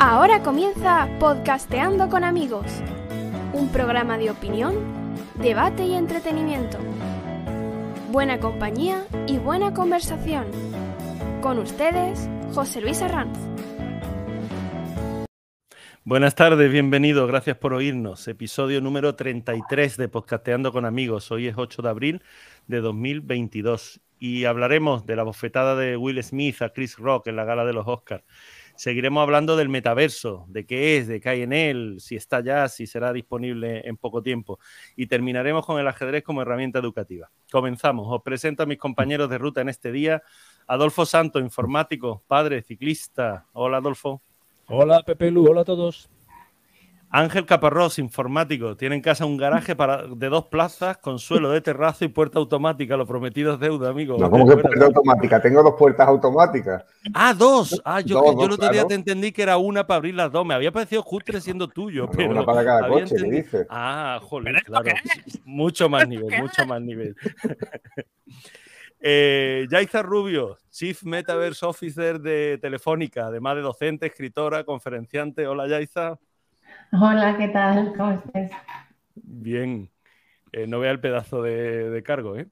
Ahora 0.00 0.42
comienza 0.42 1.08
Podcasteando 1.18 2.08
con 2.08 2.24
amigos, 2.24 2.66
un 3.52 3.68
programa 3.68 4.18
de 4.18 4.30
opinión, 4.30 4.74
debate 5.36 5.84
y 5.84 5.94
entretenimiento. 5.94 6.78
Buena 8.10 8.38
compañía 8.38 9.04
y 9.26 9.38
buena 9.38 9.74
conversación. 9.74 10.46
Con 11.42 11.58
ustedes, 11.58 12.28
José 12.54 12.80
Luis 12.80 13.02
Arranz. 13.02 13.36
Buenas 16.06 16.34
tardes, 16.34 16.70
bienvenidos, 16.70 17.26
gracias 17.26 17.56
por 17.56 17.72
oírnos. 17.72 18.28
Episodio 18.28 18.82
número 18.82 19.14
33 19.14 19.96
de 19.96 20.08
Podcasteando 20.08 20.70
con 20.70 20.84
amigos. 20.84 21.30
Hoy 21.30 21.46
es 21.46 21.54
8 21.56 21.80
de 21.80 21.88
abril 21.88 22.22
de 22.66 22.80
2022 22.80 24.00
y 24.18 24.44
hablaremos 24.44 25.04
de 25.06 25.16
la 25.16 25.22
bofetada 25.22 25.76
de 25.76 25.96
Will 25.96 26.22
Smith 26.22 26.62
a 26.62 26.70
Chris 26.70 26.96
Rock 26.96 27.26
en 27.26 27.36
la 27.36 27.44
gala 27.44 27.64
de 27.64 27.72
los 27.72 27.86
Oscars. 27.86 28.24
Seguiremos 28.76 29.22
hablando 29.22 29.56
del 29.56 29.68
metaverso, 29.68 30.46
de 30.48 30.66
qué 30.66 30.96
es, 30.96 31.06
de 31.06 31.20
qué 31.20 31.28
hay 31.28 31.42
en 31.42 31.52
él, 31.52 31.96
si 32.00 32.16
está 32.16 32.40
ya, 32.40 32.68
si 32.68 32.86
será 32.86 33.12
disponible 33.12 33.86
en 33.86 33.96
poco 33.96 34.20
tiempo. 34.22 34.58
Y 34.96 35.06
terminaremos 35.06 35.64
con 35.64 35.78
el 35.78 35.86
ajedrez 35.86 36.24
como 36.24 36.42
herramienta 36.42 36.80
educativa. 36.80 37.30
Comenzamos. 37.52 38.06
Os 38.08 38.22
presento 38.22 38.64
a 38.64 38.66
mis 38.66 38.78
compañeros 38.78 39.30
de 39.30 39.38
ruta 39.38 39.60
en 39.60 39.68
este 39.68 39.92
día. 39.92 40.22
Adolfo 40.66 41.06
Santo, 41.06 41.38
informático, 41.38 42.24
padre, 42.26 42.62
ciclista. 42.62 43.46
Hola, 43.52 43.76
Adolfo. 43.76 44.22
Hola, 44.66 45.02
Pepe 45.02 45.30
Lu. 45.30 45.48
Hola 45.48 45.60
a 45.60 45.64
todos. 45.64 46.08
Ángel 47.16 47.46
Caparrós, 47.46 48.00
informático, 48.00 48.76
tiene 48.76 48.96
en 48.96 49.00
casa 49.00 49.24
un 49.24 49.36
garaje 49.36 49.76
para, 49.76 50.04
de 50.04 50.28
dos 50.28 50.46
plazas 50.46 50.96
con 50.96 51.20
suelo 51.20 51.52
de 51.52 51.60
terrazo 51.60 52.04
y 52.04 52.08
puerta 52.08 52.40
automática. 52.40 52.96
Lo 52.96 53.06
prometido 53.06 53.54
es 53.54 53.60
deuda, 53.60 53.90
amigo. 53.90 54.18
No, 54.18 54.28
como 54.28 54.48
que 54.48 54.56
puerta 54.56 54.86
automática? 54.86 55.40
Tengo 55.40 55.62
dos 55.62 55.74
puertas 55.78 56.08
automáticas. 56.08 56.84
Ah, 57.14 57.32
dos. 57.32 57.80
Ah, 57.84 58.00
yo, 58.00 58.16
dos, 58.16 58.34
yo 58.36 58.46
el 58.46 58.50
otro 58.50 58.68
día 58.68 58.84
te 58.84 58.94
entendí 58.94 59.30
que 59.30 59.44
era 59.44 59.58
una 59.58 59.86
para 59.86 59.98
abrir 59.98 60.16
las 60.16 60.32
dos. 60.32 60.44
Me 60.44 60.54
había 60.54 60.72
parecido 60.72 61.04
justo 61.04 61.40
siendo 61.40 61.68
tuyo. 61.68 62.10
pero 62.10 62.32
una 62.32 62.44
para 62.44 62.64
cada 62.64 62.88
coche, 62.88 63.14
¿qué 63.14 63.30
dices? 63.30 63.66
Ah, 63.70 64.18
joder, 64.20 64.60
claro. 64.64 64.90
Mucho 65.44 65.88
más 65.88 66.08
nivel, 66.08 66.42
mucho 66.42 66.66
más 66.66 66.82
nivel. 66.82 67.14
Eh, 69.06 69.66
Yaiza 69.70 70.00
Rubio, 70.00 70.56
Chief 70.70 71.02
Metaverse 71.02 71.66
Officer 71.66 72.18
de 72.20 72.56
Telefónica, 72.56 73.26
además 73.26 73.56
de 73.56 73.60
docente, 73.60 74.06
escritora, 74.06 74.64
conferenciante. 74.64 75.46
Hola, 75.46 75.68
Yaiza. 75.68 76.18
Hola, 76.92 77.36
¿qué 77.38 77.48
tal? 77.48 77.92
¿Cómo 77.96 78.12
estás? 78.12 78.50
Bien. 79.14 79.90
Eh, 80.52 80.66
no 80.66 80.78
vea 80.78 80.92
el 80.92 81.00
pedazo 81.00 81.42
de, 81.42 81.90
de 81.90 82.02
cargo, 82.02 82.36
¿eh? 82.36 82.46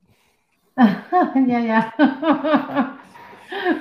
ya, 1.47 1.61
ya. 1.61 1.94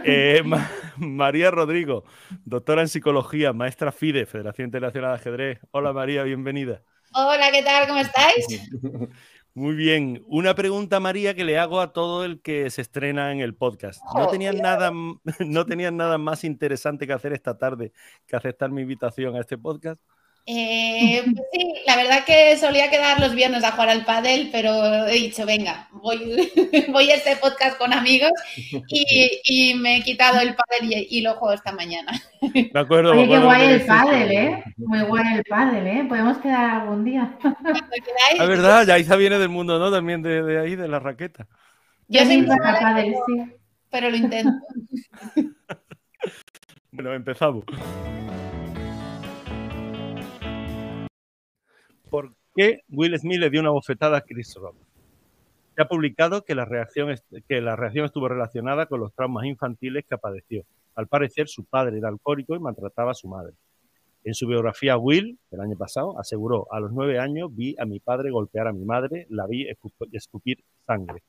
eh, 0.03 0.41
Ma 0.45 0.69
María 0.97 1.49
Rodrigo, 1.49 2.03
doctora 2.45 2.81
en 2.81 2.87
psicología, 2.87 3.53
maestra 3.53 3.91
FIDE, 3.91 4.25
Federación 4.25 4.67
Internacional 4.67 5.11
de 5.11 5.15
Ajedrez. 5.15 5.59
Hola, 5.71 5.93
María, 5.93 6.23
bienvenida. 6.23 6.83
Hola, 7.13 7.49
¿qué 7.51 7.63
tal? 7.63 7.87
¿Cómo 7.87 7.99
estáis? 7.99 8.69
Muy 9.53 9.75
bien. 9.75 10.23
Una 10.27 10.55
pregunta, 10.55 10.99
María, 10.99 11.33
que 11.33 11.43
le 11.43 11.57
hago 11.57 11.81
a 11.81 11.91
todo 11.91 12.23
el 12.23 12.41
que 12.41 12.69
se 12.69 12.81
estrena 12.81 13.33
en 13.33 13.41
el 13.41 13.55
podcast. 13.55 14.01
¿No 14.15 14.27
tenían, 14.27 14.57
nada, 14.57 14.91
¿no 15.39 15.65
tenían 15.65 15.97
nada 15.97 16.17
más 16.17 16.43
interesante 16.43 17.05
que 17.05 17.13
hacer 17.13 17.33
esta 17.33 17.57
tarde 17.57 17.91
que 18.27 18.35
aceptar 18.35 18.69
mi 18.69 18.83
invitación 18.83 19.35
a 19.35 19.41
este 19.41 19.57
podcast? 19.57 20.01
Eh, 20.45 21.21
pues 21.23 21.47
sí, 21.53 21.73
la 21.85 21.95
verdad 21.95 22.25
que 22.25 22.57
solía 22.57 22.89
quedar 22.89 23.19
los 23.19 23.35
viernes 23.35 23.63
a 23.63 23.71
jugar 23.71 23.89
al 23.89 24.05
pádel, 24.05 24.49
pero 24.51 25.05
he 25.05 25.13
dicho, 25.13 25.45
venga, 25.45 25.87
voy, 25.91 26.51
voy 26.89 27.11
a 27.11 27.15
este 27.15 27.35
podcast 27.35 27.77
con 27.77 27.93
amigos 27.93 28.31
y, 28.87 29.39
y 29.43 29.75
me 29.75 29.97
he 29.97 30.01
quitado 30.03 30.39
el 30.39 30.55
pádel 30.55 30.91
y, 30.91 31.07
y, 31.17 31.21
lo 31.21 31.35
juego 31.35 31.53
esta 31.53 31.71
mañana. 31.71 32.11
Me 32.73 32.79
acuerdo. 32.79 33.11
Oye, 33.11 33.27
qué 33.27 33.39
guay 33.39 33.67
el 33.67 33.85
pádel. 33.85 34.31
¿eh? 34.31 34.63
Muy 34.77 35.01
guay 35.01 35.35
el 35.35 35.43
pádel, 35.43 35.87
¿eh? 35.87 36.05
Podemos 36.09 36.37
quedar 36.39 36.81
algún 36.81 37.05
día. 37.05 37.37
La 38.37 38.45
verdad, 38.45 38.85
Yaiza 38.85 39.15
viene 39.15 39.37
del 39.37 39.49
mundo, 39.49 39.77
¿no? 39.77 39.91
También 39.91 40.23
de, 40.23 40.41
de 40.41 40.59
ahí, 40.59 40.75
de 40.75 40.87
la 40.87 40.99
raqueta. 40.99 41.47
Yo 42.07 42.25
soy 42.25 42.41
para 42.43 42.79
pádel, 42.79 43.13
sí. 43.27 43.41
pero 43.89 44.09
lo 44.09 44.17
intento. 44.17 44.51
Bueno, 46.93 47.13
empezamos. 47.13 47.63
¿Por 52.11 52.33
qué 52.53 52.81
Will 52.89 53.17
Smith 53.17 53.39
le 53.39 53.49
dio 53.49 53.61
una 53.61 53.69
bofetada 53.69 54.17
a 54.17 54.21
Chris 54.21 54.53
Rock? 54.55 54.75
Se 55.73 55.81
ha 55.81 55.87
publicado 55.87 56.43
que 56.43 56.53
la, 56.53 56.65
reacción, 56.65 57.09
estuvo 57.09 58.27
relacionada 58.27 58.85
con 58.85 58.99
los 58.99 59.13
traumas 59.13 59.45
infantiles 59.45 60.03
que 60.05 60.17
padeció. 60.17 60.65
Al 60.95 61.07
parecer, 61.07 61.47
su 61.47 61.63
padre 61.63 61.99
era 61.99 62.09
alcohólico 62.09 62.53
y 62.53 62.59
maltrataba 62.59 63.11
a 63.11 63.15
su 63.15 63.29
madre. 63.29 63.53
En 64.25 64.33
su 64.33 64.45
biografía, 64.45 64.97
Will, 64.97 65.39
el 65.51 65.61
año 65.61 65.77
pasado, 65.77 66.19
aseguró, 66.19 66.67
a 66.69 66.81
los 66.81 66.91
nueve 66.91 67.17
años 67.17 67.49
vi 67.55 67.77
a 67.79 67.85
mi 67.85 68.01
padre 68.01 68.29
golpear 68.29 68.67
a 68.67 68.73
mi 68.73 68.83
madre, 68.83 69.25
la 69.29 69.47
vi 69.47 69.69
escup- 69.69 70.09
escupir 70.11 70.61
sangre. 70.85 71.23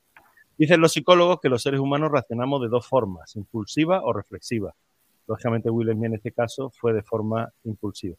Dicen 0.57 0.81
los 0.81 0.91
psicólogos 0.91 1.39
que 1.39 1.47
los 1.47 1.63
seres 1.63 1.79
humanos 1.79 2.11
reaccionamos 2.11 2.61
de 2.61 2.67
dos 2.67 2.85
formas, 2.85 3.37
impulsiva 3.37 4.01
o 4.03 4.11
reflexiva. 4.11 4.75
Lógicamente, 5.27 5.69
Will 5.69 5.93
Smith 5.93 6.07
en 6.07 6.15
este 6.15 6.33
caso 6.33 6.69
fue 6.71 6.91
de 6.91 7.03
forma 7.03 7.49
impulsiva. 7.63 8.17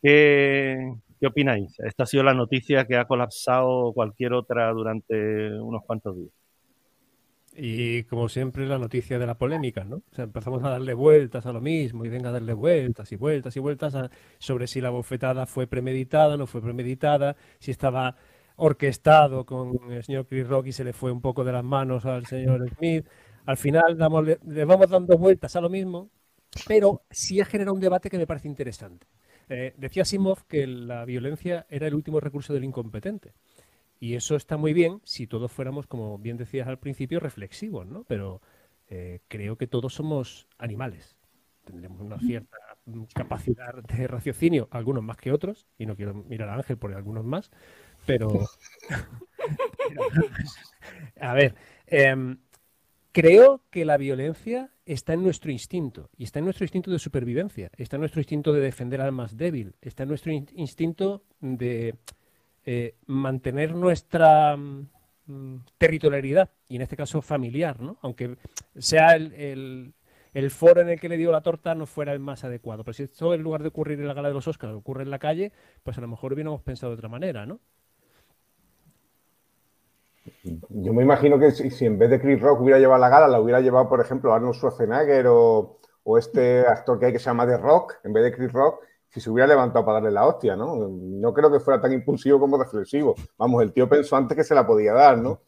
¿Qué, 0.00 0.94
qué 1.20 1.26
opináis? 1.26 1.78
Esta 1.80 2.04
ha 2.04 2.06
sido 2.06 2.22
la 2.24 2.34
noticia 2.34 2.86
que 2.86 2.96
ha 2.96 3.06
colapsado 3.06 3.92
cualquier 3.92 4.32
otra 4.34 4.70
durante 4.72 5.52
unos 5.60 5.82
cuantos 5.84 6.16
días. 6.16 6.32
Y 7.56 8.02
como 8.04 8.28
siempre, 8.28 8.66
la 8.66 8.78
noticia 8.78 9.18
de 9.18 9.26
la 9.26 9.38
polémica, 9.38 9.84
¿no? 9.84 9.96
O 9.98 10.14
sea, 10.14 10.24
empezamos 10.24 10.64
a 10.64 10.70
darle 10.70 10.92
vueltas 10.94 11.46
a 11.46 11.52
lo 11.52 11.60
mismo 11.60 12.04
y 12.04 12.08
venga 12.08 12.30
a 12.30 12.32
darle 12.32 12.52
vueltas 12.52 13.12
y 13.12 13.16
vueltas 13.16 13.56
y 13.56 13.60
vueltas 13.60 13.94
sobre 14.38 14.66
si 14.66 14.80
la 14.80 14.90
bofetada 14.90 15.46
fue 15.46 15.68
premeditada, 15.68 16.36
no 16.36 16.48
fue 16.48 16.60
premeditada, 16.62 17.36
si 17.60 17.70
estaba 17.70 18.16
orquestado 18.56 19.46
con 19.46 19.92
el 19.92 20.02
señor 20.02 20.26
Chris 20.26 20.48
Rock 20.48 20.66
y 20.68 20.72
se 20.72 20.82
le 20.84 20.92
fue 20.92 21.12
un 21.12 21.20
poco 21.20 21.44
de 21.44 21.52
las 21.52 21.64
manos 21.64 22.04
al 22.06 22.26
señor 22.26 22.68
Smith. 22.76 23.06
Al 23.46 23.56
final 23.56 23.96
damos, 23.96 24.24
le, 24.24 24.38
le 24.46 24.64
vamos 24.64 24.90
dando 24.90 25.16
vueltas 25.16 25.54
a 25.54 25.60
lo 25.60 25.70
mismo, 25.70 26.10
pero 26.66 27.02
sí 27.10 27.40
ha 27.40 27.44
generado 27.44 27.74
un 27.74 27.80
debate 27.80 28.10
que 28.10 28.18
me 28.18 28.26
parece 28.26 28.48
interesante. 28.48 29.06
Eh, 29.48 29.74
decía 29.76 30.04
Simov 30.04 30.46
que 30.46 30.66
la 30.66 31.04
violencia 31.04 31.66
era 31.68 31.86
el 31.86 31.94
último 31.94 32.20
recurso 32.20 32.54
del 32.54 32.64
incompetente. 32.64 33.34
Y 34.00 34.14
eso 34.14 34.36
está 34.36 34.56
muy 34.56 34.72
bien 34.72 35.00
si 35.04 35.26
todos 35.26 35.52
fuéramos, 35.52 35.86
como 35.86 36.18
bien 36.18 36.36
decías 36.36 36.68
al 36.68 36.78
principio, 36.78 37.20
reflexivos, 37.20 37.86
¿no? 37.86 38.04
Pero 38.04 38.40
eh, 38.88 39.20
creo 39.28 39.56
que 39.56 39.66
todos 39.66 39.94
somos 39.94 40.48
animales. 40.58 41.16
Tendremos 41.64 42.00
una 42.00 42.18
cierta 42.18 42.56
mm, 42.84 43.04
capacidad 43.14 43.74
de 43.74 44.06
raciocinio, 44.06 44.68
algunos 44.70 45.02
más 45.02 45.16
que 45.16 45.32
otros, 45.32 45.66
y 45.78 45.86
no 45.86 45.96
quiero 45.96 46.14
mirar 46.14 46.50
a 46.50 46.56
Ángel 46.56 46.76
por 46.76 46.92
algunos 46.92 47.24
más, 47.24 47.50
pero... 48.04 48.28
a 51.20 51.32
ver, 51.32 51.54
em, 51.86 52.38
creo 53.14 53.62
que 53.70 53.84
la 53.86 53.96
violencia 53.96 54.70
está 54.84 55.14
en 55.14 55.22
nuestro 55.22 55.50
instinto, 55.50 56.10
y 56.18 56.24
está 56.24 56.40
en 56.40 56.44
nuestro 56.44 56.64
instinto 56.64 56.90
de 56.90 56.98
supervivencia, 56.98 57.70
está 57.78 57.96
en 57.96 58.00
nuestro 58.00 58.20
instinto 58.20 58.52
de 58.52 58.60
defender 58.60 59.00
al 59.00 59.12
más 59.12 59.36
débil, 59.38 59.76
está 59.80 60.02
en 60.02 60.10
nuestro 60.10 60.32
in- 60.32 60.48
instinto 60.54 61.22
de 61.40 61.94
eh, 62.66 62.96
mantener 63.06 63.74
nuestra 63.74 64.56
mm, 64.56 65.56
territorialidad, 65.78 66.50
y 66.68 66.76
en 66.76 66.82
este 66.82 66.96
caso 66.96 67.22
familiar, 67.22 67.80
¿no? 67.80 67.96
Aunque 68.02 68.36
sea 68.76 69.12
el, 69.16 69.32
el- 69.34 69.94
el 70.34 70.50
foro 70.50 70.80
en 70.80 70.88
el 70.88 70.98
que 70.98 71.08
le 71.08 71.16
dio 71.16 71.30
la 71.30 71.42
torta 71.42 71.76
no 71.76 71.86
fuera 71.86 72.12
el 72.12 72.18
más 72.18 72.42
adecuado. 72.42 72.82
Pero 72.82 72.94
si 72.94 73.04
esto 73.04 73.32
en 73.34 73.42
lugar 73.42 73.62
de 73.62 73.68
ocurrir 73.68 74.00
en 74.00 74.08
la 74.08 74.14
gala 74.14 74.26
de 74.28 74.34
los 74.34 74.48
Oscars 74.48 74.74
ocurre 74.74 75.04
en 75.04 75.10
la 75.10 75.20
calle, 75.20 75.52
pues 75.84 75.96
a 75.96 76.00
lo 76.00 76.08
mejor 76.08 76.32
hubiéramos 76.32 76.60
pensado 76.60 76.90
de 76.90 76.96
otra 76.96 77.08
manera, 77.08 77.46
¿no? 77.46 77.60
Yo 80.42 80.92
me 80.92 81.02
imagino 81.02 81.38
que 81.38 81.50
si, 81.50 81.70
si 81.70 81.86
en 81.86 81.98
vez 81.98 82.10
de 82.10 82.20
Chris 82.20 82.40
Rock 82.40 82.60
hubiera 82.60 82.78
llevado 82.78 83.00
la 83.00 83.08
gala, 83.08 83.28
la 83.28 83.40
hubiera 83.40 83.60
llevado, 83.60 83.88
por 83.88 84.00
ejemplo, 84.00 84.32
Arnold 84.32 84.54
Schwarzenegger 84.54 85.26
o, 85.28 85.78
o 86.02 86.18
este 86.18 86.60
actor 86.60 86.98
que 86.98 87.06
hay 87.06 87.12
que 87.12 87.18
se 87.18 87.26
llama 87.26 87.46
The 87.46 87.58
Rock, 87.58 87.96
en 88.04 88.12
vez 88.12 88.24
de 88.24 88.32
Chris 88.32 88.52
Rock, 88.52 88.84
si 89.08 89.20
se 89.20 89.30
hubiera 89.30 89.46
levantado 89.46 89.84
para 89.84 89.96
darle 89.96 90.10
la 90.10 90.26
hostia, 90.26 90.56
¿no? 90.56 90.88
No 90.88 91.32
creo 91.32 91.50
que 91.50 91.60
fuera 91.60 91.80
tan 91.80 91.92
impulsivo 91.92 92.40
como 92.40 92.58
reflexivo. 92.58 93.14
Vamos, 93.38 93.62
el 93.62 93.72
tío 93.72 93.88
pensó 93.88 94.16
antes 94.16 94.36
que 94.36 94.44
se 94.44 94.54
la 94.54 94.66
podía 94.66 94.92
dar, 94.92 95.18
¿no? 95.18 95.40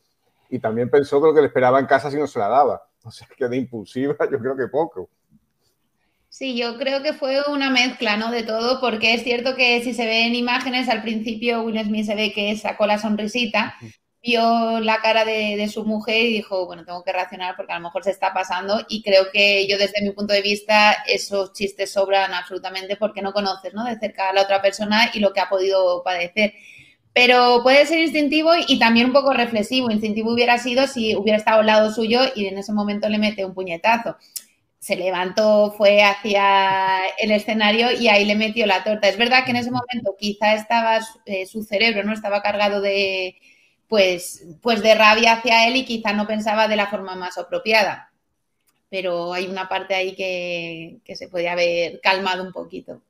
Y 0.49 0.61
también 0.61 0.89
pensó 0.89 1.21
que 1.21 1.27
lo 1.27 1.35
que 1.35 1.41
le 1.41 1.49
esperaba 1.49 1.81
en 1.81 1.87
casa 1.87 2.11
si 2.11 2.17
no 2.17 2.27
se 2.27 2.39
la 2.39 2.49
daba. 2.49 2.89
O 3.05 3.11
sea, 3.11 3.27
que 3.37 3.49
de 3.49 3.57
impulsiva 3.57 4.17
yo 4.31 4.39
creo 4.39 4.57
que 4.57 4.69
poco. 4.69 5.09
Sí, 6.29 6.57
yo 6.57 6.77
creo 6.77 7.03
que 7.03 7.13
fue 7.13 7.43
una 7.51 7.71
mezcla, 7.71 8.17
¿no? 8.17 8.31
De 8.31 8.43
todo, 8.43 8.81
porque 8.81 9.15
es 9.15 9.23
cierto 9.23 9.57
que 9.57 9.83
si 9.83 9.95
se 9.95 10.07
ven 10.07 10.35
imágenes, 10.35 10.89
al 10.89 11.03
principio 11.03 11.63
Will 11.63 11.83
Smith 11.83 12.07
se 12.07 12.15
ve 12.15 12.33
que 12.33 12.57
sacó 12.57 12.87
la 12.87 12.99
sonrisita, 12.99 13.75
vio 14.27 14.81
la 14.81 15.01
cara 15.01 15.25
de, 15.25 15.69
su 15.73 15.85
mujer 15.85 16.25
y 16.25 16.33
dijo, 16.33 16.67
bueno, 16.67 16.85
tengo 16.85 17.05
que 17.05 17.13
reaccionar 17.13 17.55
porque 17.57 17.73
a 17.73 17.79
lo 17.79 17.85
mejor 17.85 18.03
se 18.03 18.11
está 18.11 18.35
pasando 18.35 18.85
y 18.89 19.03
creo 19.03 19.31
que 19.33 19.67
yo 19.69 19.79
desde 19.79 20.03
mi 20.03 20.11
punto 20.11 20.35
de 20.35 20.43
vista 20.43 20.97
esos 21.07 21.53
chistes 21.53 21.93
sobran 21.93 22.35
absolutamente 22.35 22.97
porque 22.97 23.23
no 23.23 23.33
conoces, 23.33 23.73
¿no? 23.73 23.85
De 23.85 23.99
cerca 23.99 24.31
a 24.31 24.33
la 24.33 24.43
otra 24.43 24.61
persona 24.61 25.11
y 25.15 25.21
lo 25.21 25.33
que 25.33 25.41
ha 25.41 25.49
podido 25.49 26.03
padecer. 26.03 26.55
Pero 27.13 27.61
puede 27.63 27.87
ser 27.87 28.01
instintivo 28.01 28.51
y 28.67 28.79
también 28.79 29.07
un 29.07 29.13
poco 29.13 29.33
reflexivo. 29.33 29.91
Instintivo 29.91 30.33
hubiera 30.33 30.59
sido 30.59 30.87
si 30.89 31.15
hubiera 31.17 31.39
estado 31.39 31.61
al 31.61 31.67
lado 31.67 31.93
suyo 31.93 32.21
y 32.35 32.47
en 32.47 32.59
ese 32.59 32.73
momento 32.73 33.09
le 33.09 33.19
mete 33.19 33.45
un 33.45 33.55
puñetazo. 33.55 34.17
Se 34.79 34.97
levantó, 34.97 35.73
fue 35.79 36.03
hacia 36.03 36.99
el 37.19 37.31
escenario 37.31 37.93
y 37.93 38.09
ahí 38.09 38.25
le 38.25 38.35
metió 38.35 38.67
la 38.67 38.85
torta. 38.85 39.09
Es 39.09 39.17
verdad 39.19 39.45
que 39.45 39.53
en 39.53 39.57
ese 39.59 39.71
momento 39.71 40.17
quizá 40.19 40.55
estaba 40.55 40.99
eh, 41.27 41.47
su 41.47 41.63
cerebro, 41.65 42.05
¿no? 42.05 42.13
Estaba 42.13 42.43
cargado 42.43 42.81
de, 42.81 43.37
pues, 43.89 44.45
pues 44.63 44.83
de 44.83 44.95
rabia 44.95 45.35
hacia 45.35 45.69
él 45.69 45.77
y 45.77 45.85
quizá 45.85 46.13
no 46.13 46.27
pensaba 46.27 46.69
de 46.69 46.77
la 46.77 46.89
forma 46.89 47.15
más 47.15 47.39
apropiada. 47.39 48.13
Pero 48.89 49.33
hay 49.33 49.47
una 49.47 49.69
parte 49.69 49.95
ahí 49.95 50.15
que, 50.15 50.99
que 51.05 51.17
se 51.17 51.29
podía 51.29 51.53
haber 51.53 52.01
calmado 52.01 52.45
un 52.45 52.53
poquito. 52.53 53.03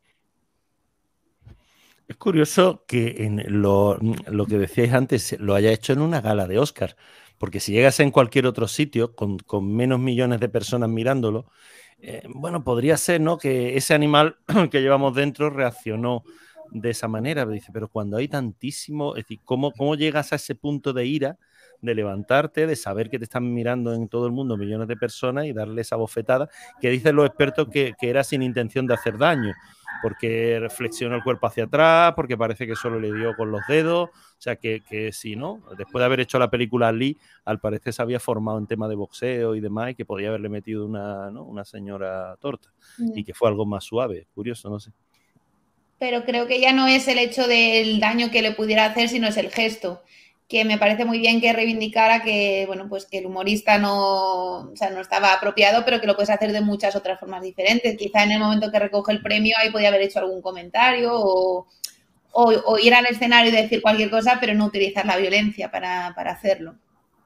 Es 2.08 2.16
curioso 2.16 2.84
que 2.86 3.24
en 3.24 3.42
lo, 3.60 3.98
lo, 4.28 4.46
que 4.46 4.58
decíais 4.58 4.92
antes 4.92 5.36
lo 5.40 5.54
haya 5.54 5.72
hecho 5.72 5.92
en 5.92 6.00
una 6.00 6.20
gala 6.20 6.46
de 6.46 6.58
Oscar, 6.58 6.96
porque 7.36 7.58
si 7.58 7.72
llegas 7.72 7.98
en 7.98 8.12
cualquier 8.12 8.46
otro 8.46 8.68
sitio 8.68 9.16
con, 9.16 9.38
con 9.38 9.74
menos 9.74 9.98
millones 9.98 10.38
de 10.38 10.48
personas 10.48 10.88
mirándolo, 10.88 11.50
eh, 11.98 12.22
bueno, 12.28 12.62
podría 12.62 12.96
ser, 12.96 13.20
¿no? 13.20 13.38
Que 13.38 13.76
ese 13.76 13.94
animal 13.94 14.36
que 14.70 14.80
llevamos 14.80 15.14
dentro 15.14 15.50
reaccionó 15.50 16.22
de 16.70 16.90
esa 16.90 17.08
manera. 17.08 17.46
Dice, 17.46 17.70
pero 17.72 17.88
cuando 17.88 18.16
hay 18.16 18.28
tantísimo, 18.28 19.16
es 19.16 19.24
decir, 19.24 19.40
¿cómo, 19.44 19.72
cómo 19.72 19.94
llegas 19.94 20.32
a 20.32 20.36
ese 20.36 20.54
punto 20.54 20.92
de 20.92 21.06
ira? 21.06 21.38
de 21.82 21.94
levantarte, 21.94 22.66
de 22.66 22.74
saber 22.74 23.10
que 23.10 23.18
te 23.18 23.24
están 23.24 23.52
mirando 23.52 23.92
en 23.92 24.08
todo 24.08 24.26
el 24.26 24.32
mundo 24.32 24.56
millones 24.56 24.88
de 24.88 24.96
personas 24.96 25.44
y 25.44 25.52
darle 25.52 25.82
esa 25.82 25.96
bofetada 25.96 26.48
que 26.80 26.88
dicen 26.88 27.14
los 27.14 27.26
expertos 27.26 27.68
que, 27.70 27.92
que 28.00 28.08
era 28.08 28.24
sin 28.24 28.42
intención 28.42 28.86
de 28.86 28.94
hacer 28.94 29.18
daño 29.18 29.52
porque 30.02 30.58
reflexionó 30.60 31.16
el 31.16 31.22
cuerpo 31.22 31.46
hacia 31.46 31.64
atrás, 31.64 32.12
porque 32.14 32.36
parece 32.36 32.66
que 32.66 32.76
solo 32.76 33.00
le 33.00 33.12
dio 33.12 33.34
con 33.36 33.50
los 33.50 33.60
dedos, 33.68 34.10
o 34.10 34.40
sea 34.40 34.56
que, 34.56 34.82
que 34.82 35.12
sí, 35.12 35.36
¿no? 35.36 35.62
Después 35.76 36.00
de 36.00 36.04
haber 36.04 36.20
hecho 36.20 36.38
la 36.38 36.50
película 36.50 36.92
Lee, 36.92 37.16
al 37.44 37.60
parecer 37.60 37.92
se 37.92 38.02
había 38.02 38.20
formado 38.20 38.58
en 38.58 38.66
tema 38.66 38.88
de 38.88 38.94
boxeo 38.94 39.54
y 39.54 39.60
demás, 39.60 39.90
y 39.90 39.94
que 39.94 40.04
podía 40.04 40.28
haberle 40.28 40.48
metido 40.48 40.86
una, 40.86 41.30
¿no? 41.30 41.44
una 41.44 41.64
señora 41.64 42.36
torta, 42.40 42.72
y 42.98 43.24
que 43.24 43.34
fue 43.34 43.48
algo 43.48 43.66
más 43.66 43.84
suave, 43.84 44.26
curioso, 44.34 44.68
no 44.70 44.80
sé. 44.80 44.92
Pero 45.98 46.24
creo 46.24 46.46
que 46.46 46.60
ya 46.60 46.72
no 46.72 46.86
es 46.86 47.08
el 47.08 47.18
hecho 47.18 47.46
del 47.48 48.00
daño 48.00 48.30
que 48.30 48.42
le 48.42 48.52
pudiera 48.52 48.84
hacer, 48.86 49.08
sino 49.08 49.28
es 49.28 49.36
el 49.36 49.50
gesto 49.50 50.02
que 50.48 50.64
me 50.64 50.78
parece 50.78 51.04
muy 51.04 51.18
bien 51.18 51.40
que 51.40 51.52
reivindicara 51.52 52.22
que, 52.22 52.64
bueno, 52.66 52.88
pues 52.88 53.06
que 53.06 53.18
el 53.18 53.26
humorista 53.26 53.78
no, 53.78 54.58
o 54.70 54.76
sea, 54.76 54.90
no 54.90 55.00
estaba 55.00 55.32
apropiado, 55.32 55.84
pero 55.84 56.00
que 56.00 56.06
lo 56.06 56.14
puedes 56.14 56.30
hacer 56.30 56.52
de 56.52 56.60
muchas 56.60 56.94
otras 56.94 57.18
formas 57.18 57.42
diferentes. 57.42 57.96
Quizá 57.96 58.22
en 58.22 58.32
el 58.32 58.38
momento 58.40 58.70
que 58.70 58.78
recoge 58.78 59.12
el 59.12 59.22
premio 59.22 59.56
ahí 59.58 59.70
podía 59.70 59.88
haber 59.88 60.02
hecho 60.02 60.20
algún 60.20 60.42
comentario 60.42 61.10
o, 61.14 61.66
o, 62.32 62.44
o 62.66 62.78
ir 62.78 62.94
al 62.94 63.06
escenario 63.06 63.50
y 63.52 63.56
decir 63.56 63.82
cualquier 63.82 64.10
cosa, 64.10 64.38
pero 64.40 64.54
no 64.54 64.66
utilizar 64.66 65.06
la 65.06 65.16
violencia 65.16 65.70
para, 65.70 66.12
para 66.14 66.32
hacerlo. 66.32 66.76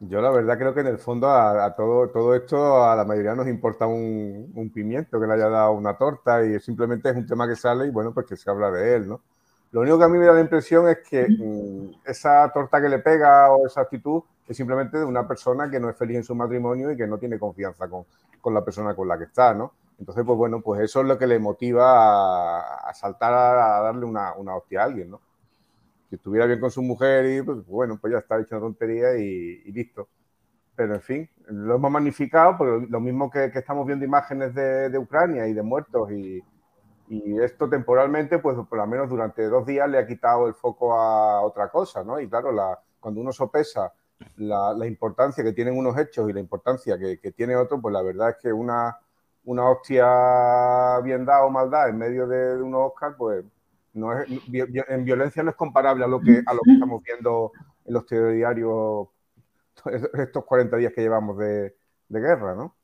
Yo 0.03 0.23
la 0.23 0.31
verdad 0.31 0.57
creo 0.57 0.73
que 0.73 0.81
en 0.81 0.87
el 0.87 0.99
fondo 0.99 1.29
a, 1.29 1.63
a, 1.63 1.75
todo, 1.75 2.09
todo 2.09 2.35
esto 2.35 2.83
a 2.83 2.97
la 2.97 3.05
mayoría 3.05 3.35
nos 3.35 3.47
importa 3.47 3.87
un, 3.87 4.51
un, 4.55 4.71
pimiento 4.71 5.21
que 5.21 5.27
le 5.27 5.35
haya 5.35 5.51
dado 5.51 5.73
una 5.73 5.95
torta 5.99 6.43
y 6.43 6.59
simplemente 6.59 7.11
es 7.11 7.17
un 7.17 7.27
tema 7.27 7.47
que 7.47 7.55
sale 7.55 7.87
y 7.87 7.91
bueno, 7.91 8.15
pues 8.15 8.25
que 8.27 8.35
se 8.35 8.51
habla 8.51 8.71
de 8.71 8.97
él, 8.97 9.09
¿no? 9.09 9.21
Lo 9.73 9.83
único 9.83 9.99
que 9.99 10.05
a 10.05 10.09
mí 10.09 10.19
me 10.19 10.25
da 10.25 10.33
la 10.33 10.41
impresión 10.41 10.89
es 10.89 10.99
que 11.07 11.29
mmm, 11.29 12.01
esa 12.07 12.51
torta 12.53 12.81
que 12.81 12.89
le 12.89 13.01
pega 13.01 13.53
o 13.53 13.67
esa 13.67 13.83
actitud 13.83 14.23
es 14.49 14.57
simplemente 14.57 14.99
de 14.99 15.05
una 15.05 15.29
persona 15.29 15.71
que 15.71 15.79
no 15.79 15.91
es 15.91 15.97
feliz 15.97 16.17
en 16.17 16.25
su 16.25 16.35
matrimonio 16.35 16.91
y 16.91 16.97
que 16.97 17.07
no 17.07 17.19
tiene 17.19 17.39
confianza 17.39 17.87
con, 17.87 18.05
con 18.41 18.55
la 18.55 18.65
persona 18.65 18.95
con 18.95 19.07
la 19.07 19.19
que 19.19 19.25
está, 19.25 19.53
¿no? 19.53 19.73
Entonces, 19.99 20.25
pues 20.25 20.39
bueno, 20.39 20.63
pues 20.63 20.81
eso 20.81 21.03
es 21.03 21.07
lo 21.07 21.19
que 21.19 21.27
le 21.27 21.39
motiva 21.39 22.59
a, 22.59 22.89
a 22.89 22.95
saltar 22.95 23.35
a, 23.35 23.79
a, 23.79 23.83
darle 23.83 24.07
una, 24.07 24.33
una 24.35 24.57
hostia 24.57 24.81
a 24.81 24.85
alguien, 24.85 25.11
¿no? 25.11 25.21
Si 26.11 26.17
estuviera 26.17 26.47
bien 26.47 26.61
con 26.61 26.73
su 26.73 26.83
mujer 26.83 27.25
y 27.25 27.43
pues 27.43 27.65
bueno, 27.67 27.97
pues 28.01 28.13
ya 28.13 28.19
está 28.19 28.37
dicho 28.37 28.57
una 28.57 28.67
tontería 28.67 29.17
y, 29.17 29.63
y, 29.65 29.73
listo. 29.73 30.09
Pero 30.75 30.95
en 30.95 31.01
fin, 31.01 31.31
lo 31.47 31.77
hemos 31.77 31.91
magnificado, 31.91 32.59
porque 32.59 32.89
lo 32.91 33.01
mismo 33.01 33.31
que, 33.31 33.51
que 33.53 33.61
estamos 33.61 33.87
viendo 33.87 34.05
imágenes 34.05 34.55
de, 34.55 34.91
de 34.91 34.99
Ucrania 34.99 35.47
y 35.47 35.53
de 35.53 35.63
muertos 35.63 36.11
y, 36.11 36.43
y 37.09 37.41
esto 37.41 37.69
temporalmente, 37.69 38.39
pues 38.39 38.57
por 38.69 38.79
lo 38.79 38.87
menos 38.87 39.09
durante 39.09 39.49
dos 39.49 39.67
días 39.67 39.89
le 39.89 39.99
ha 39.99 40.07
quitado 40.07 40.49
el 40.49 40.55
foco 40.55 40.95
a 40.95 41.43
otra 41.43 41.69
cosa, 41.69 42.03
¿no? 42.03 42.19
Y 42.21 42.29
claro, 42.29 42.51
la, 42.51 42.79
cuando 42.99 43.21
uno 43.21 43.33
sopesa 43.33 43.93
la, 44.37 44.75
la, 44.75 44.87
importancia 44.87 45.45
que 45.45 45.53
tienen 45.53 45.77
unos 45.77 45.97
hechos 45.97 46.29
y 46.29 46.33
la 46.33 46.41
importancia 46.41 46.99
que, 46.99 47.19
que, 47.21 47.33
tiene 47.33 47.57
otro, 47.57 47.81
pues 47.81 47.93
la 47.93 48.03
verdad 48.03 48.31
es 48.31 48.37
que 48.43 48.53
una, 48.53 48.99
una 49.45 49.69
hostia 49.71 51.01
bien 51.03 51.25
dada 51.25 51.45
o 51.45 51.51
mal 51.51 51.71
dada 51.71 51.89
en 51.89 51.99
medio 51.99 52.27
de, 52.27 52.57
de 52.57 52.63
unos 52.63 52.93
Oscar, 52.93 53.17
pues 53.17 53.45
no 53.93 54.19
es, 54.19 54.29
en 54.29 55.05
violencia 55.05 55.43
no 55.43 55.51
es 55.51 55.57
comparable 55.57 56.05
a 56.05 56.09
lo 56.09 56.21
que, 56.21 56.43
a 56.47 56.55
lo 56.55 56.61
que 56.61 56.73
estamos 56.73 57.03
viendo 57.03 57.53
en 57.85 57.95
los 57.95 58.07
telediarios 58.07 59.09
estos 60.15 60.45
40 60.45 60.77
días 60.77 60.93
que 60.95 61.01
llevamos 61.03 61.39
de, 61.39 61.75
de 62.09 62.21
guerra, 62.21 62.55
¿no? 62.55 62.77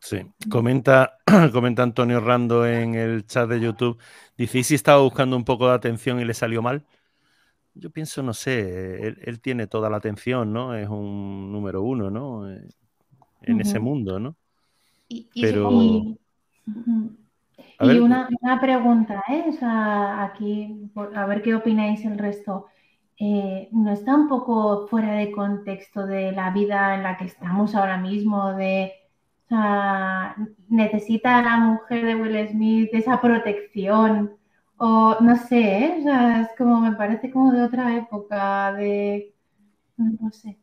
Sí, 0.00 0.26
comenta, 0.50 1.18
comenta 1.52 1.84
Antonio 1.84 2.20
Rando 2.20 2.66
en 2.66 2.94
el 2.96 3.26
chat 3.26 3.48
de 3.48 3.60
YouTube. 3.60 3.96
Dice, 4.36 4.58
¿y 4.58 4.64
si 4.64 4.74
estaba 4.74 5.00
buscando 5.02 5.36
un 5.36 5.44
poco 5.44 5.68
de 5.68 5.74
atención 5.74 6.20
y 6.20 6.24
le 6.24 6.34
salió 6.34 6.62
mal? 6.62 6.84
Yo 7.74 7.90
pienso, 7.90 8.22
no 8.22 8.34
sé, 8.34 9.06
él, 9.06 9.18
él 9.22 9.40
tiene 9.40 9.68
toda 9.68 9.88
la 9.88 9.98
atención, 9.98 10.52
¿no? 10.52 10.74
Es 10.74 10.88
un 10.88 11.52
número 11.52 11.82
uno, 11.82 12.10
¿no? 12.10 12.50
En 12.50 12.64
uh 12.64 12.66
-huh. 13.46 13.60
ese 13.62 13.78
mundo, 13.78 14.18
¿no? 14.18 14.36
Y, 15.08 15.28
y 15.32 15.42
Pero... 15.42 15.70
Y, 15.70 16.18
uh 16.66 16.72
-huh. 16.72 17.16
Y 17.82 17.98
una, 17.98 18.28
una, 18.40 18.60
pregunta, 18.60 19.22
¿eh? 19.28 19.44
O 19.48 19.52
sea, 19.52 20.24
aquí, 20.24 20.90
por, 20.94 21.16
a 21.16 21.26
ver 21.26 21.42
qué 21.42 21.54
opináis 21.54 22.04
el 22.04 22.18
resto. 22.18 22.66
Eh, 23.18 23.68
¿No 23.72 23.92
está 23.92 24.14
un 24.14 24.28
poco 24.28 24.88
fuera 24.88 25.12
de 25.14 25.32
contexto 25.32 26.06
de 26.06 26.32
la 26.32 26.50
vida 26.50 26.94
en 26.94 27.02
la 27.02 27.16
que 27.16 27.24
estamos 27.26 27.74
ahora 27.74 27.96
mismo, 27.96 28.52
de 28.54 28.92
sea, 29.52 30.36
necesita 30.68 31.42
la 31.42 31.58
mujer 31.58 32.06
de 32.06 32.14
Will 32.14 32.48
Smith 32.48 32.90
esa 32.92 33.20
protección 33.20 34.36
o 34.78 35.16
no 35.20 35.36
sé, 35.36 35.60
¿eh? 35.60 35.96
o 36.00 36.02
sea, 36.02 36.42
es 36.42 36.48
como 36.56 36.80
me 36.80 36.96
parece 36.96 37.30
como 37.30 37.52
de 37.52 37.62
otra 37.62 37.96
época, 37.96 38.72
de 38.72 39.34
no 39.96 40.32
sé. 40.32 40.58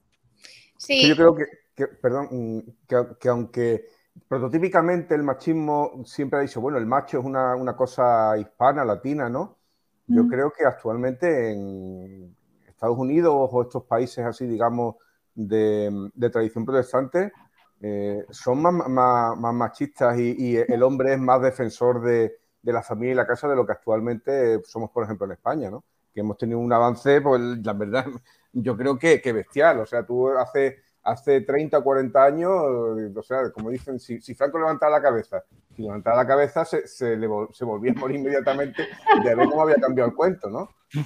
Sí. 0.78 1.08
Yo 1.08 1.16
creo 1.16 1.36
que, 1.36 1.46
que 1.76 1.88
perdón, 1.88 2.28
mm, 2.32 2.60
que, 2.88 2.96
que, 3.22 3.30
aunque 3.30 3.86
prototípicamente 4.28 5.16
el 5.16 5.24
machismo 5.24 6.02
siempre 6.06 6.40
ha 6.40 6.42
dicho, 6.42 6.62
bueno, 6.62 6.78
el 6.78 6.86
macho 6.86 7.20
es 7.20 7.26
una, 7.26 7.56
una 7.56 7.76
cosa 7.76 8.38
hispana, 8.38 8.84
latina, 8.86 9.30
¿no? 9.30 9.58
Yo 10.08 10.24
mm. 10.24 10.30
creo 10.30 10.52
que 10.52 10.66
actualmente 10.66 11.52
en 11.52 12.36
Estados 12.68 12.98
Unidos 12.98 13.34
o 13.52 13.62
estos 13.62 13.84
países 13.84 14.26
así, 14.26 14.48
digamos, 14.48 14.96
de, 15.36 16.10
de 16.14 16.30
tradición 16.30 16.66
protestante, 16.66 17.32
eh, 17.82 18.26
son 18.30 18.62
más, 18.62 18.74
más, 18.90 19.38
más 19.38 19.54
machistas 19.54 20.18
y, 20.20 20.36
y, 20.38 20.58
el 20.58 20.84
hombre 20.84 21.14
es 21.14 21.20
más 21.20 21.42
defensor 21.42 22.02
de, 22.02 22.38
de, 22.62 22.74
la 22.74 22.84
familia 22.84 23.14
y 23.14 23.16
la 23.16 23.28
casa 23.28 23.48
de 23.48 23.56
lo 23.56 23.66
que 23.66 23.72
actualmente 23.72 24.62
somos, 24.66 24.92
por 24.92 25.06
ejemplo, 25.06 25.26
en 25.26 25.32
España, 25.34 25.70
¿no? 25.70 25.86
Que 26.14 26.20
hemos 26.20 26.38
tenido 26.38 26.60
un 26.60 26.74
avance, 26.74 27.22
pues 27.22 27.40
la 27.64 27.74
verdad, 27.74 28.06
yo 28.54 28.76
creo 28.76 29.00
que, 29.00 29.22
que 29.22 29.32
bestial. 29.32 29.80
O 29.80 29.86
sea, 29.86 30.06
tú 30.06 30.28
hace, 30.30 30.80
hace 31.04 31.42
30 31.42 31.78
o 31.78 31.84
40 31.84 32.24
años, 32.24 32.52
o 32.52 33.24
sea, 33.24 33.52
como 33.52 33.70
dicen, 33.70 34.00
si, 34.00 34.22
si 34.22 34.36
Franco 34.36 34.60
levantaba 34.60 34.98
la 34.98 35.02
cabeza, 35.02 35.44
si 35.76 35.84
levantaba 35.84 36.18
la 36.18 36.28
cabeza, 36.28 36.66
se, 36.66 36.88
se, 36.88 37.16
le, 37.16 37.28
se 37.52 37.66
volvía 37.66 37.92
a 37.92 38.00
morir 38.00 38.18
inmediatamente 38.20 38.88
de 39.24 39.36
ver 39.36 39.48
cómo 39.48 39.64
había 39.64 39.76
cambiado 39.76 40.10
el 40.10 40.16
cuento, 40.16 40.50
¿no? 40.50 40.70
Sí, 40.90 41.00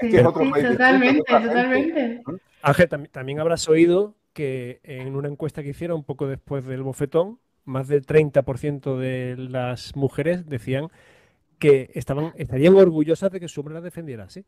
es 0.00 0.10
que 0.10 0.20
es 0.20 0.26
otro 0.26 0.44
sí, 0.44 0.50
país 0.50 0.66
totalmente, 0.66 1.22
totalmente. 1.26 2.22
Ángel, 2.62 2.88
también 3.10 3.40
habrás 3.40 3.68
oído 3.68 4.14
que 4.32 4.80
en 4.82 5.16
una 5.16 5.28
encuesta 5.28 5.62
que 5.62 5.70
hicieron 5.70 6.04
poco 6.04 6.26
después 6.26 6.64
del 6.64 6.82
bofetón, 6.82 7.38
más 7.64 7.88
del 7.88 8.06
30% 8.06 8.96
de 8.96 9.36
las 9.36 9.94
mujeres 9.96 10.46
decían 10.46 10.88
que 11.58 11.90
estaban, 11.94 12.32
estarían 12.36 12.74
orgullosas 12.74 13.30
de 13.30 13.40
que 13.40 13.48
su 13.48 13.60
hombre 13.60 13.74
la 13.74 13.80
defendiera, 13.80 14.28
¿sí? 14.30 14.44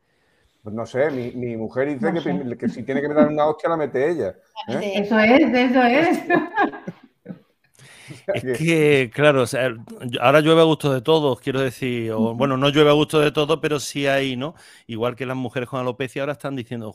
Pues 0.62 0.76
no 0.76 0.86
sé, 0.86 1.10
mi, 1.10 1.32
mi 1.32 1.56
mujer 1.56 1.88
dice 1.88 2.12
no 2.12 2.22
que, 2.22 2.56
que, 2.56 2.68
si 2.68 2.84
tiene 2.84 3.00
que 3.00 3.08
dar 3.08 3.26
una 3.26 3.46
hostia 3.46 3.68
la 3.70 3.76
mete 3.76 4.10
ella. 4.10 4.36
¿eh? 4.68 4.92
Eso 4.94 5.18
es, 5.18 5.52
eso 5.52 5.82
es. 5.82 6.20
Es 8.34 8.58
que, 8.58 9.10
claro, 9.12 9.42
o 9.42 9.46
sea, 9.46 9.74
ahora 10.20 10.40
llueve 10.40 10.60
a 10.60 10.64
gusto 10.64 10.92
de 10.92 11.00
todos, 11.00 11.40
quiero 11.40 11.60
decir, 11.60 12.12
o, 12.12 12.34
bueno, 12.34 12.56
no 12.56 12.68
llueve 12.68 12.90
a 12.90 12.94
gusto 12.94 13.20
de 13.20 13.32
todos, 13.32 13.58
pero 13.60 13.80
sí 13.80 14.06
hay, 14.06 14.36
¿no? 14.36 14.54
Igual 14.86 15.16
que 15.16 15.26
las 15.26 15.36
mujeres 15.36 15.68
con 15.68 15.80
alopecia 15.80 16.22
ahora 16.22 16.32
están 16.32 16.56
diciendo, 16.56 16.94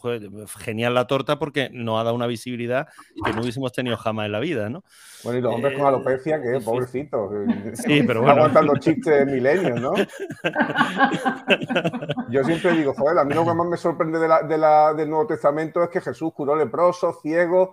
genial 0.59 0.93
la 0.93 1.07
torta 1.07 1.39
porque 1.39 1.69
nos 1.71 1.99
ha 1.99 2.03
dado 2.03 2.15
una 2.15 2.27
visibilidad 2.27 2.87
que 3.23 3.33
no 3.33 3.41
hubiésemos 3.41 3.71
tenido 3.71 3.97
jamás 3.97 4.25
en 4.25 4.31
la 4.31 4.39
vida, 4.39 4.69
¿no? 4.69 4.83
Bueno, 5.23 5.39
y 5.39 5.41
los 5.41 5.53
hombres 5.53 5.73
eh, 5.73 5.77
con 5.77 5.87
alopecia, 5.87 6.41
que 6.41 6.59
pobrecitos. 6.61 7.31
Sí, 7.73 8.03
pero 8.05 8.21
bueno. 8.21 8.35
aguantando 8.35 8.75
chistes 8.77 9.19
de 9.19 9.25
milenios, 9.25 9.81
¿no? 9.81 9.93
Yo 12.29 12.43
siempre 12.43 12.73
digo, 12.73 12.93
joder, 12.93 13.17
a 13.17 13.23
mí 13.23 13.33
lo 13.33 13.45
que 13.45 13.53
más 13.53 13.67
me 13.67 13.77
sorprende 13.77 14.19
de 14.19 14.27
la, 14.27 14.43
de 14.43 14.57
la, 14.57 14.93
del 14.93 15.09
Nuevo 15.09 15.27
Testamento 15.27 15.83
es 15.83 15.89
que 15.89 16.01
Jesús 16.01 16.33
curó 16.33 16.55
leprosos, 16.55 17.21
ciegos, 17.21 17.69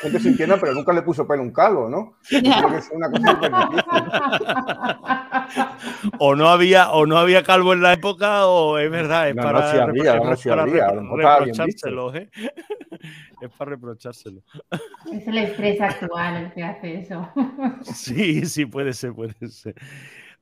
gente 0.00 0.20
sin 0.20 0.36
pierna, 0.36 0.58
pero 0.60 0.74
nunca 0.74 0.92
le 0.92 1.02
puso 1.02 1.26
pelo 1.26 1.42
un 1.42 1.52
calvo, 1.52 1.88
¿no? 1.88 2.14
Yo 2.28 2.69
creo 2.70 2.88
que 2.88 2.96
una 2.96 3.10
cosa 3.10 4.60
o 6.18 6.34
no 6.34 6.48
había 6.48 6.90
o 6.90 7.06
no 7.06 7.18
había 7.18 7.42
calvo 7.42 7.72
en 7.72 7.82
la 7.82 7.92
época 7.92 8.46
o 8.46 8.78
es 8.78 8.90
verdad, 8.90 9.28
es 9.28 9.36
para, 9.36 9.52
no, 9.52 9.82
había, 9.82 10.16
no, 10.16 11.10
para 11.10 11.38
reprochárselo, 11.38 12.14
¿eh? 12.14 12.30
es 13.40 13.50
para 13.56 13.70
reprochárselo. 13.70 14.42
Es 15.12 15.26
el 15.26 15.38
estrés 15.38 15.80
actual 15.80 16.44
el 16.44 16.52
que 16.52 16.62
hace 16.62 16.98
eso. 17.00 17.28
sí, 17.82 18.46
sí, 18.46 18.66
puede 18.66 18.92
ser, 18.92 19.12
puede 19.12 19.34
ser. 19.48 19.74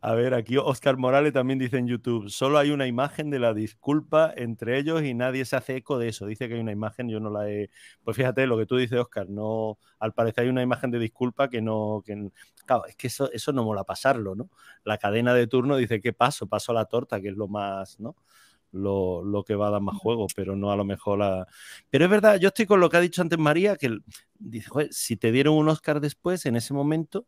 A 0.00 0.14
ver, 0.14 0.32
aquí 0.34 0.56
Oscar 0.56 0.96
Morales 0.96 1.32
también 1.32 1.58
dice 1.58 1.76
en 1.76 1.88
YouTube, 1.88 2.30
solo 2.30 2.58
hay 2.58 2.70
una 2.70 2.86
imagen 2.86 3.30
de 3.30 3.40
la 3.40 3.52
disculpa 3.52 4.32
entre 4.36 4.78
ellos 4.78 5.02
y 5.02 5.12
nadie 5.12 5.44
se 5.44 5.56
hace 5.56 5.74
eco 5.76 5.98
de 5.98 6.08
eso. 6.08 6.24
Dice 6.26 6.46
que 6.46 6.54
hay 6.54 6.60
una 6.60 6.70
imagen, 6.70 7.08
yo 7.08 7.18
no 7.18 7.30
la 7.30 7.50
he... 7.50 7.68
Pues 8.04 8.16
fíjate 8.16 8.46
lo 8.46 8.56
que 8.56 8.64
tú 8.64 8.76
dices, 8.76 8.96
Oscar, 8.96 9.28
no, 9.28 9.78
al 9.98 10.12
parecer 10.14 10.44
hay 10.44 10.50
una 10.50 10.62
imagen 10.62 10.92
de 10.92 11.00
disculpa 11.00 11.48
que 11.48 11.60
no... 11.62 12.02
Que... 12.06 12.30
Claro, 12.64 12.86
es 12.86 12.94
que 12.94 13.08
eso, 13.08 13.28
eso 13.32 13.52
no 13.52 13.64
mola 13.64 13.82
pasarlo, 13.82 14.36
¿no? 14.36 14.50
La 14.84 14.98
cadena 14.98 15.34
de 15.34 15.48
turno 15.48 15.76
dice, 15.76 16.00
¿qué 16.00 16.12
paso? 16.12 16.46
Paso 16.46 16.70
a 16.70 16.76
la 16.76 16.84
torta, 16.84 17.20
que 17.20 17.30
es 17.30 17.36
lo 17.36 17.48
más, 17.48 17.98
¿no? 17.98 18.14
Lo, 18.70 19.24
lo, 19.24 19.42
que 19.42 19.56
va 19.56 19.68
a 19.68 19.70
dar 19.70 19.80
más 19.80 19.96
juego, 19.96 20.28
pero 20.36 20.54
no 20.54 20.70
a 20.70 20.76
lo 20.76 20.84
mejor 20.84 21.18
la... 21.18 21.48
Pero 21.90 22.04
es 22.04 22.10
verdad, 22.10 22.36
yo 22.38 22.48
estoy 22.48 22.66
con 22.66 22.78
lo 22.78 22.88
que 22.88 22.98
ha 22.98 23.00
dicho 23.00 23.20
antes 23.20 23.38
María, 23.38 23.74
que 23.76 23.98
dice, 24.38 24.70
si 24.92 25.16
te 25.16 25.32
dieron 25.32 25.54
un 25.54 25.68
Oscar 25.68 26.00
después, 26.00 26.46
en 26.46 26.54
ese 26.54 26.72
momento, 26.72 27.26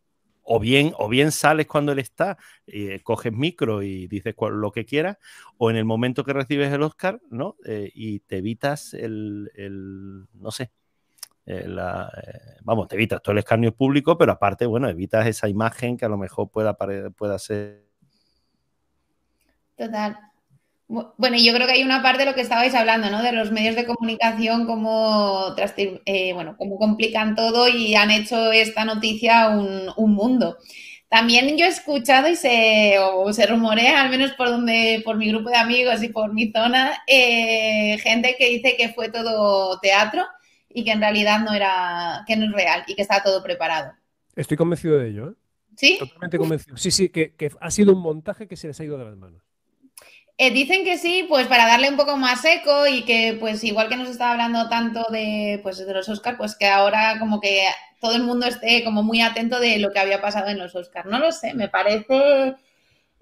o 0.53 0.59
bien, 0.59 0.93
o 0.99 1.09
bien 1.09 1.31
sales 1.31 1.69
cuando 1.69 1.93
él 1.93 2.01
está, 2.01 2.37
eh, 2.67 2.99
coges 3.05 3.33
micro 3.33 3.85
y 3.85 4.09
dices 4.09 4.35
lo 4.37 4.73
que 4.73 4.85
quieras, 4.85 5.17
o 5.59 5.71
en 5.71 5.77
el 5.77 5.85
momento 5.85 6.25
que 6.25 6.33
recibes 6.33 6.73
el 6.73 6.83
Oscar, 6.83 7.21
¿no? 7.31 7.55
Eh, 7.65 7.89
y 7.95 8.19
te 8.19 8.39
evitas 8.39 8.93
el, 8.93 9.49
no 10.35 10.51
sé, 10.51 10.73
eh, 11.47 11.69
vamos, 12.63 12.89
te 12.89 12.97
evitas 12.97 13.23
todo 13.23 13.31
el 13.31 13.39
escarnio 13.39 13.73
público, 13.73 14.19
pero 14.19 14.33
aparte, 14.33 14.67
bueno, 14.67 14.89
evitas 14.89 15.25
esa 15.29 15.49
imagen 15.49 15.97
que 15.97 16.07
a 16.07 16.09
lo 16.09 16.19
mejor 16.19 16.51
pueda, 16.51 16.77
pueda 16.77 17.39
ser. 17.39 17.87
Total. 19.77 20.30
Bueno, 21.17 21.37
yo 21.37 21.55
creo 21.55 21.69
que 21.69 21.75
hay 21.75 21.85
una 21.85 22.03
parte 22.03 22.25
de 22.25 22.25
lo 22.25 22.35
que 22.35 22.41
estabais 22.41 22.75
hablando, 22.75 23.11
¿no? 23.11 23.23
De 23.23 23.31
los 23.31 23.53
medios 23.53 23.77
de 23.77 23.87
comunicación, 23.87 24.67
cómo, 24.67 25.55
eh, 25.77 26.33
bueno, 26.33 26.57
cómo 26.59 26.79
complican 26.79 27.37
todo 27.37 27.69
y 27.69 27.95
han 27.95 28.11
hecho 28.11 28.51
esta 28.51 28.85
noticia 28.85 29.51
un, 29.51 29.87
mundo. 29.97 30.59
También 31.09 31.57
yo 31.57 31.65
he 31.65 31.69
escuchado 31.69 32.29
y 32.29 32.35
se, 32.35 32.97
o 32.99 33.33
se 33.33 33.47
rumorea, 33.47 34.03
al 34.03 34.11
menos 34.11 34.33
por 34.33 34.49
donde, 34.49 35.01
por 35.05 35.17
mi 35.17 35.29
grupo 35.29 35.49
de 35.51 35.59
amigos 35.59 36.03
y 36.03 36.09
por 36.09 36.35
mi 36.35 36.51
zona, 36.51 37.01
eh, 37.07 37.97
gente 37.99 38.35
que 38.37 38.49
dice 38.49 38.77
que 38.77 38.89
fue 38.89 39.11
todo 39.11 39.79
teatro 39.79 40.25
y 40.69 40.83
que 40.83 40.91
en 40.91 41.01
realidad 41.01 41.39
no 41.39 41.53
era, 41.55 42.25
que 42.27 42.35
no 42.35 42.47
es 42.47 42.53
real 42.53 42.83
y 42.89 42.97
que 42.97 43.03
está 43.03 43.23
todo 43.23 43.45
preparado. 43.45 43.93
Estoy 44.35 44.57
convencido 44.57 44.99
de 44.99 45.11
ello, 45.11 45.29
¿eh? 45.29 45.35
¿Sí? 45.77 45.97
Totalmente 46.01 46.37
convencido. 46.37 46.77
Sí, 46.77 46.91
sí, 46.91 47.11
que 47.11 47.53
ha 47.61 47.71
sido 47.71 47.93
un 47.93 48.03
montaje 48.03 48.49
que 48.49 48.57
se 48.57 48.67
les 48.67 48.81
ha 48.81 48.85
ido 48.85 48.99
de 48.99 49.05
las 49.05 49.17
manos. 49.17 49.50
Eh, 50.43 50.51
dicen 50.53 50.85
que 50.85 50.97
sí, 50.97 51.27
pues 51.29 51.47
para 51.49 51.67
darle 51.67 51.91
un 51.91 51.99
poco 51.99 52.17
más 52.17 52.43
eco 52.47 52.87
y 52.87 53.03
que 53.05 53.37
pues 53.39 53.63
igual 53.63 53.91
que 53.91 53.97
nos 53.97 54.09
estaba 54.09 54.31
hablando 54.31 54.71
tanto 54.71 55.05
de, 55.11 55.61
pues, 55.63 55.77
de 55.87 55.93
los 55.93 56.09
Oscars, 56.09 56.39
pues 56.39 56.57
que 56.57 56.67
ahora 56.67 57.19
como 57.19 57.43
que 57.43 57.65
todo 58.01 58.17
el 58.17 58.23
mundo 58.23 58.47
esté 58.47 58.83
como 58.83 59.03
muy 59.03 59.21
atento 59.21 59.61
de 59.61 59.79
lo 59.79 59.93
que 59.93 59.99
había 59.99 60.23
pasado 60.23 60.49
en 60.49 60.57
los 60.57 60.75
Oscars. 60.75 61.11
No 61.11 61.19
lo 61.19 61.31
sé, 61.31 61.53
me 61.53 61.69
parece 61.69 62.55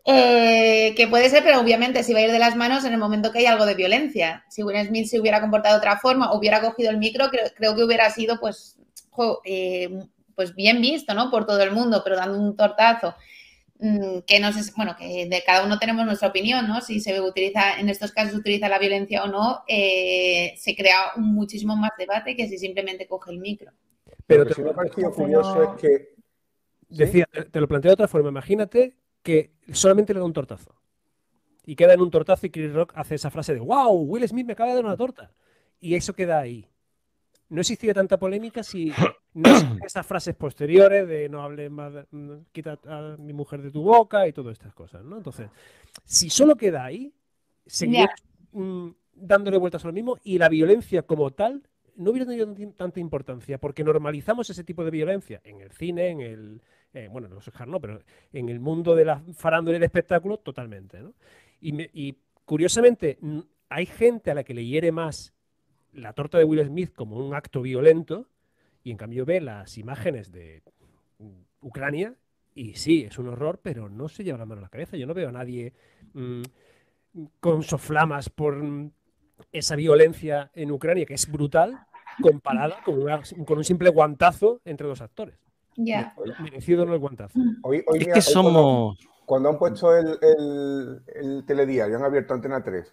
eh, 0.04 0.94
que 0.96 1.08
puede 1.08 1.28
ser, 1.28 1.42
pero 1.42 1.58
obviamente 1.58 2.04
si 2.04 2.12
va 2.12 2.20
a 2.20 2.22
ir 2.22 2.30
de 2.30 2.38
las 2.38 2.54
manos 2.54 2.84
en 2.84 2.92
el 2.92 3.00
momento 3.00 3.32
que 3.32 3.40
hay 3.40 3.46
algo 3.46 3.66
de 3.66 3.75
violencia. 3.75 4.44
Si 4.48 4.62
Will 4.62 4.87
Smith 4.87 5.08
se 5.08 5.18
hubiera 5.18 5.40
comportado 5.40 5.75
de 5.75 5.78
otra 5.78 5.98
forma, 5.98 6.32
hubiera 6.32 6.60
cogido 6.60 6.90
el 6.90 6.98
micro, 6.98 7.30
creo, 7.30 7.75
que 7.75 7.82
hubiera 7.82 8.08
sido 8.10 8.38
pues, 8.38 8.76
eh, 9.44 10.04
pues 10.37 10.54
bien 10.54 10.80
visto, 10.80 11.14
¿no? 11.14 11.32
Por 11.32 11.46
todo 11.46 11.60
el 11.64 11.72
mundo, 11.72 12.00
pero 12.04 12.14
dando 12.14 12.38
un 12.38 12.56
tortazo 12.56 13.16
que 13.78 14.40
no 14.40 14.52
sé, 14.52 14.73
bueno, 14.76 14.97
que 14.99 15.28
de 15.28 15.42
cada 15.47 15.64
uno 15.64 15.78
tenemos 15.78 16.04
nuestra 16.04 16.28
opinión, 16.28 16.66
¿no? 16.66 16.80
Si 16.80 17.00
se 17.00 17.20
utiliza, 17.20 17.78
en 17.78 17.88
estos 17.88 18.11
casos 18.11 18.32
se 18.32 18.38
utiliza 18.38 18.68
la 18.68 18.78
violencia 18.78 19.23
o 19.23 19.28
no, 19.28 19.62
eh, 19.68 20.54
se 20.56 20.75
crea 20.75 21.12
muchísimo 21.16 21.76
más 21.76 21.92
debate 21.97 22.35
que 22.35 22.49
si 22.49 22.58
simplemente 22.58 23.06
coge 23.06 23.30
el 23.30 23.38
micro. 23.38 23.73
Pero 24.26 24.44
lo 24.44 24.54
que 24.54 24.62
me 24.62 24.70
ha 24.70 24.75
parecido 24.75 25.12
curioso 25.12 25.62
es 25.62 25.80
que. 25.80 26.08
Decía, 26.88 27.26
te, 27.26 27.61
lo 27.61 27.68
planteo 27.68 27.90
de 27.90 27.94
otra 27.94 28.08
forma. 28.08 28.30
Imagínate 28.30 28.97
que 29.23 29.52
solamente 29.73 30.12
le 30.12 30.20
da 30.20 30.26
un 30.26 30.32
tortazo. 30.32 30.75
Y 31.64 31.76
queda 31.76 31.92
en 31.92 32.00
un 32.00 32.11
tortazo 32.11 32.47
y 32.47 32.50
Chris 32.50 32.73
Rock 32.73 32.92
hace 32.97 33.14
esa 33.14 33.30
frase 33.30 33.54
de 33.54 33.61
¡Wow! 33.61 33.92
Will 33.92 34.26
Smith 34.26 34.47
me 34.47 34.54
acaba 34.54 34.70
de 34.70 34.76
dar 34.76 34.85
una 34.87 34.97
torta. 34.97 35.32
Y 35.80 35.94
eso 35.94 36.14
queda 36.14 36.40
ahí 36.40 36.66
no 37.50 37.61
existía 37.61 37.95
tanta 37.95 38.19
polémica 38.19 38.62
si 38.62 38.93
no 39.35 39.50
esas 39.85 40.07
frases 40.07 40.35
posteriores 40.35 41.07
de 41.09 41.28
no 41.28 41.43
hables 41.43 41.71
más, 41.71 41.93
quita 42.52 42.78
a 42.87 43.17
mi 43.19 43.33
mujer 43.33 43.62
de 43.62 43.71
tu 43.71 43.83
boca 43.83 44.26
y 44.26 44.33
todas 44.33 44.52
estas 44.52 44.75
cosas, 44.75 45.05
¿no? 45.05 45.17
Entonces, 45.17 45.49
si 46.05 46.31
solo 46.31 46.57
queda 46.57 46.85
ahí, 46.85 47.12
seguir 47.67 48.09
mm, 48.52 48.88
dándole 49.14 49.57
vueltas 49.57 49.85
a 49.85 49.88
lo 49.88 49.93
mismo 49.93 50.19
y 50.25 50.38
la 50.38 50.49
violencia 50.49 51.02
como 51.02 51.31
tal 51.31 51.62
no 51.97 52.11
hubiera 52.12 52.26
tenido 52.26 52.55
tanta 52.76 53.00
importancia 53.00 53.59
porque 53.59 53.83
normalizamos 53.83 54.49
ese 54.50 54.62
tipo 54.62 54.85
de 54.85 54.90
violencia 54.90 55.40
en 55.45 55.61
el 55.61 55.73
cine, 55.73 56.11
en 56.11 56.21
el, 56.21 56.62
eh, 56.93 57.09
bueno, 57.11 57.28
no 57.28 57.38
Oscar 57.38 57.67
no, 57.67 57.81
pero 57.81 58.00
en 58.33 58.49
el 58.49 58.61
mundo 58.61 58.95
de 58.95 59.05
la 59.05 59.23
farándula 59.35 59.76
y 59.76 59.78
el 59.78 59.85
espectáculo 59.85 60.38
totalmente, 60.38 61.00
¿no? 61.00 61.14
Y, 61.61 61.83
y 61.93 62.17
curiosamente 62.45 63.19
hay 63.69 63.87
gente 63.87 64.31
a 64.31 64.35
la 64.35 64.45
que 64.45 64.55
le 64.55 64.64
hiere 64.64 64.93
más 64.93 65.35
la 65.92 66.12
torta 66.12 66.38
de 66.38 66.45
Will 66.45 66.64
Smith 66.64 66.92
como 66.95 67.16
un 67.16 67.35
acto 67.35 67.62
violento 67.62 68.26
y 68.83 68.90
en 68.90 68.97
cambio 68.97 69.25
ve 69.25 69.40
las 69.40 69.78
imágenes 69.78 70.33
de 70.33 70.62
Ucrania 71.61 72.14
y 72.54 72.75
sí, 72.75 73.04
es 73.04 73.18
un 73.18 73.28
horror, 73.28 73.61
pero 73.62 73.88
no 73.88 74.09
se 74.09 74.25
lleva 74.25 74.38
la 74.38 74.47
mano 74.47 74.61
a 74.61 74.62
la 74.62 74.68
cabeza. 74.68 74.97
Yo 74.97 75.07
no 75.07 75.14
veo 75.14 75.28
a 75.28 75.33
nadie 75.33 75.73
mm, 76.12 76.42
con 77.38 77.62
soflamas 77.62 78.30
por 78.30 78.61
esa 79.52 79.76
violencia 79.76 80.50
en 80.54 80.73
Ucrania, 80.73 81.07
que 81.07 81.14
es 81.14 81.30
brutal, 81.30 81.78
comparada 82.21 82.83
con, 82.85 83.00
con 83.45 83.59
un 83.59 83.64
simple 83.64 83.90
guantazo 83.90 84.61
entre 84.64 84.88
dos 84.88 85.00
actores. 85.00 85.38
Ya. 85.76 86.14
Merecido 86.42 86.85
no 86.85 86.95
el 86.95 86.99
guantazo. 86.99 87.38
es 87.95 88.09
que 88.09 88.23
somos... 88.23 88.99
Cuando, 89.25 89.50
han 89.50 89.59
puesto 89.59 89.95
el, 89.95 90.18
el, 90.23 91.02
el 91.14 91.45
telediario, 91.45 91.97
han 91.97 92.02
abierto 92.02 92.33
Antena 92.33 92.64
3 92.64 92.92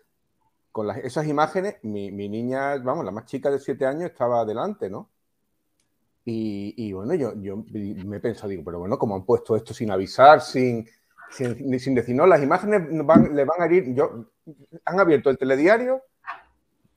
con 0.76 0.90
esas 0.90 1.26
imágenes, 1.26 1.78
mi, 1.84 2.12
niña, 2.12 2.76
vamos, 2.80 3.06
la 3.06 3.12
más 3.12 3.24
chica 3.28 3.50
de 3.50 3.60
siete 3.60 3.86
años 3.86 4.12
estaba 4.12 4.42
adelante, 4.42 4.90
¿no? 4.90 5.10
Y, 6.26 6.92
bueno, 6.92 7.14
yo, 7.14 7.34
yo 7.36 7.64
me 7.72 8.18
he 8.18 8.20
pensado, 8.20 8.50
digo, 8.50 8.62
pero 8.66 8.80
bueno, 8.80 8.98
como 8.98 9.16
han 9.16 9.24
puesto 9.24 9.56
esto 9.56 9.74
sin 9.74 9.90
avisar, 9.90 10.42
sin, 10.42 10.86
sin, 11.30 11.96
decir, 11.96 12.14
no, 12.14 12.28
las 12.28 12.44
imágenes 12.44 12.92
le 12.92 13.04
van 13.46 13.62
a 13.62 13.74
ir, 13.74 13.96
yo, 13.96 14.26
han 14.84 15.00
abierto 15.00 15.30
el 15.30 15.38
telediario 15.38 16.02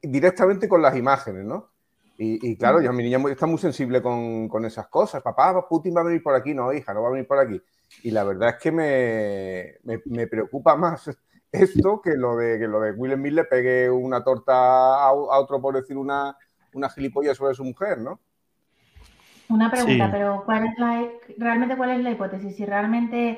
directamente 0.02 0.68
con 0.68 0.82
las 0.82 0.96
imágenes, 0.96 1.44
¿no? 1.44 1.70
Y, 2.18 2.56
claro, 2.56 2.80
yo, 2.80 2.92
mi 2.92 3.04
niña 3.04 3.22
está 3.30 3.46
muy 3.46 3.58
sensible 3.58 4.02
con, 4.02 4.48
con, 4.48 4.64
esas 4.64 4.88
cosas. 4.88 5.22
Papá, 5.22 5.68
Putin 5.68 5.94
va 5.96 6.00
a 6.00 6.04
venir 6.04 6.20
por 6.20 6.34
aquí. 6.34 6.52
No, 6.52 6.72
hija, 6.72 6.92
no 6.92 7.02
va 7.02 7.10
a 7.10 7.12
venir 7.12 7.28
por 7.28 7.38
aquí. 7.38 7.62
Y 8.02 8.10
la 8.10 8.24
verdad 8.24 8.48
es 8.48 8.56
que 8.56 8.72
me, 8.72 9.76
me, 9.84 10.02
me 10.06 10.26
preocupa 10.26 10.74
más 10.74 11.08
esto 11.52 12.00
que 12.02 12.16
lo 12.16 12.36
de 12.36 12.58
que 12.58 12.68
lo 12.68 12.80
de 12.80 12.92
Will 12.92 13.14
Smith 13.14 13.32
le 13.32 13.44
pegue 13.44 13.90
una 13.90 14.22
torta 14.22 15.02
a, 15.02 15.12
otro 15.12 15.60
por 15.60 15.74
decir 15.74 15.96
una, 15.96 16.36
una 16.72 16.88
gilipollas 16.88 17.36
sobre 17.36 17.54
su 17.54 17.64
mujer, 17.64 17.98
¿no? 17.98 18.20
Una 19.48 19.70
pregunta, 19.70 20.10
pero 20.10 20.42
¿cuál 20.44 20.66
es 20.66 20.78
la, 20.78 21.08
realmente 21.38 21.76
cuál 21.76 21.90
es 21.90 22.00
la 22.00 22.10
hipótesis? 22.10 22.54
Si 22.54 22.66
realmente 22.66 23.30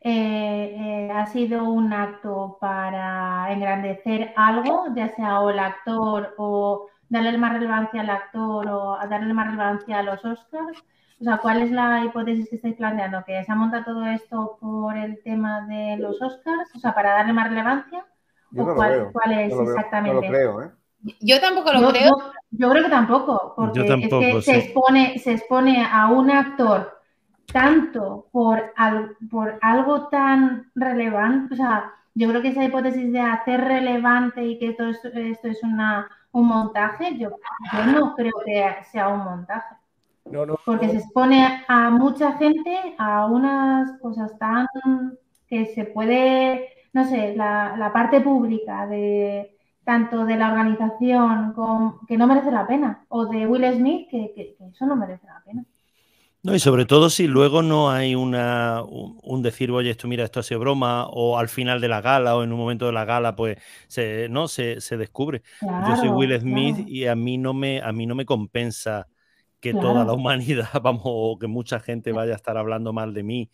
eh, 0.00 0.76
eh, 0.78 1.10
ha 1.12 1.26
sido 1.26 1.64
un 1.64 1.92
acto 1.92 2.56
para 2.58 3.52
engrandecer 3.52 4.32
algo, 4.36 4.86
ya 4.96 5.14
sea 5.14 5.40
o 5.40 5.50
el 5.50 5.58
actor 5.58 6.34
o 6.38 6.88
darle 7.10 7.36
más 7.36 7.52
relevancia 7.52 8.00
al 8.00 8.08
actor 8.08 8.66
o 8.68 8.96
darle 9.10 9.34
más 9.34 9.48
relevancia 9.48 9.98
a 9.98 10.02
los 10.02 10.24
Oscars, 10.24 10.82
o 11.20 11.24
sea, 11.24 11.36
¿cuál 11.36 11.60
es 11.60 11.70
la 11.70 12.02
hipótesis 12.04 12.48
que 12.48 12.56
estáis 12.56 12.76
planteando? 12.76 13.22
¿Que 13.26 13.44
se 13.44 13.52
ha 13.52 13.54
montado 13.54 13.84
todo 13.84 14.06
esto 14.06 14.56
por 14.58 14.96
el 14.96 15.22
tema 15.22 15.66
de 15.66 15.98
los 15.98 16.20
Oscars? 16.22 16.74
O 16.74 16.78
sea, 16.78 16.94
para 16.94 17.12
darle 17.12 17.34
más 17.34 17.50
relevancia. 17.50 18.06
Yo 18.52 18.64
¿O 18.64 18.74
cuál, 18.74 19.10
cuál, 19.12 19.32
es 19.38 19.52
exactamente? 19.52 20.16
No 20.16 20.22
lo 20.22 20.28
creo, 20.28 20.62
¿eh? 20.62 20.70
Yo 21.20 21.40
tampoco 21.40 21.72
lo 21.72 21.90
creo. 21.90 22.32
Yo, 22.50 22.70
creo 22.70 22.84
que 22.84 22.90
tampoco, 22.90 23.52
porque 23.54 23.80
es 23.80 24.08
que 24.08 24.42
se, 24.42 24.58
expone, 24.58 25.18
se 25.18 25.32
expone 25.32 25.86
a 25.90 26.08
un 26.08 26.30
actor 26.30 26.98
tanto 27.52 28.28
por, 28.32 28.72
por 29.30 29.58
algo 29.60 30.08
tan 30.08 30.70
relevante, 30.74 31.54
o 31.54 31.56
sea, 31.56 31.92
yo 32.14 32.28
creo 32.28 32.42
que 32.42 32.48
esa 32.48 32.64
hipótesis 32.64 33.12
de 33.12 33.20
hacer 33.20 33.60
relevante 33.60 34.44
y 34.44 34.58
que 34.58 34.72
todo 34.72 34.88
esto, 34.88 35.08
esto 35.08 35.48
es 35.48 35.62
una, 35.62 36.08
un 36.32 36.48
montaje, 36.48 37.16
yo, 37.18 37.30
yo 37.72 37.86
no 37.86 38.14
creo 38.14 38.32
que 38.44 38.76
sea 38.90 39.08
un 39.08 39.20
montaje. 39.20 39.79
Porque 40.64 40.88
se 40.88 40.98
expone 40.98 41.64
a 41.66 41.90
mucha 41.90 42.32
gente 42.38 42.94
a 42.98 43.26
unas 43.26 43.98
cosas 44.00 44.38
tan 44.38 44.66
que 45.48 45.66
se 45.66 45.84
puede, 45.84 46.68
no 46.92 47.04
sé, 47.04 47.34
la, 47.36 47.90
parte 47.92 48.20
pública 48.20 48.86
de 48.86 49.56
tanto 49.84 50.24
de 50.24 50.36
la 50.36 50.50
organización 50.50 51.52
con, 51.52 52.06
que 52.06 52.16
no 52.16 52.28
merece 52.28 52.52
la 52.52 52.66
pena, 52.66 53.04
o 53.08 53.26
de 53.26 53.46
Will 53.46 53.64
Smith, 53.74 54.08
que, 54.08 54.56
eso 54.72 54.86
no 54.86 54.94
merece 54.94 55.26
la 55.26 55.42
pena. 55.44 55.64
No, 56.42 56.54
y 56.54 56.60
sobre 56.60 56.86
todo 56.86 57.10
si 57.10 57.26
luego 57.26 57.60
no 57.60 57.90
hay 57.90 58.14
una, 58.14 58.82
un, 58.82 59.42
decir, 59.42 59.70
oye, 59.72 59.90
esto 59.90 60.08
mira, 60.08 60.24
esto 60.24 60.40
ha 60.40 60.42
sido 60.44 60.60
broma, 60.60 61.06
o 61.08 61.36
al 61.38 61.48
final 61.48 61.80
de 61.80 61.88
la 61.88 62.00
gala, 62.00 62.36
o 62.36 62.44
en 62.44 62.52
un 62.52 62.58
momento 62.58 62.86
de 62.86 62.92
la 62.92 63.04
gala, 63.04 63.34
pues 63.34 63.58
se, 63.88 64.28
¿no? 64.28 64.46
se, 64.48 64.78
descubre. 64.96 65.42
Yo 65.60 65.96
soy 65.96 66.08
Will 66.08 66.38
Smith 66.38 66.86
y 66.86 67.06
a 67.06 67.16
mí 67.16 67.36
no 67.36 67.52
me, 67.52 67.82
a 67.82 67.92
mí 67.92 68.06
no 68.06 68.14
me 68.14 68.24
compensa 68.24 69.08
que 69.60 69.72
toda 69.72 70.04
la 70.04 70.12
humanidad, 70.12 70.68
vamos, 70.82 71.02
o 71.04 71.38
que 71.38 71.46
mucha 71.46 71.80
gente 71.80 72.12
vaya 72.12 72.32
a 72.32 72.36
estar 72.36 72.56
hablando 72.56 72.92
mal 72.92 73.14
de 73.14 73.22
mí 73.22 73.50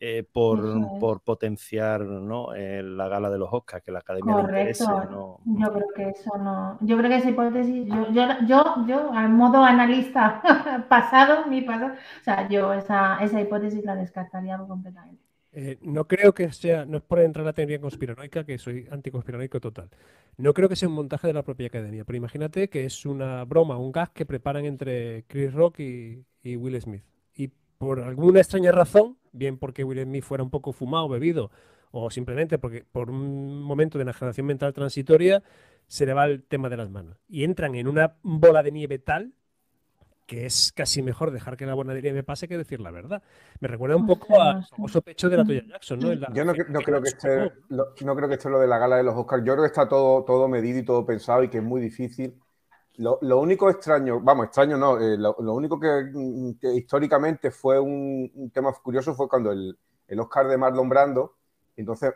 eh, 0.00 0.24
por, 0.32 0.60
por, 1.00 1.22
potenciar 1.22 2.02
¿no? 2.02 2.54
Eh, 2.54 2.82
la 2.84 3.08
gala 3.08 3.30
de 3.30 3.38
los 3.38 3.48
Oscars, 3.50 3.82
que 3.82 3.90
la 3.90 3.98
academia 3.98 4.32
Correcto. 4.32 5.04
¿no? 5.10 5.40
Yo 5.44 5.72
creo 5.72 5.88
que 5.96 6.08
eso 6.10 6.38
no. 6.38 6.78
Yo 6.80 6.96
creo 6.96 7.10
que 7.10 7.16
esa 7.16 7.30
hipótesis, 7.30 7.84
yo, 7.86 8.12
yo, 8.12 8.28
yo, 8.46 8.86
yo 8.86 9.12
al 9.12 9.30
modo 9.30 9.64
analista 9.64 10.40
pasado, 10.88 11.46
mi 11.46 11.62
pasado, 11.62 11.94
o 11.94 12.24
sea, 12.24 12.48
yo 12.48 12.72
esa, 12.74 13.18
esa 13.24 13.40
hipótesis 13.40 13.84
la 13.84 13.96
descartaría 13.96 14.56
completamente. 14.58 15.27
Eh, 15.52 15.78
no 15.80 16.06
creo 16.06 16.34
que 16.34 16.52
sea, 16.52 16.84
no 16.84 16.98
es 16.98 17.02
por 17.02 17.20
entrar 17.20 17.42
en 17.42 17.46
la 17.46 17.52
teoría 17.52 17.80
conspiranoica, 17.80 18.44
que 18.44 18.58
soy 18.58 18.86
anticonspiranoico 18.90 19.60
total. 19.60 19.88
No 20.36 20.52
creo 20.52 20.68
que 20.68 20.76
sea 20.76 20.88
un 20.88 20.94
montaje 20.94 21.26
de 21.26 21.32
la 21.32 21.42
propia 21.42 21.68
academia, 21.68 22.04
pero 22.04 22.16
imagínate 22.16 22.68
que 22.68 22.84
es 22.84 23.06
una 23.06 23.44
broma, 23.44 23.78
un 23.78 23.90
gas 23.90 24.10
que 24.10 24.26
preparan 24.26 24.66
entre 24.66 25.24
Chris 25.26 25.52
Rock 25.52 25.80
y, 25.80 26.24
y 26.42 26.56
Will 26.56 26.80
Smith. 26.80 27.02
Y 27.34 27.48
por 27.78 28.00
alguna 28.00 28.40
extraña 28.40 28.72
razón, 28.72 29.16
bien 29.32 29.58
porque 29.58 29.84
Will 29.84 30.02
Smith 30.02 30.24
fuera 30.24 30.44
un 30.44 30.50
poco 30.50 30.72
fumado, 30.72 31.08
bebido, 31.08 31.50
o 31.90 32.10
simplemente 32.10 32.58
porque 32.58 32.84
por 32.84 33.10
un 33.10 33.62
momento 33.62 33.98
de 33.98 34.02
enajenación 34.02 34.46
mental 34.46 34.74
transitoria 34.74 35.42
se 35.86 36.04
le 36.04 36.12
va 36.12 36.26
el 36.26 36.42
tema 36.42 36.68
de 36.68 36.76
las 36.76 36.90
manos. 36.90 37.16
Y 37.28 37.44
entran 37.44 37.74
en 37.74 37.88
una 37.88 38.16
bola 38.22 38.62
de 38.62 38.72
nieve 38.72 38.98
tal 38.98 39.32
que 40.28 40.44
es 40.44 40.72
casi 40.72 41.00
mejor 41.00 41.30
dejar 41.30 41.56
que 41.56 41.64
la 41.64 41.72
buena 41.72 41.94
de 41.94 42.02
nieve 42.02 42.22
pase 42.22 42.46
que 42.48 42.58
decir 42.58 42.80
la 42.80 42.90
verdad. 42.90 43.22
Me 43.60 43.66
recuerda 43.66 43.96
un 43.96 44.06
poco 44.06 44.38
al 44.38 44.62
famoso 44.66 45.00
pecho 45.00 45.30
de 45.30 45.38
la 45.38 45.44
Toya 45.44 45.64
Jackson, 45.66 45.98
¿no? 46.00 46.12
Yo 46.12 46.44
no, 46.44 46.52
creo 46.52 47.00
que 47.00 47.08
esté, 47.08 47.50
lo, 47.70 47.94
no 48.04 48.14
creo 48.14 48.28
que 48.28 48.34
esté 48.34 48.50
lo 48.50 48.60
de 48.60 48.66
la 48.66 48.76
gala 48.76 48.98
de 48.98 49.04
los 49.04 49.16
Oscars. 49.16 49.42
Yo 49.42 49.54
creo 49.54 49.64
que 49.64 49.68
está 49.68 49.88
todo, 49.88 50.24
todo 50.24 50.46
medido 50.46 50.78
y 50.78 50.84
todo 50.84 51.06
pensado 51.06 51.42
y 51.42 51.48
que 51.48 51.58
es 51.58 51.64
muy 51.64 51.80
difícil. 51.80 52.38
Lo, 52.98 53.18
único 53.38 53.70
extraño, 53.70 54.20
vamos, 54.20 54.46
extraño 54.46 54.76
no, 54.76 55.00
eh, 55.00 55.16
lo, 55.16 55.34
único 55.54 55.80
que, 55.80 56.10
históricamente 56.74 57.50
fue 57.50 57.80
un, 57.80 58.50
tema 58.52 58.70
curioso 58.82 59.14
fue 59.14 59.28
cuando 59.30 59.50
el, 59.50 59.78
el 60.08 60.20
Oscar 60.20 60.46
de 60.46 60.58
Marlon 60.58 60.90
Brando, 60.90 61.36
entonces 61.74 62.12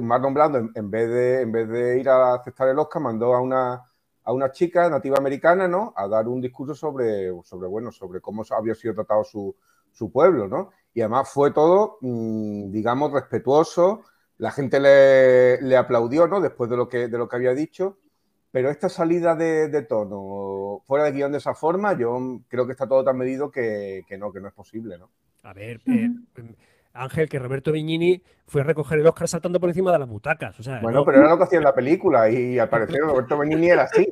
Marlon 0.00 0.32
Brando 0.32 0.70
en, 0.74 0.90
vez 0.90 1.08
de, 1.08 1.40
en 1.42 1.52
vez 1.52 1.68
de 1.68 1.98
ir 1.98 2.08
a 2.08 2.34
aceptar 2.34 2.68
el 2.68 2.78
Oscar 2.78 3.02
mandó 3.02 3.34
a 3.34 3.42
una, 3.42 3.82
a 4.24 4.32
una 4.32 4.50
chica 4.52 4.88
nativa 4.88 5.18
americana, 5.18 5.68
¿no? 5.68 5.92
A 5.96 6.06
dar 6.08 6.28
un 6.28 6.40
discurso 6.40 6.74
sobre, 6.74 7.30
sobre 7.44 7.68
bueno, 7.68 7.90
sobre 7.90 8.20
cómo 8.20 8.44
había 8.50 8.74
sido 8.74 8.94
tratado 8.94 9.24
su, 9.24 9.54
su 9.90 10.10
pueblo, 10.10 10.48
¿no? 10.48 10.70
Y 10.94 11.00
además 11.00 11.30
fue 11.30 11.52
todo, 11.52 11.98
mm, 12.00 12.70
digamos, 12.70 13.12
respetuoso, 13.12 14.02
la 14.38 14.50
gente 14.50 14.80
le, 14.80 15.60
le, 15.62 15.76
aplaudió, 15.76 16.26
¿no? 16.26 16.40
Después 16.40 16.68
de 16.70 16.76
lo 16.76 16.88
que, 16.88 17.08
de 17.08 17.18
lo 17.18 17.28
que 17.28 17.36
había 17.36 17.54
dicho 17.54 17.98
pero 18.52 18.70
esta 18.70 18.90
salida 18.90 19.34
de, 19.34 19.82
tono 19.82 20.82
fuera 20.84 21.06
de 21.06 21.12
guion 21.12 21.32
de 21.32 21.38
esa 21.38 21.54
forma, 21.54 21.98
yo 21.98 22.42
creo 22.48 22.66
que 22.66 22.72
está 22.72 22.86
todo 22.86 23.02
tan 23.02 23.16
medido 23.16 23.50
que, 23.50 24.04
no, 24.18 24.30
que 24.30 24.40
no 24.40 24.48
es 24.48 24.54
posible, 24.54 24.98
¿no? 24.98 25.10
A 25.42 25.54
ver, 25.54 25.80
eh, 25.86 26.10
Ángel, 26.92 27.30
que 27.30 27.38
Roberto 27.38 27.72
Viñini 27.72 28.22
fue 28.52 28.60
a 28.60 28.64
recoger 28.64 28.98
el 28.98 29.06
Oscar 29.06 29.26
saltando 29.26 29.58
por 29.58 29.70
encima 29.70 29.90
de 29.90 29.98
las 29.98 30.08
butacas. 30.08 30.54
bueno, 30.82 31.06
pero 31.06 31.20
era 31.20 31.30
lo 31.30 31.38
que 31.38 31.44
hacía 31.44 31.58
en 31.58 31.64
la 31.64 31.74
película 31.74 32.28
y 32.28 32.58
al 32.58 32.68
parecer 32.68 33.00
Roberto 33.00 33.38
Viñini 33.38 33.70
era 33.70 33.84
así. 33.84 34.06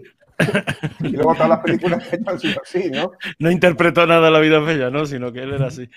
Y 1.00 1.08
luego 1.08 1.34
todas 1.34 1.48
las 1.48 1.58
películas 1.60 2.06
que 2.08 2.18
han 2.24 2.38
sido 2.38 2.60
así, 2.62 2.90
¿no? 2.90 3.12
No 3.38 3.50
interpretó 3.50 4.06
nada 4.06 4.30
la 4.30 4.40
vida 4.40 4.58
bella, 4.58 4.90
¿no? 4.90 5.06
Sino 5.06 5.32
que 5.32 5.42
él 5.42 5.54
era 5.54 5.66
así. 5.66 5.88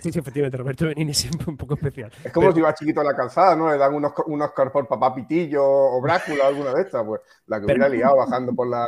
sí, 0.00 0.18
efectivamente, 0.18 0.56
Roberto 0.56 0.86
Benini 0.86 1.14
siempre 1.14 1.46
un 1.48 1.56
poco 1.56 1.74
especial. 1.74 2.12
Es 2.22 2.32
como 2.32 2.52
si 2.52 2.58
iba 2.58 2.74
chiquito 2.74 3.00
a 3.00 3.04
la 3.04 3.14
calzada, 3.14 3.56
¿no? 3.56 3.70
Le 3.70 3.78
dan 3.78 3.94
unos, 3.94 4.12
unos 4.26 4.50
por 4.72 4.86
papá 4.86 5.14
Pitillo 5.14 5.64
o 5.64 6.00
Brácula, 6.00 6.46
alguna 6.46 6.72
de 6.74 6.82
estas, 6.82 7.04
pues 7.04 7.20
la 7.46 7.58
que 7.58 7.66
hubiera 7.66 7.88
liado 7.88 8.16
bajando 8.16 8.54
por 8.54 8.68
la. 8.68 8.86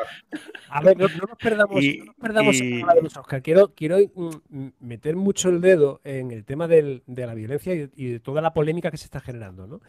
A 0.71 0.81
ver, 0.83 0.97
no, 0.97 1.09
nos 1.09 1.39
perdamos, 1.39 1.83
no 1.83 2.05
nos 2.05 2.17
perdamos 2.17 2.61
en 2.61 2.87
la 2.87 2.95
de 2.95 3.03
los 3.03 3.17
Oscar. 3.17 3.43
Quiero, 3.43 3.73
quiero 3.75 3.99
mm, 3.99 4.69
meter 4.81 5.17
mucho 5.17 5.49
el 5.49 5.61
dedo 5.61 6.01
en 6.05 6.31
el 6.31 6.45
tema 6.45 6.69
del, 6.69 7.03
de 7.07 7.27
la 7.27 7.35
violencia 7.35 7.75
y, 7.75 8.13
de 8.13 8.21
toda 8.21 8.41
la 8.41 8.52
polémica 8.53 8.91
que 8.91 8.97
se 8.97 9.05
está 9.05 9.21
generando, 9.21 9.67
¿no? 9.67 9.81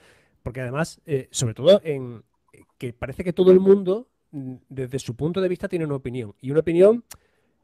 Porque 0.42 0.62
además, 0.62 1.02
eh, 1.06 1.28
sobre 1.32 1.54
todo 1.54 1.82
en 1.84 2.24
que 2.78 2.94
parece 2.94 3.24
que 3.24 3.34
todo 3.34 3.52
el 3.52 3.60
mundo 3.60 4.08
Mm, 4.34 4.56
desde 4.68 4.98
su 4.98 5.16
punto 5.16 5.42
de 5.42 5.48
vista 5.48 5.70
tiene 5.70 5.86
una 5.86 5.96
opinión. 5.96 6.36
Y 6.42 6.50
una 6.52 6.62
opinión 6.62 7.04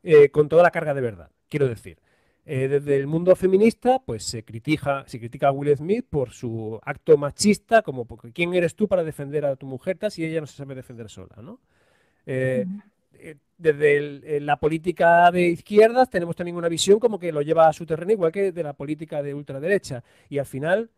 eh, 0.04 0.30
con 0.30 0.48
toda 0.48 0.64
la 0.64 0.72
carga 0.72 0.94
de 0.94 1.02
verdad, 1.02 1.32
quiero 1.50 1.68
decir. 1.68 1.98
Eh, 2.46 2.68
desde 2.68 2.96
el 2.96 3.08
mundo 3.08 3.36
feminista, 3.36 4.00
pues 4.00 4.24
se 4.24 4.44
critica, 4.44 5.04
se 5.08 5.20
critica 5.20 5.50
a 5.50 5.52
Will 5.52 5.76
Smith 5.76 6.06
por 6.10 6.32
su 6.32 6.80
acto 6.84 7.18
machista, 7.18 7.82
como 7.82 8.06
porque 8.06 8.32
quién 8.32 8.54
eres 8.54 8.76
tú 8.76 8.88
para 8.88 9.04
defender 9.04 9.46
a 9.46 9.56
tu 9.56 9.66
mujer 9.66 9.98
si 10.10 10.24
ella 10.24 10.42
no 10.42 10.48
se 10.48 10.58
sabe 10.58 10.76
defender 10.76 11.10
sola, 11.10 11.36
¿no? 11.42 11.60
Desde 13.60 14.40
la 14.40 14.58
política 14.58 15.30
de 15.32 15.50
izquierdas 15.50 16.10
tenemos 16.10 16.36
también 16.36 16.56
una 16.56 16.70
visión 16.70 16.98
como 16.98 17.20
que 17.20 17.32
lo 17.32 17.42
lleva 17.42 17.68
a 17.68 17.74
su 17.74 17.86
terreno, 17.86 18.14
igual 18.14 18.32
que 18.32 18.52
de 18.54 18.64
la 18.64 18.74
política 18.74 19.22
de 19.22 19.34
ultraderecha. 19.34 20.02
Y 20.30 20.40
al 20.40 20.46
final 20.46 20.90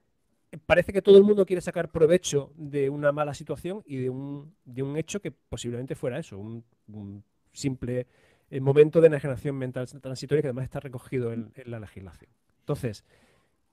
parece 0.65 0.93
que 0.93 1.01
todo 1.01 1.17
el 1.17 1.23
mundo 1.23 1.45
quiere 1.45 1.61
sacar 1.61 1.89
provecho 1.89 2.51
de 2.55 2.89
una 2.89 3.11
mala 3.11 3.33
situación 3.33 3.83
y 3.85 3.97
de 3.97 4.09
un, 4.11 4.53
de 4.63 4.83
un 4.83 4.95
hecho 4.95 5.19
que 5.19 5.31
posiblemente 5.31 5.95
fuera 5.95 6.19
eso, 6.19 6.37
un, 6.37 6.63
simple 7.51 8.07
eh, 8.49 8.61
momento 8.61 9.01
de 9.01 9.07
enajenación 9.07 9.57
mental 9.57 9.85
transitoria 9.99 10.41
que 10.41 10.47
además 10.47 10.65
está 10.65 10.79
recogido 10.79 11.33
en, 11.33 11.51
la 11.65 11.79
legislación. 11.79 12.29
Entonces, 12.59 13.03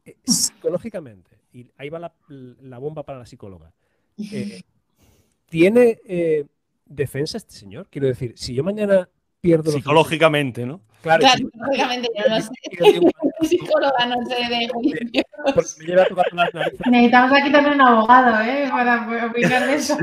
eh, 0.04 0.16
psicológicamente, 0.24 1.30
y 1.52 1.70
ahí 1.76 1.90
va 1.90 1.98
la, 2.28 2.78
bomba 2.78 3.04
para 3.04 3.18
la 3.18 3.26
psicóloga, 3.26 3.72
eh, 4.32 4.62
¿tiene 5.46 6.00
defensa 6.88 7.36
este 7.36 7.54
señor? 7.54 7.88
Quiero 7.90 8.08
decir, 8.08 8.34
si 8.36 8.54
yo 8.54 8.64
mañana 8.64 9.08
pierdo... 9.40 9.70
Psicológicamente, 9.70 10.66
¿no? 10.66 10.80
Claro, 11.02 11.26
psicológicamente 11.28 12.08
yo 12.16 12.28
no 12.28 12.40
sé. 12.40 12.50
psicóloga 13.42 14.06
no 14.06 14.16
sé 14.26 14.34
de 14.34 14.68
juicio. 14.72 14.98
Necesitamos 16.90 17.32
aquí 17.32 17.52
también 17.52 17.74
un 17.74 17.80
abogado, 17.80 18.42
¿eh? 18.42 18.68
Para 18.70 19.26
opinar 19.26 19.66
de 19.66 19.74
eso. 19.74 19.96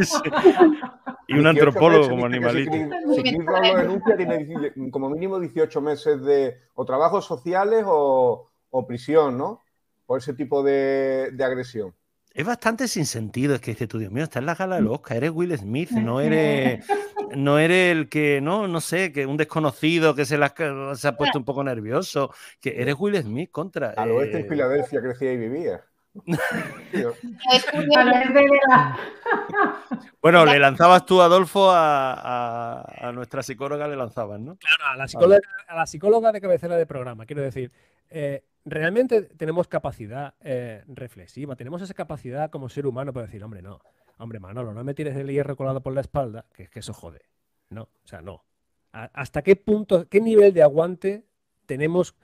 Y 1.28 1.38
un 1.38 1.48
antropólogo 1.48 2.10
como 2.10 2.26
animalito. 2.26 2.71
Si, 3.15 3.21
Chris 3.21 3.38
lo 3.45 3.78
denuncia, 3.78 4.17
tiene 4.17 4.74
como 4.91 5.10
mínimo 5.10 5.39
18 5.39 5.82
meses 5.82 6.21
de 6.24 6.58
o 6.76 6.86
trabajos 6.86 7.26
sociales 7.26 7.84
o, 7.86 8.50
prisión, 8.88 9.38
¿no? 9.38 9.62
Por 10.06 10.19
ese 10.19 10.34
tipo 10.34 10.62
de, 10.63 11.32
de 11.32 11.43
agresión. 11.43 11.93
Es 12.36 12.45
bastante 12.45 12.89
sin 12.89 13.06
sentido, 13.06 13.56
es 13.56 13.62
que 13.62 13.71
dices 13.71 13.88
tú, 13.88 13.98
Dios 13.98 14.12
mío, 14.12 14.26
estás 14.26 14.41
en 14.41 14.48
la 14.48 14.56
gala 14.56 14.76
del 14.76 14.88
Oscar, 14.88 15.15
eres 15.15 15.32
Will 15.32 15.58
Smith, 15.58 15.91
no 15.91 16.19
eres, 16.19 16.86
no 17.34 17.58
eres 17.58 17.95
el 17.95 18.10
que, 18.10 18.41
no, 18.41 18.67
no 18.67 18.82
sé, 18.82 19.13
que 19.13 19.26
un 19.26 19.38
desconocido 19.38 20.13
que 20.15 20.26
se, 20.26 20.38
se 20.38 21.08
ha 21.08 21.17
puesto 21.17 21.39
un 21.39 21.45
poco 21.45 21.63
nervioso, 21.63 22.34
que 22.60 22.82
eres 22.82 22.95
Will 23.00 23.15
Smith 23.21 23.52
contra. 23.52 23.91
Al 23.91 24.12
oeste 24.12 24.39
en 24.39 24.45
eh, 24.48 24.50
Filadelfia 24.50 25.02
crecía 25.02 25.32
y 25.32 25.38
vivía. 25.38 25.86
bueno, 30.21 30.45
le 30.45 30.60
lanzabas 30.60 31.06
tú, 31.06 31.21
Adolfo, 31.21 31.71
a, 31.71 32.82
a, 32.82 33.12
nuestra 33.12 33.43
psicóloga, 33.43 33.88
le 33.88 33.97
lanzabas, 33.97 34.39
¿no? 34.39 34.56
Claro, 34.56 34.93
a 34.93 34.95
la 34.95 35.08
psicóloga, 35.08 35.41
a 35.67 35.75
la 35.75 35.86
psicóloga 35.86 36.32
de 36.32 36.41
cabecera 36.41 36.78
de 36.78 36.86
programa, 36.86 37.25
quiero 37.25 37.41
decir. 37.41 37.71
Eh, 38.10 38.43
realmente 38.63 39.23
tenemos 39.23 39.67
capacidad 39.67 40.36
eh, 40.41 40.84
reflexiva, 40.88 41.56
tenemos 41.56 41.82
esa 41.82 41.93
capacidad 41.93 42.49
como 42.49 42.69
ser 42.69 42.88
humano 42.88 43.12
para 43.12 43.25
decir, 43.25 43.43
hombre, 43.43 43.62
no, 43.62 43.82
hombre, 44.17 44.39
Manolo, 44.39 44.73
no 44.73 44.84
me 44.84 44.93
tires 44.93 45.15
el 45.17 45.30
hierro 45.30 45.58
colado 45.58 45.82
por 45.82 45.93
la 45.93 46.01
espalda, 46.01 46.45
que 46.54 46.63
es 46.63 46.69
que 46.69 46.80
eso 46.80 46.93
jode. 46.93 47.25
No, 47.69 47.84
o 47.84 48.08
sea, 48.08 48.21
no. 48.21 48.43
¿Hasta 48.91 49.41
qué 49.41 49.58
punto, 49.58 50.08
qué 50.08 50.21
nivel 50.21 50.54
de 50.54 50.63
aguante 50.63 51.25
tenemos 51.65 52.15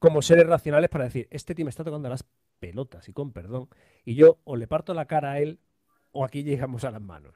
como 0.00 0.22
seres 0.22 0.46
racionales 0.46 0.90
para 0.90 1.04
decir, 1.04 1.28
este 1.30 1.54
tío 1.54 1.64
me 1.64 1.70
está 1.70 1.84
tocando 1.84 2.08
las 2.08 2.24
pelotas 2.58 3.08
y 3.08 3.12
con 3.12 3.32
perdón, 3.32 3.68
y 4.04 4.14
yo 4.14 4.38
o 4.44 4.56
le 4.56 4.66
parto 4.66 4.94
la 4.94 5.06
cara 5.06 5.32
a 5.32 5.40
él 5.40 5.58
o 6.12 6.24
aquí 6.24 6.42
llegamos 6.42 6.84
a 6.84 6.90
las 6.90 7.00
manos? 7.00 7.34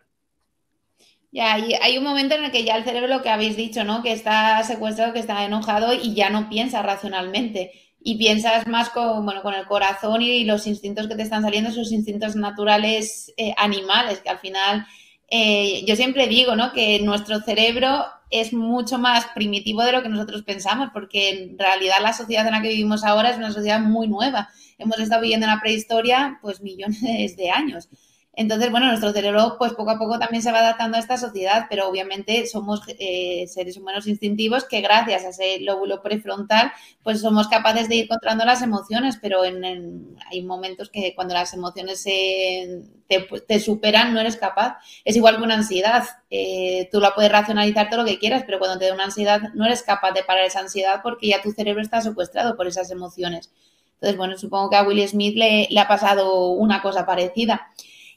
Ya, 1.31 1.55
hay, 1.55 1.73
hay 1.81 1.97
un 1.97 2.05
momento 2.05 2.35
en 2.35 2.45
el 2.45 2.53
que 2.53 2.65
ya 2.65 2.77
el 2.77 2.85
cerebro, 2.85 3.09
lo 3.09 3.23
que 3.23 3.31
habéis 3.31 3.57
dicho, 3.57 3.85
¿no? 3.85 4.03
Que 4.03 4.13
está 4.13 4.63
secuestrado, 4.65 5.15
que 5.15 5.21
está 5.21 5.45
enojado 5.45 5.95
y 5.95 6.15
ya 6.15 6.29
no 6.29 6.51
piensa 6.51 6.83
racionalmente 6.83 7.73
y 8.05 8.19
piensas 8.19 8.67
más 8.67 8.91
con, 8.91 9.25
bueno, 9.25 9.43
con 9.43 9.55
el 9.55 9.67
corazón 9.67 10.23
y 10.23 10.45
los 10.45 10.67
instintos 10.67 11.09
que 11.09 11.15
te 11.15 11.23
están 11.23 11.43
saliendo, 11.43 11.71
esos 11.71 11.93
instintos 11.93 12.37
naturales 12.37 13.33
eh, 13.37 13.55
animales, 13.57 14.21
que 14.21 14.29
al 14.29 14.39
final 14.39 14.87
eh, 15.31 15.85
yo 15.87 15.97
siempre 15.97 16.27
digo 16.27 16.57
¿no? 16.57 16.73
que 16.73 17.01
nuestro 17.01 17.41
cerebro 17.41 18.05
es 18.33 18.53
mucho 18.53 18.99
más 18.99 19.27
primitivo 19.35 19.83
de 19.83 19.93
lo 19.93 20.03
que 20.03 20.09
nosotros 20.09 20.43
pensamos, 20.43 20.89
porque 20.93 21.31
en 21.31 21.59
realidad 21.59 21.97
la 22.01 22.15
sociedad 22.15 22.47
en 22.47 22.53
la 22.53 22.63
que 22.63 22.71
vivimos 22.71 23.05
ahora 23.05 23.31
es 23.31 23.37
una 23.37 23.53
sociedad 23.53 23.79
muy 23.79 24.09
nueva. 24.09 24.49
Hemos 24.79 24.99
estado 24.99 25.21
viviendo 25.21 25.47
en 25.47 25.53
la 25.53 25.61
prehistoria 25.61 26.39
pues 26.41 26.63
millones 26.63 27.37
de 27.37 27.51
años. 27.51 27.89
Entonces, 28.35 28.71
bueno, 28.71 28.87
nuestro 28.87 29.13
cerebro 29.13 29.57
pues 29.59 29.75
poco 29.75 29.91
a 29.91 29.99
poco 29.99 30.19
también 30.19 30.43
se 30.43 30.51
va 30.51 30.61
adaptando 30.61 30.97
a 30.97 31.01
esta 31.01 31.19
sociedad, 31.19 31.67
pero 31.69 31.87
obviamente 31.87 32.47
somos 32.47 32.81
eh, 32.89 33.47
seres 33.47 33.77
humanos 33.77 34.07
instintivos 34.07 34.65
que 34.65 34.81
gracias 34.81 35.25
a 35.25 35.29
ese 35.29 35.61
lóbulo 35.61 36.01
prefrontal 36.01 36.73
pues 37.03 37.21
somos 37.21 37.49
capaces 37.49 37.91
de 37.91 37.97
ir 37.97 38.09
controlando 38.09 38.47
las 38.47 38.63
emociones, 38.63 39.19
pero 39.21 39.43
hay 39.43 40.43
momentos 40.43 40.89
que 40.89 41.15
cuando 41.15 41.35
las 41.35 41.53
emociones 41.53 42.03
te, 42.05 43.61
superan 43.61 44.15
no 44.15 44.21
eres 44.21 44.37
capaz. 44.39 44.79
Es 45.05 45.15
igual 45.15 45.37
que 45.37 45.43
una 45.43 45.57
ansiedad, 45.57 46.05
eh, 46.31 46.89
tú 46.91 47.01
la 47.01 47.15
puedes 47.15 47.31
racionalizar 47.31 47.91
todo 47.91 48.01
lo 48.01 48.07
que 48.09 48.19
quieras, 48.19 48.45
pero 48.47 48.59
cuando 48.59 48.79
te 48.79 48.87
da 48.87 48.95
una 48.95 49.05
ansiedad 49.05 49.53
no 49.55 49.67
eres 49.67 49.83
capaz 49.83 50.13
de 50.13 50.25
parar 50.25 50.45
esa 50.47 50.61
ansiedad 50.61 51.01
porque 51.03 51.29
ya 51.29 51.43
tu 51.43 51.53
cerebro 51.53 51.83
está 51.83 52.01
secuestrado 52.01 52.57
por 52.57 52.67
esas 52.67 52.91
emociones. 52.91 53.53
Entonces, 53.95 54.17
bueno, 54.17 54.39
supongo 54.39 54.71
que 54.71 54.77
a 54.77 54.85
Will 54.85 55.07
Smith 55.07 55.37
le 55.37 55.79
ha 55.79 55.87
pasado 55.87 56.49
una 56.53 56.81
cosa 56.81 57.05
parecida. 57.05 57.69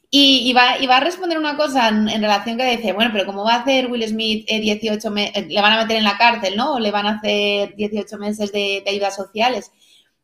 Y, 0.10 0.54
va, 0.54 0.96
a 0.96 1.00
responder 1.00 1.38
una 1.38 1.58
cosa 1.58 1.89
en, 1.89 2.08
relación 2.08 2.58
que 2.58 2.78
dice, 2.78 2.94
bueno, 2.94 3.12
pero 3.12 3.26
¿cómo 3.26 3.44
va 3.44 3.56
a 3.56 3.62
hacer 3.62 3.88
Will 3.88 4.08
Smith 4.08 4.48
18 4.48 5.08
eh, 5.08 5.12
meses? 5.12 5.36
Eh, 5.36 5.48
le 5.50 5.62
van 5.62 5.74
a 5.74 5.82
meter 5.82 5.98
en 5.98 6.04
la 6.04 6.18
cárcel, 6.18 6.56
¿no? 6.56 6.76
O 6.76 6.80
le 6.80 6.91
van 6.91 7.08
a 7.08 7.18
hacer 7.18 7.76
18 7.76 8.18
meses 8.18 8.52
de, 8.52 8.84
ayudas 8.88 9.15
sociales. 9.15 9.72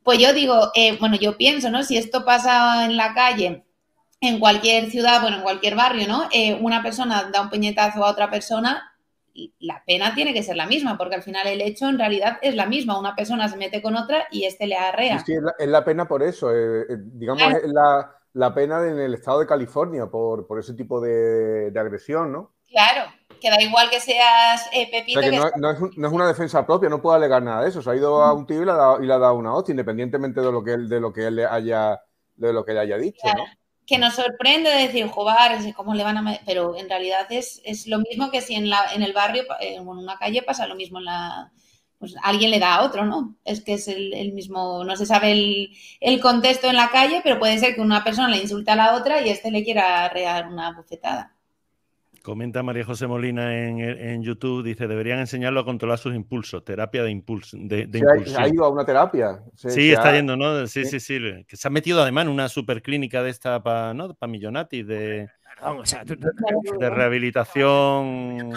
Pues 0.04 0.20
yo 0.20 0.34
digo, 0.34 0.72
eh, 0.76 0.98
bueno, 1.00 1.16
yo 1.18 1.38
pienso, 1.38 1.70
¿no? 1.70 1.84
Si 1.84 1.98
esto 1.98 2.24
pasa 2.26 2.86
en 2.86 2.96
la 2.96 3.14
calle, 3.14 3.64
en 4.20 4.40
cualquier 4.40 4.90
ciudad, 4.92 5.22
bueno, 5.22 5.38
en 5.38 5.44
cualquier 5.44 5.76
barrio, 5.76 6.08
¿no? 6.08 6.30
una 6.60 6.84
persona 6.84 7.30
da 7.34 7.42
un 7.42 7.50
puñetazo 7.50 8.06
a 8.06 8.12
otra 8.12 8.30
persona, 8.30 8.94
la 9.60 9.84
pena 9.86 10.14
tiene 10.14 10.34
que 10.34 10.44
ser 10.44 10.56
la 10.58 10.68
misma, 10.68 10.98
porque 10.98 11.16
al 11.16 11.24
final 11.24 11.48
el 11.48 11.62
hecho 11.62 11.90
en 11.90 11.98
realidad 11.98 12.38
es 12.42 12.56
la 12.56 12.68
misma. 12.68 13.00
Una 13.00 13.16
persona 13.16 13.48
se 13.48 13.58
mete 13.58 13.82
con 13.82 13.96
otra 13.96 14.28
y 14.30 14.46
este 14.46 14.68
le 14.68 14.76
arrea. 14.76 15.20
Sí, 15.20 15.34
es, 15.34 15.68
la, 15.68 15.84
pena 15.84 16.08
por 16.08 16.22
eso. 16.22 16.52
digamos, 17.16 17.52
la 17.66 18.21
la 18.34 18.54
pena 18.54 18.88
en 18.88 19.00
el 19.00 19.14
estado 19.14 19.40
de 19.40 19.48
California 19.48 20.08
por, 20.08 20.48
ese 20.60 20.74
tipo 20.74 21.02
de, 21.02 21.72
agresión, 21.78 22.32
¿no? 22.32 22.54
Claro, 22.70 23.12
que 23.42 23.50
da 23.50 23.62
igual 23.62 23.90
que 23.90 24.00
seas 24.00 24.70
eh, 24.72 24.90
Pepito. 24.90 25.20
que 25.20 25.32
no, 25.58 25.72
es, 25.72 26.14
una 26.14 26.28
defensa 26.28 26.66
propia, 26.66 26.90
no 26.90 27.02
puede 27.02 27.18
alegar 27.18 27.44
nada 27.44 27.64
de 27.64 27.70
eso. 27.70 27.82
Se 27.82 27.90
ha 27.90 27.96
ido 27.96 28.24
a 28.24 28.34
un 28.34 28.46
tío 28.46 28.62
y 28.62 28.66
le 28.66 28.72
ha 28.72 28.76
dado, 28.76 29.04
y 29.04 29.08
le 29.08 29.14
ha 29.14 29.18
dado 29.18 29.36
una 29.36 29.54
hostia, 29.54 29.74
independientemente 29.74 30.40
de 30.40 30.52
lo 30.52 30.64
que 30.64 30.74
él, 30.74 30.88
de 30.88 31.00
lo 31.02 31.12
que 31.12 31.28
él 31.28 31.40
haya, 31.40 32.02
de 32.36 32.54
lo 32.54 32.64
que 32.64 32.74
le 32.74 32.80
haya 32.80 32.98
dicho, 32.98 33.28
¿no? 33.36 33.44
Que 33.86 33.98
nos 33.98 34.14
sorprende 34.14 34.70
decir, 34.70 35.08
jugar, 35.08 35.58
cómo 35.76 35.94
le 35.94 36.04
van 36.04 36.18
a. 36.18 36.40
Pero 36.46 36.78
en 36.78 36.88
realidad 36.88 37.28
es, 37.30 37.62
es 37.66 37.88
lo 37.88 38.00
mismo 38.00 38.32
que 38.32 38.40
si 38.40 38.56
en, 38.56 38.70
la, 38.70 38.94
en 38.94 39.04
el 39.04 39.12
barrio, 39.12 39.44
en 39.60 39.86
una 39.86 40.18
calle 40.18 40.44
pasa 40.44 40.68
lo 40.68 40.76
mismo 40.76 41.00
en 41.00 41.06
la, 41.06 41.52
pues 42.02 42.16
alguien 42.24 42.50
le 42.50 42.58
da 42.58 42.78
a 42.78 42.82
otro, 42.82 43.06
¿no? 43.06 43.36
Es 43.46 43.62
que 43.62 43.76
es 43.76 43.88
el, 43.88 44.34
mismo, 44.34 44.84
no 44.84 44.98
se 44.98 45.06
sabe 45.06 45.70
el, 46.02 46.20
contexto 46.20 46.68
en 46.68 46.76
la 46.76 46.90
calle, 46.90 47.22
pero 47.24 47.38
puede 47.38 47.60
ser 47.60 47.76
que 47.76 47.82
una 47.82 48.04
persona 48.04 48.28
le 48.28 48.42
insulte 48.42 48.72
a 48.72 48.76
la 48.76 48.96
otra 48.96 49.22
y 49.22 49.30
este 49.30 49.52
le 49.52 49.64
quiera 49.64 50.10
rear 50.10 50.48
una 50.48 50.74
bufetada. 50.74 51.36
Comenta 52.24 52.64
María 52.64 52.84
José 52.86 53.06
Molina 53.06 53.56
en, 53.56 54.24
YouTube, 54.24 54.64
dice, 54.64 54.88
deberían 54.88 55.20
enseñarlo 55.20 55.60
a 55.60 55.66
controlar 55.66 56.00
sus 56.00 56.16
impulsos, 56.16 56.66
terapia 56.66 57.04
de 57.04 57.12
impulso. 57.12 57.56
De, 57.60 57.88
ha, 58.36 58.48
ido 58.48 58.66
a 58.66 58.70
una 58.70 58.84
terapia. 58.84 59.44
sí, 59.54 59.92
está 59.92 60.12
yendo, 60.12 60.36
¿no? 60.36 60.66
Sí, 60.66 60.86
sí, 60.86 61.00
sí, 61.00 61.20
Que 61.48 61.56
se 61.56 61.68
ha 61.68 61.72
metido 61.72 62.02
además 62.02 62.26
en 62.26 62.32
una 62.32 62.50
super 62.50 62.82
clínica 62.82 63.22
de 63.22 63.30
esta 63.30 63.62
para 63.62 63.94
¿no? 63.94 64.18
Millonatis, 64.28 64.88
de, 64.88 65.30
de 66.80 66.90
rehabilitación 66.90 68.52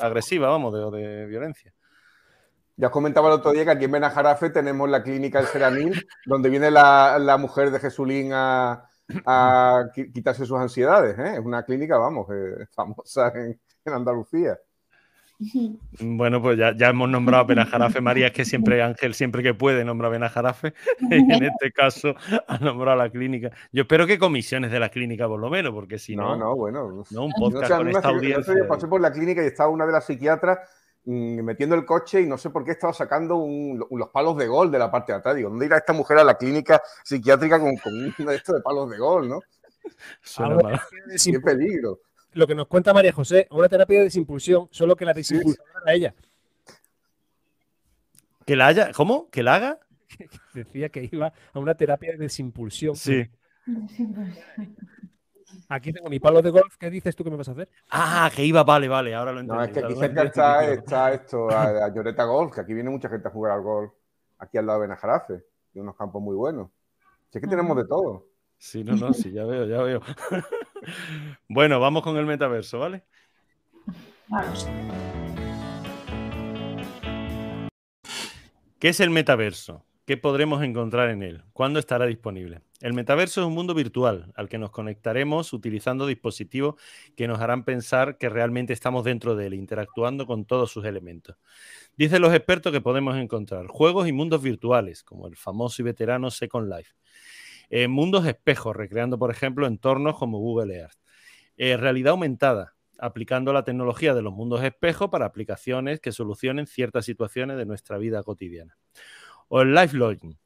agresiva, 0.00 0.48
vamos, 0.48 0.72
de, 0.72 0.98
de 0.98 1.26
violencia. 1.26 1.74
Ya 2.78 2.86
os 2.86 2.92
comentaba 2.92 3.26
el 3.26 3.34
otro 3.34 3.50
día 3.50 3.64
que 3.64 3.72
aquí 3.72 3.86
en 3.86 3.90
Benajarafe 3.90 4.50
tenemos 4.50 4.88
la 4.88 5.02
clínica 5.02 5.40
El 5.40 5.46
Seranil, 5.46 6.06
donde 6.26 6.48
viene 6.48 6.70
la, 6.70 7.36
mujer 7.38 7.72
de 7.72 7.80
Jesulín 7.80 8.30
a, 8.32 8.84
quitarse 9.92 10.46
sus 10.46 10.58
ansiedades. 10.58 11.18
¿eh? 11.18 11.34
Es 11.34 11.44
una 11.44 11.64
clínica, 11.64 11.98
vamos, 11.98 12.28
eh, 12.30 12.66
famosa 12.70 13.32
en, 13.34 13.58
Andalucía. 13.84 14.56
Bueno, 15.98 16.40
pues 16.42 16.58
ya, 16.58 16.88
hemos 16.88 17.08
nombrado 17.08 17.42
a 17.42 17.46
Benajarafe. 17.46 18.00
María 18.00 18.26
es 18.28 18.32
que 18.32 18.44
siempre, 18.44 18.80
Ángel, 18.82 19.14
siempre 19.14 19.42
que 19.42 19.54
puede, 19.54 19.84
nombra 19.84 20.06
a 20.06 20.10
Benajarafe. 20.10 20.74
En 21.10 21.42
este 21.42 21.72
caso, 21.72 22.14
ha 22.46 22.58
nombrado 22.58 23.00
a 23.00 23.04
la 23.04 23.10
clínica. 23.10 23.50
Yo 23.72 23.82
espero 23.82 24.06
que 24.06 24.18
comisiones 24.18 24.70
de 24.70 24.78
la 24.78 24.90
clínica, 24.90 25.26
por 25.26 25.40
lo 25.40 25.50
menos, 25.50 25.72
porque 25.72 25.98
si 25.98 26.14
no. 26.14 26.36
No, 26.36 26.36
no, 26.36 26.54
bueno. 26.54 27.04
No, 27.10 27.24
un 27.24 27.32
podcast 27.32 27.72
con 27.72 27.88
esta 27.88 28.08
audiencia. 28.08 28.54
Yo 28.56 28.68
pasé 28.68 28.86
por 28.86 29.00
la 29.00 29.10
clínica 29.10 29.42
y 29.42 29.46
estaba 29.46 29.70
una 29.70 29.86
de 29.86 29.92
las 29.92 30.04
psiquiatras 30.04 30.58
metiendo 31.04 31.74
el 31.74 31.86
coche 31.86 32.20
y 32.20 32.26
no 32.26 32.36
sé 32.36 32.50
por 32.50 32.64
qué 32.64 32.72
estaba 32.72 32.92
sacando 32.92 33.46
los 33.90 34.08
palos 34.10 34.36
de 34.36 34.46
gol 34.46 34.70
de 34.70 34.78
la 34.78 34.90
parte 34.90 35.12
de 35.12 35.18
atrás. 35.18 35.36
Digo, 35.36 35.48
¿dónde 35.48 35.66
irá 35.66 35.78
esta 35.78 35.92
mujer 35.92 36.18
a 36.18 36.24
la 36.24 36.36
clínica 36.36 36.82
psiquiátrica 37.02 37.58
con, 37.58 37.76
uno 37.84 38.30
de 38.30 38.36
estos 38.36 38.56
de 38.56 38.60
palos 38.60 38.90
de 38.90 38.98
gol, 38.98 39.28
no? 39.28 39.40
Qué 41.24 41.40
peligro. 41.40 42.00
Lo 42.32 42.46
que 42.46 42.54
nos 42.54 42.66
cuenta 42.66 42.92
María 42.92 43.12
José, 43.12 43.48
una 43.50 43.68
terapia 43.68 43.98
de 43.98 44.04
desimpulsión, 44.04 44.68
solo 44.70 44.96
que 44.96 45.04
la 45.04 45.14
desimpulsión 45.14 45.66
a 45.86 45.92
ella. 45.92 46.14
¿Que 48.44 48.56
la 48.56 48.66
haya? 48.66 48.92
¿Cómo? 48.92 49.28
¿Que 49.30 49.42
la 49.42 49.54
haga? 49.54 49.80
Decía 50.54 50.88
que 50.88 51.08
iba 51.10 51.32
a 51.52 51.58
una 51.58 51.74
terapia 51.74 52.12
de 52.12 52.18
desimpulsión. 52.18 52.96
Sí. 52.96 53.28
Aquí 55.70 55.92
tengo 55.92 56.08
mi 56.08 56.18
palo 56.18 56.40
de 56.40 56.50
golf. 56.50 56.76
¿Qué 56.78 56.88
dices 56.88 57.14
tú 57.14 57.24
que 57.24 57.30
me 57.30 57.36
vas 57.36 57.48
a 57.48 57.52
hacer? 57.52 57.68
Ah, 57.90 58.30
que 58.34 58.42
iba, 58.42 58.64
vale, 58.64 58.88
vale. 58.88 59.14
Ahora 59.14 59.32
lo 59.32 59.40
entiendo. 59.40 59.62
No, 59.62 59.64
es 59.64 59.72
que 59.72 59.84
aquí 59.84 59.94
cerca 59.96 60.22
está, 60.22 61.12
esto, 61.12 61.50
a, 61.50 61.92
Lloreta 61.94 62.24
Golf, 62.24 62.54
que 62.54 62.62
aquí 62.62 62.72
viene 62.72 62.88
mucha 62.88 63.10
gente 63.10 63.28
a 63.28 63.30
jugar 63.30 63.52
al 63.52 63.62
golf. 63.62 63.92
Aquí 64.38 64.56
al 64.56 64.66
lado 64.66 64.80
de 64.80 64.86
Benajarafe. 64.86 65.44
Y 65.74 65.80
unos 65.80 65.94
campos 65.96 66.22
muy 66.22 66.34
buenos. 66.34 66.70
Si 67.30 67.38
es 67.38 67.42
que 67.42 67.48
tenemos 67.48 67.76
de 67.76 67.84
todo. 67.84 68.26
Sí, 68.56 68.82
no, 68.82 68.96
no, 68.96 69.12
sí, 69.12 69.30
ya 69.30 69.44
veo, 69.44 69.66
ya 69.66 69.82
veo. 69.82 70.00
bueno, 71.48 71.78
vamos 71.80 72.02
con 72.02 72.16
el 72.16 72.24
metaverso, 72.24 72.78
¿vale? 72.78 73.04
Vamos. 74.28 74.66
¿Qué 78.78 78.88
es 78.88 79.00
el 79.00 79.10
metaverso? 79.10 79.84
¿Qué 80.08 80.16
podremos 80.16 80.62
encontrar 80.62 81.10
en 81.10 81.22
él? 81.22 81.42
¿Cuándo 81.52 81.78
estará 81.78 82.06
disponible? 82.06 82.62
El 82.80 82.94
metaverso 82.94 83.42
es 83.42 83.46
un 83.46 83.52
mundo 83.52 83.74
virtual 83.74 84.32
al 84.36 84.48
que 84.48 84.56
nos 84.56 84.70
conectaremos 84.70 85.52
utilizando 85.52 86.06
dispositivos 86.06 86.76
que 87.14 87.28
nos 87.28 87.40
harán 87.40 87.62
pensar 87.62 88.16
que 88.16 88.30
realmente 88.30 88.72
estamos 88.72 89.04
dentro 89.04 89.36
de 89.36 89.48
él, 89.48 89.52
interactuando 89.52 90.24
con 90.24 90.46
todos 90.46 90.72
sus 90.72 90.86
elementos. 90.86 91.36
Dicen 91.94 92.22
los 92.22 92.32
expertos 92.32 92.72
que 92.72 92.80
podemos 92.80 93.18
encontrar 93.18 93.66
juegos 93.66 94.08
y 94.08 94.12
mundos 94.12 94.40
virtuales, 94.40 95.04
como 95.04 95.26
el 95.28 95.36
famoso 95.36 95.82
y 95.82 95.84
veterano 95.84 96.30
Second 96.30 96.74
Life. 96.74 96.94
Eh, 97.68 97.86
mundos 97.86 98.26
espejos, 98.26 98.74
recreando, 98.74 99.18
por 99.18 99.30
ejemplo, 99.30 99.66
entornos 99.66 100.16
como 100.16 100.38
Google 100.38 100.74
Earth. 100.74 100.96
Eh, 101.58 101.76
realidad 101.76 102.12
aumentada, 102.12 102.76
aplicando 102.98 103.52
la 103.52 103.62
tecnología 103.62 104.14
de 104.14 104.22
los 104.22 104.32
mundos 104.32 104.64
espejos 104.64 105.10
para 105.10 105.26
aplicaciones 105.26 106.00
que 106.00 106.12
solucionen 106.12 106.66
ciertas 106.66 107.04
situaciones 107.04 107.58
de 107.58 107.66
nuestra 107.66 107.98
vida 107.98 108.22
cotidiana 108.22 108.78
o 109.48 109.62
el 109.62 109.74
life 109.74 109.96
logging, 109.96 110.38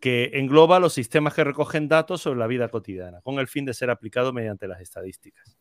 que 0.00 0.30
engloba 0.34 0.78
los 0.80 0.92
sistemas 0.92 1.34
que 1.34 1.44
recogen 1.44 1.88
datos 1.88 2.22
sobre 2.22 2.38
la 2.38 2.46
vida 2.46 2.68
cotidiana, 2.68 3.20
con 3.22 3.38
el 3.38 3.48
fin 3.48 3.64
de 3.64 3.74
ser 3.74 3.90
aplicado 3.90 4.32
mediante 4.32 4.68
las 4.68 4.80
estadísticas. 4.80 5.58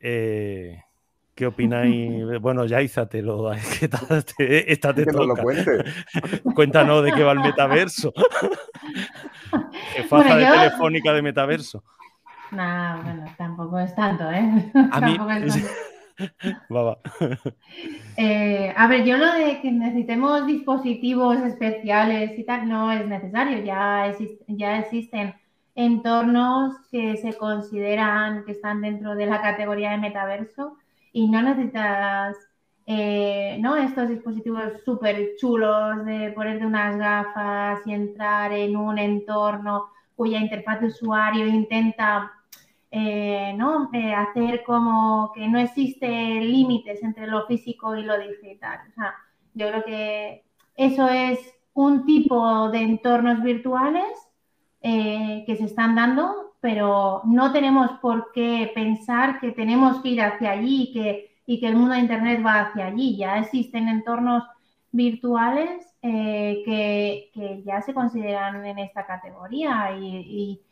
Eh, 0.00 0.82
¿Qué 1.34 1.46
opináis? 1.46 2.22
Bueno, 2.40 2.64
ya 2.66 2.82
ízatelo, 2.82 3.52
esta 4.38 4.94
te, 4.94 5.06
toca. 5.06 5.42
Cuéntanos 6.54 7.04
de 7.04 7.12
qué 7.12 7.22
va 7.22 7.32
el 7.32 7.40
metaverso. 7.40 8.12
Jefaza 9.94 10.36
de 10.36 10.44
telefónica 10.44 11.12
de 11.12 11.22
metaverso. 11.22 11.84
No, 12.50 13.02
bueno, 13.02 13.24
tampoco 13.38 13.78
es 13.78 13.94
tanto, 13.94 14.30
¿eh? 14.30 14.72
A 14.90 15.00
mí, 15.00 15.16
Eh, 18.16 18.72
a 18.76 18.86
ver, 18.88 19.04
yo 19.04 19.16
lo 19.16 19.32
de 19.32 19.60
que 19.62 19.72
necesitemos 19.72 20.46
dispositivos 20.46 21.38
especiales 21.38 22.38
y 22.38 22.44
tal 22.44 22.68
no 22.68 22.92
es 22.92 23.06
necesario. 23.06 23.64
Ya, 23.64 24.06
existen 24.78 25.34
entornos 25.74 26.74
que 26.90 27.16
se 27.16 27.32
consideran 27.38 28.44
que 28.44 28.52
están 28.52 28.82
dentro 28.82 29.14
de 29.14 29.26
la 29.26 29.40
categoría 29.40 29.92
de 29.92 29.98
metaverso 29.98 30.76
y 31.12 31.28
no 31.28 31.40
necesitas 31.40 32.36
eh, 32.86 33.56
¿no? 33.60 33.76
estos 33.76 34.10
dispositivos 34.10 34.82
súper 34.84 35.36
chulos 35.38 36.04
de 36.04 36.32
ponerte 36.32 36.66
unas 36.66 36.98
gafas 36.98 37.80
y 37.86 37.94
entrar 37.94 38.52
en 38.52 38.76
un 38.76 38.98
entorno 38.98 39.86
cuya 40.14 40.38
interfaz 40.38 40.80
de 40.80 40.88
usuario 40.88 41.46
intenta 41.46 42.30
eh, 42.94 43.54
¿no? 43.56 43.88
Eh, 43.94 44.12
hacer 44.12 44.62
como 44.64 45.32
que 45.34 45.48
no 45.48 45.58
existe 45.58 46.06
límites 46.06 47.02
entre 47.02 47.26
lo 47.26 47.46
físico 47.46 47.96
y 47.96 48.02
lo 48.02 48.18
digital. 48.18 48.80
yo 49.54 49.68
creo 49.68 49.84
que 49.84 50.44
eso 50.76 51.08
es 51.08 51.38
un 51.72 52.04
tipo 52.04 52.68
de 52.68 52.82
entornos 52.82 53.42
virtuales 53.42 54.12
eh, 54.82 55.42
que 55.46 55.56
se 55.56 55.64
están 55.64 55.94
dando, 55.94 56.54
pero 56.60 57.22
no 57.24 57.50
tenemos 57.50 57.92
por 58.02 58.30
qué 58.32 58.70
pensar 58.74 59.40
que 59.40 59.52
tenemos 59.52 60.02
que 60.02 60.10
ir 60.10 60.20
hacia 60.20 60.50
allí 60.50 60.90
y 60.90 60.92
que, 60.92 61.36
y 61.46 61.60
que 61.60 61.68
el 61.68 61.76
mundo 61.76 61.94
de 61.94 62.00
Internet 62.00 62.44
va 62.44 62.60
hacia 62.60 62.88
allí. 62.88 63.16
Ya 63.16 63.38
existen 63.38 63.88
entornos 63.88 64.44
virtuales 64.90 65.86
que, 66.02 67.62
ya 67.64 67.80
se 67.80 67.94
consideran 67.94 68.66
en 68.66 68.78
esta 68.80 69.06
categoría 69.06 69.96
y 69.98 70.60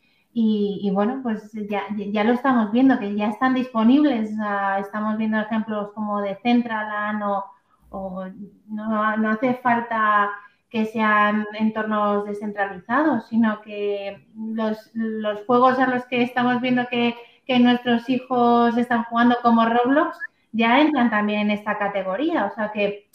bueno, 0.93 1.19
pues 1.23 1.51
ya, 1.69 1.83
ya, 1.95 2.23
lo 2.23 2.33
estamos 2.33 2.71
viendo, 2.71 2.97
que 2.99 3.15
ya 3.15 3.27
están 3.27 3.53
disponibles. 3.53 4.31
estamos 4.79 5.17
viendo 5.17 5.39
ejemplos 5.39 5.91
como 5.93 6.21
de 6.21 6.37
Centralan 6.41 7.21
o, 7.23 7.45
o 7.89 8.25
no, 8.67 9.17
no, 9.17 9.29
hace 9.29 9.55
falta 9.55 10.31
que 10.69 10.85
sean 10.85 11.45
entornos 11.59 12.25
descentralizados, 12.25 13.27
sino 13.27 13.61
que 13.61 14.25
los, 14.35 14.89
los 14.93 15.45
juegos 15.45 15.77
a 15.79 15.87
los 15.87 16.05
que 16.05 16.23
estamos 16.23 16.61
viendo 16.61 16.87
que, 16.89 17.15
que, 17.45 17.59
nuestros 17.59 18.09
hijos 18.09 18.77
están 18.77 19.03
jugando 19.03 19.35
como 19.41 19.65
Roblox 19.65 20.17
ya 20.53 20.81
entran 20.81 21.09
también 21.09 21.41
en 21.41 21.51
esta 21.51 21.77
categoría. 21.77 22.45
O 22.45 22.55
sea 22.55 22.71
que, 22.71 23.09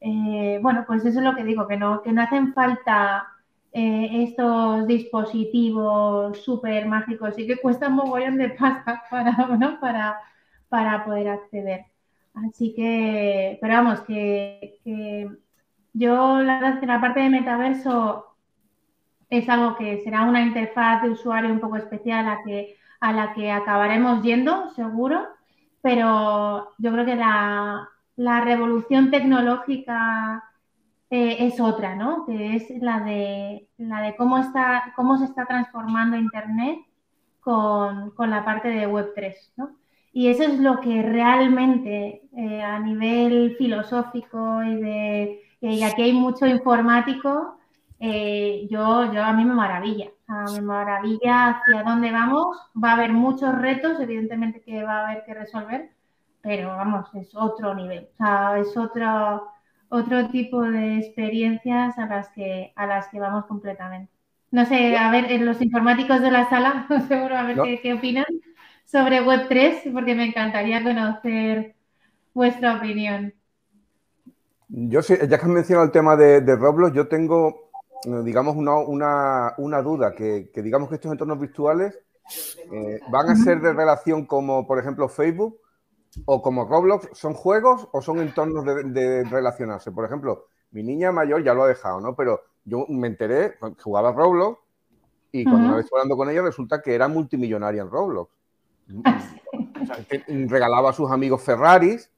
eh, 0.00 0.58
bueno, 0.62 0.84
pues 0.86 1.04
eso 1.04 1.18
es 1.18 1.24
lo 1.24 1.34
que 1.34 1.44
digo, 1.44 1.66
que 1.66 1.76
no, 1.76 2.02
que 2.02 2.12
no 2.12 2.22
hacen 2.22 2.52
falta 2.54 3.26
eh, 3.72 4.24
estos 4.24 4.86
dispositivos 4.86 6.38
súper 6.42 6.86
mágicos 6.86 7.38
y 7.38 7.46
que 7.46 7.56
cuestan 7.56 7.94
mogollón 7.94 8.36
de 8.36 8.50
pasta 8.50 9.02
para, 9.10 9.34
para, 9.80 10.20
para 10.68 11.04
poder 11.04 11.28
acceder. 11.28 11.86
Así 12.34 12.74
que, 12.74 13.58
pero 13.60 13.74
vamos, 13.74 14.00
que, 14.02 14.78
yo 15.94 16.42
la 16.42 16.60
verdad 16.60 16.80
que 16.80 16.86
la 16.86 17.00
parte 17.00 17.20
de 17.20 17.30
metaverso 17.30 18.36
es 19.30 19.48
algo 19.48 19.76
que 19.76 20.02
será 20.02 20.24
una 20.24 20.42
interfaz 20.42 21.02
de 21.02 21.10
usuario 21.10 21.50
un 21.50 21.60
poco 21.60 21.76
especial 21.76 22.28
a, 22.28 22.42
que, 22.44 22.76
a 23.00 23.12
la 23.12 23.34
que 23.34 23.50
acabaremos 23.50 24.22
yendo, 24.22 24.70
seguro, 24.70 25.26
pero 25.82 26.72
yo 26.78 26.92
creo 26.92 27.04
que 27.04 27.16
la, 27.16 27.88
la 28.16 28.40
revolución 28.42 29.10
tecnológica 29.10 30.44
eh, 31.12 31.46
es 31.46 31.60
otra, 31.60 31.94
¿no? 31.94 32.24
Que 32.24 32.56
es 32.56 32.70
la 32.80 33.00
de, 33.00 33.68
la 33.76 34.00
de 34.00 34.16
cómo, 34.16 34.38
está, 34.38 34.92
cómo 34.96 35.18
se 35.18 35.26
está 35.26 35.44
transformando 35.44 36.16
Internet 36.16 36.78
con, 37.40 38.14
la 38.18 38.44
parte 38.44 38.68
de 38.68 38.88
Web3, 38.88 39.34
¿no? 39.56 39.76
Y 40.14 40.28
eso 40.28 40.44
es 40.44 40.58
lo 40.58 40.80
que 40.80 41.02
realmente 41.02 42.22
eh, 42.34 42.62
a 42.62 42.78
nivel 42.78 43.56
filosófico 43.58 44.62
y 44.62 44.76
de 44.76 45.42
y 45.60 45.82
aquí 45.84 46.02
hay 46.02 46.12
mucho 46.14 46.46
informático, 46.46 47.58
eh, 48.00 48.66
yo, 48.70 49.12
yo 49.12 49.22
a 49.22 49.32
mí 49.34 49.44
me 49.44 49.54
maravilla, 49.54 50.10
me 50.54 50.62
maravilla 50.62 51.50
hacia 51.50 51.84
dónde 51.84 52.10
vamos. 52.10 52.56
Va 52.82 52.92
a 52.92 52.94
haber 52.94 53.12
muchos 53.12 53.54
retos, 53.60 54.00
evidentemente 54.00 54.62
que 54.62 54.82
va 54.82 55.00
a 55.00 55.08
haber 55.08 55.24
que 55.24 55.34
resolver, 55.34 55.92
pero 56.40 56.68
vamos, 56.68 57.14
es 57.14 57.34
otro 57.36 57.74
nivel, 57.74 58.08
o 58.14 58.16
sea, 58.16 58.58
es 58.58 58.74
otro, 58.76 59.52
otro 59.92 60.30
tipo 60.30 60.62
de 60.62 60.98
experiencias 60.98 61.98
a 61.98 62.06
las 62.06 62.30
que, 62.30 62.72
a 62.76 62.86
las 62.86 63.08
que 63.08 63.20
vamos 63.20 63.44
completamente. 63.44 64.10
No 64.50 64.64
sé, 64.64 64.96
a 64.96 65.10
ver, 65.10 65.38
los 65.42 65.60
informáticos 65.60 66.22
de 66.22 66.30
la 66.30 66.48
sala, 66.48 66.86
seguro 67.08 67.36
a 67.36 67.42
ver 67.42 67.80
qué, 67.82 67.92
opinan 67.92 68.24
sobre 68.86 69.22
Web3, 69.22 69.92
porque 69.92 70.14
me 70.14 70.24
encantaría 70.24 70.82
conocer 70.82 71.74
vuestra 72.32 72.76
opinión. 72.76 73.34
Yo 74.68 75.02
sí, 75.02 75.14
ya 75.20 75.28
que 75.28 75.34
has 75.34 75.46
mencionado 75.46 75.84
el 75.84 75.92
tema 75.92 76.16
de, 76.16 76.40
Roblox, 76.56 76.94
yo 76.94 77.06
tengo, 77.06 77.70
eh, 78.06 78.22
digamos, 78.24 78.56
una, 78.56 79.52
una, 79.58 79.82
duda, 79.82 80.14
que, 80.14 80.50
digamos 80.54 80.88
que 80.88 80.94
estos 80.94 81.12
entornos 81.12 81.38
virtuales 81.38 81.98
eh, 82.72 82.98
van 83.10 83.28
a 83.28 83.36
ser 83.36 83.60
de 83.60 83.74
relación 83.74 84.24
como, 84.24 84.66
por 84.66 84.78
ejemplo, 84.78 85.06
Facebook, 85.06 85.58
o 86.24 86.42
como 86.42 86.66
Roblox, 86.66 87.10
¿son 87.12 87.34
juegos 87.34 87.88
o 87.92 88.02
son 88.02 88.20
entornos 88.20 88.64
de, 88.64 89.24
relacionarse? 89.24 89.92
Por 89.92 90.04
ejemplo, 90.04 90.46
mi 90.70 90.82
niña 90.82 91.12
mayor 91.12 91.42
ya 91.42 91.54
lo 91.54 91.64
ha 91.64 91.68
dejado, 91.68 92.00
¿no? 92.00 92.14
Pero 92.14 92.42
yo 92.64 92.86
me 92.88 93.08
enteré, 93.08 93.54
jugaba 93.82 94.12
Roblox 94.12 94.58
y 95.32 95.44
cuando 95.44 95.74
me 95.74 95.80
estuve 95.80 96.00
hablando 96.00 96.16
con 96.16 96.30
ella 96.30 96.42
resulta 96.42 96.82
que 96.82 96.94
era 96.94 97.08
multimillonaria 97.08 97.82
en 97.82 97.90
Roblox. 97.90 98.30
regalaba 100.26 100.90
a 100.90 100.92
sus 100.92 101.10
amigos 101.10 101.42
Ferraris, 101.42 102.10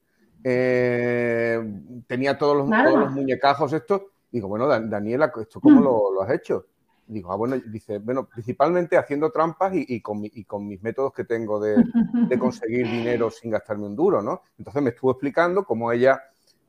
eh, 0.43 1.59
tenía 2.07 2.37
todos 2.37 2.57
los, 2.57 2.69
los, 2.69 3.11
muñecajos 3.11 3.73
estos. 3.73 4.01
Digo, 4.31 4.49
bueno, 4.49 4.67
Daniela, 4.67 5.31
¿esto 5.39 5.61
cómo 5.61 5.81
lo 5.81 6.21
has 6.21 6.31
hecho? 6.31 6.65
Digo, 7.07 7.31
ah, 7.31 7.35
bueno, 7.35 7.57
dice, 7.67 7.99
bueno, 7.99 8.25
principalmente 8.27 8.97
haciendo 8.97 9.31
trampas 9.31 9.73
y, 9.75 10.01
con, 10.01 10.21
mis 10.21 10.81
métodos 10.81 11.13
que 11.13 11.23
tengo 11.23 11.59
de, 11.59 11.75
conseguir 12.39 12.89
dinero 12.89 13.29
sin 13.29 13.51
gastarme 13.51 13.85
un 13.85 13.95
duro, 13.95 14.21
¿no? 14.21 14.41
Entonces 14.57 14.81
me 14.81 14.89
estuvo 14.89 15.11
explicando 15.11 15.63
cómo 15.65 15.91
ella 15.91 16.21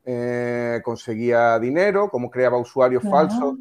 eh, 0.05 0.81
conseguía 0.85 1.59
dinero, 1.59 2.11
cómo 2.11 2.31
creaba 2.31 2.59
usuarios 2.59 3.03
falsos 3.03 3.57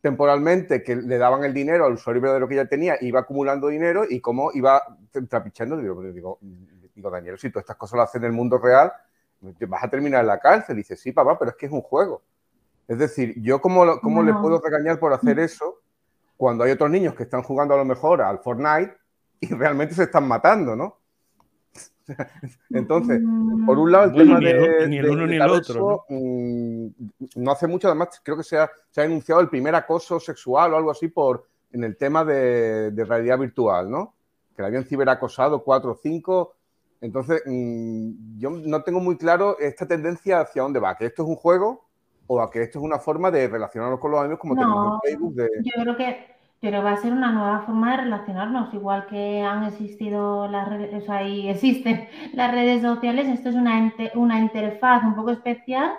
temporalmente 0.00 0.82
que 0.82 0.96
le 0.96 1.18
daban 1.18 1.44
el 1.44 1.52
dinero 1.52 1.84
al 1.84 1.94
usuario 1.94 2.22
verdadero 2.22 2.48
que 2.48 2.54
ella 2.54 2.68
tenía, 2.68 2.96
iba 3.00 3.20
acumulando 3.20 3.68
dinero 3.68 4.04
y 4.08 4.20
cómo 4.20 4.50
iba 4.54 4.82
trapichando. 5.28 5.76
Digo, 5.76 6.00
digo, 6.02 6.38
digo, 6.94 7.10
Daniel, 7.10 7.38
si 7.38 7.50
tú 7.50 7.58
estas 7.58 7.76
cosas 7.76 7.98
las 7.98 8.08
haces 8.08 8.20
en 8.20 8.26
el 8.26 8.32
mundo 8.32 8.58
real, 8.58 8.92
vas 9.40 9.84
a 9.84 9.90
terminar 9.90 10.20
en 10.20 10.28
la 10.28 10.38
cárcel. 10.38 10.76
dice, 10.76 10.96
sí, 10.96 11.12
papá, 11.12 11.38
pero 11.38 11.50
es 11.50 11.56
que 11.56 11.66
es 11.66 11.72
un 11.72 11.82
juego. 11.82 12.22
Es 12.86 12.98
decir, 12.98 13.34
yo 13.42 13.60
cómo, 13.60 14.00
cómo 14.00 14.22
le 14.22 14.32
puedo 14.34 14.60
regañar 14.60 14.98
por 14.98 15.12
hacer 15.12 15.38
eso 15.38 15.77
cuando 16.38 16.64
hay 16.64 16.70
otros 16.70 16.88
niños 16.88 17.14
que 17.14 17.24
están 17.24 17.42
jugando 17.42 17.74
a 17.74 17.78
lo 17.78 17.84
mejor 17.84 18.22
al 18.22 18.38
Fortnite 18.38 18.96
y 19.40 19.48
realmente 19.54 19.94
se 19.94 20.04
están 20.04 20.26
matando, 20.26 20.74
¿no? 20.74 20.96
Entonces, 22.70 23.20
por 23.66 23.78
un 23.78 23.92
lado, 23.92 24.04
el 24.06 24.14
tema 24.14 24.38
de, 24.40 24.88
ni 24.88 24.96
el 24.96 25.10
uno 25.10 25.26
ni 25.26 25.36
el 25.36 25.42
otro. 25.42 26.04
Mm, 26.08 26.86
¿no? 27.36 27.50
hace 27.50 27.66
mucho, 27.66 27.88
además, 27.88 28.20
creo 28.22 28.38
que 28.38 28.44
se 28.44 28.56
ha, 28.56 28.70
se 28.90 29.02
ha, 29.02 29.40
el 29.40 29.48
primer 29.50 29.74
acoso 29.74 30.18
sexual 30.18 30.72
o 30.72 30.76
algo 30.78 30.90
así 30.90 31.08
por 31.08 31.44
en 31.70 31.84
el 31.84 31.98
tema 31.98 32.24
de, 32.24 32.90
realidad 32.96 33.38
virtual, 33.38 33.90
¿no? 33.90 34.14
Que 34.56 34.62
le 34.62 34.68
habían 34.68 34.84
ciberacosado 34.84 35.62
cuatro 35.62 35.92
o 35.92 35.98
cinco. 36.00 36.54
Entonces, 37.00 37.42
mm, 37.44 38.38
yo 38.38 38.50
no 38.50 38.82
tengo 38.82 39.00
muy 39.00 39.18
claro 39.18 39.58
esta 39.58 39.86
tendencia 39.86 40.40
hacia 40.40 40.62
dónde 40.62 40.80
va, 40.80 40.96
que 40.96 41.06
esto 41.06 41.24
es 41.24 41.28
un 41.28 41.36
juego 41.36 41.87
o 42.28 42.40
a 42.40 42.50
que 42.50 42.62
esto 42.62 42.78
es 42.78 42.84
una 42.84 42.98
forma 42.98 43.30
de 43.30 43.48
relacionarnos 43.48 43.98
con 43.98 44.12
los 44.12 44.20
amigos 44.20 44.38
como 44.38 44.54
tenemos 44.54 45.00
en 45.02 45.10
Facebook. 45.10 45.34
Yo 45.64 45.82
creo 45.82 45.96
que 45.96 46.38
pero 46.60 46.82
va 46.82 46.92
a 46.92 46.96
ser 46.96 47.12
una 47.12 47.30
nueva 47.30 47.60
forma 47.60 47.92
de 47.92 48.02
relacionarnos, 48.04 48.74
igual 48.74 49.06
que 49.06 49.42
han 49.42 49.64
existido 49.64 50.48
las 50.48 50.68
redes, 50.68 51.02
o 51.02 51.06
sea, 51.06 51.22
y 51.22 51.48
existen 51.48 52.08
las 52.34 52.50
redes 52.50 52.82
sociales, 52.82 53.28
esto 53.28 53.50
es 53.50 53.54
una, 53.54 53.94
una 54.14 54.40
interfaz 54.40 55.04
un 55.04 55.14
poco 55.14 55.30
especial 55.30 55.92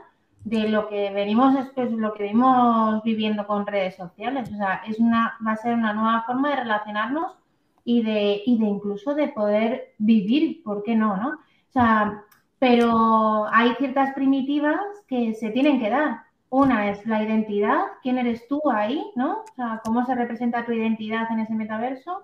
de 0.43 0.67
lo 0.67 0.89
que 0.89 1.11
venimos 1.11 1.53
después, 1.53 1.91
lo 1.91 2.13
que 2.13 2.23
venimos 2.23 3.03
viviendo 3.03 3.45
con 3.45 3.67
redes 3.67 3.95
sociales. 3.95 4.49
O 4.51 4.55
sea, 4.55 4.81
es 4.87 4.99
una, 4.99 5.37
va 5.45 5.53
a 5.53 5.57
ser 5.57 5.73
una 5.73 5.93
nueva 5.93 6.23
forma 6.25 6.49
de 6.49 6.55
relacionarnos 6.57 7.37
y 7.83 8.03
de, 8.03 8.41
y 8.45 8.57
de 8.57 8.65
incluso 8.65 9.15
de 9.15 9.29
poder 9.29 9.93
vivir, 9.97 10.63
¿por 10.63 10.83
qué 10.83 10.95
no? 10.95 11.17
¿no? 11.17 11.29
O 11.29 11.71
sea, 11.71 12.23
pero 12.59 13.47
hay 13.51 13.73
ciertas 13.75 14.13
primitivas 14.13 14.79
que 15.07 15.33
se 15.33 15.49
tienen 15.49 15.79
que 15.79 15.89
dar. 15.89 16.23
Una 16.49 16.89
es 16.89 17.05
la 17.05 17.23
identidad, 17.23 17.79
quién 18.01 18.17
eres 18.17 18.47
tú 18.47 18.61
ahí, 18.71 19.05
¿no? 19.15 19.39
O 19.39 19.55
sea, 19.55 19.81
cómo 19.85 20.05
se 20.05 20.15
representa 20.15 20.65
tu 20.65 20.73
identidad 20.73 21.31
en 21.31 21.39
ese 21.39 21.53
metaverso. 21.53 22.23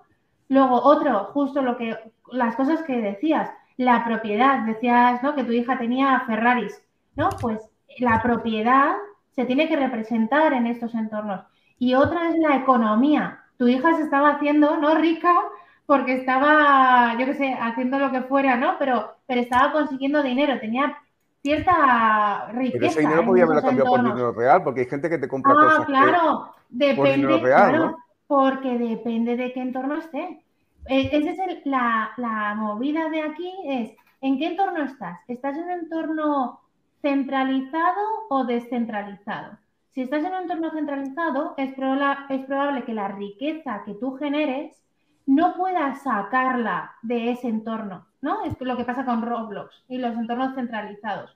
Luego, 0.50 0.82
otro, 0.82 1.26
justo 1.34 1.62
lo 1.62 1.78
que, 1.78 1.96
las 2.32 2.56
cosas 2.56 2.82
que 2.84 3.02
decías, 3.02 3.50
la 3.78 4.04
propiedad, 4.04 4.66
decías, 4.66 5.22
¿no? 5.24 5.36
Que 5.36 5.44
tu 5.44 5.52
hija 5.52 5.78
tenía 5.78 6.24
Ferraris, 6.26 6.82
¿no? 7.16 7.30
Pues 7.40 7.60
la 8.00 8.22
propiedad 8.22 8.96
se 9.32 9.46
tiene 9.46 9.68
que 9.68 9.76
representar 9.76 10.54
en 10.54 10.68
estos 10.68 10.96
entornos. 10.96 11.42
Y 11.78 11.94
otra 11.94 12.30
es 12.30 12.36
la 12.40 12.56
economía. 12.56 13.44
Tu 13.58 13.68
hija 13.68 13.96
se 13.96 14.04
estaba 14.04 14.32
haciendo, 14.32 14.78
¿no? 14.78 14.96
Rica 14.96 15.34
porque 15.86 16.14
estaba, 16.14 17.16
yo 17.20 17.26
qué 17.26 17.34
sé, 17.36 17.54
haciendo 17.54 18.00
lo 18.00 18.12
que 18.12 18.22
fuera, 18.22 18.56
¿no? 18.56 18.78
Pero, 18.80 19.16
pero 19.28 19.42
estaba 19.42 19.72
consiguiendo 19.72 20.24
dinero, 20.24 20.60
tenía 20.60 20.98
cierta 21.42 22.48
riqueza. 22.54 22.78
Pero 22.80 22.86
ese 22.88 23.00
dinero 23.02 23.26
podía 23.26 23.44
haberlo 23.44 23.62
cambiado 23.62 23.90
por 23.90 24.04
dinero 24.04 24.32
real, 24.32 24.64
porque 24.64 24.82
hay 24.82 24.88
gente 24.88 25.10
que 25.10 25.20
te 25.20 25.28
compra 25.28 25.54
ah, 25.54 25.64
cosas. 25.64 25.86
claro, 25.86 26.56
depende, 26.70 27.42
claro, 27.42 27.98
porque 28.26 28.78
depende 28.78 29.38
de 29.38 29.54
qué 29.54 29.62
entorno 29.62 29.98
esté. 29.98 30.42
E, 30.88 31.10
esa 31.12 31.46
es 31.46 31.66
la, 31.66 32.12
la 32.18 32.56
movida 32.56 33.10
de 33.10 33.22
aquí, 33.22 33.54
es 33.66 33.92
¿en 34.22 34.40
qué 34.40 34.48
entorno 34.48 34.84
estás? 34.84 35.20
¿Estás 35.28 35.56
en 35.56 35.66
un 35.66 35.72
entorno 35.72 36.62
centralizado 37.02 38.02
o 38.30 38.44
descentralizado? 38.46 39.58
Si 39.94 40.02
estás 40.02 40.24
en 40.26 40.34
un 40.34 40.42
entorno 40.42 40.72
centralizado, 40.72 41.54
es, 41.58 41.70
es 41.70 42.46
probable 42.46 42.84
que 42.86 42.94
la 42.94 43.08
riqueza 43.10 43.84
que 43.86 43.94
tú 43.94 44.18
generes 44.18 44.85
no 45.26 45.56
puedas 45.56 46.04
sacarla 46.04 46.96
de 47.02 47.32
ese 47.32 47.48
entorno, 47.48 48.06
¿no? 48.22 48.44
Es 48.44 48.56
lo 48.60 48.78
que 48.78 48.84
pasa 48.84 49.06
con 49.06 49.22
Roblox 49.22 49.84
y 49.88 49.98
los 49.98 50.16
entornos 50.16 50.56
centralizados. 50.56 51.36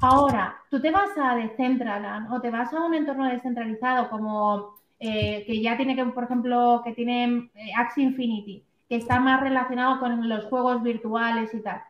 Ahora, 0.00 0.56
tú 0.70 0.80
te 0.80 0.90
vas 0.90 1.10
a 1.16 1.34
Decentraland 1.34 2.32
o 2.32 2.40
te 2.40 2.50
vas 2.50 2.72
a 2.72 2.84
un 2.84 2.94
entorno 2.94 3.28
descentralizado 3.28 4.10
como 4.10 4.74
eh, 4.98 5.44
que 5.46 5.62
ya 5.62 5.76
tiene 5.76 5.96
que, 5.96 6.04
por 6.06 6.24
ejemplo, 6.24 6.82
que 6.84 6.92
tiene 6.92 7.50
eh, 7.54 7.70
Axie 7.76 8.04
Infinity, 8.04 8.64
que 8.88 8.96
está 8.96 9.20
más 9.20 9.40
relacionado 9.40 10.00
con 10.00 10.28
los 10.28 10.44
juegos 10.46 10.82
virtuales 10.82 11.54
y 11.54 11.60
tal. 11.60 11.82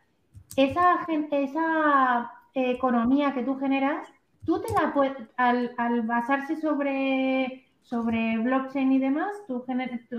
Esa, 0.56 0.98
esa 1.30 2.30
economía 2.54 3.32
que 3.34 3.42
tú 3.42 3.58
generas, 3.58 4.08
tú 4.44 4.60
te 4.60 4.72
la 4.74 4.92
puedes, 4.92 5.16
al, 5.36 6.02
basarse 6.02 6.56
sobre, 6.60 7.66
sobre 7.82 8.38
blockchain 8.38 8.92
y 8.92 8.98
demás, 8.98 9.32
tú, 9.48 9.64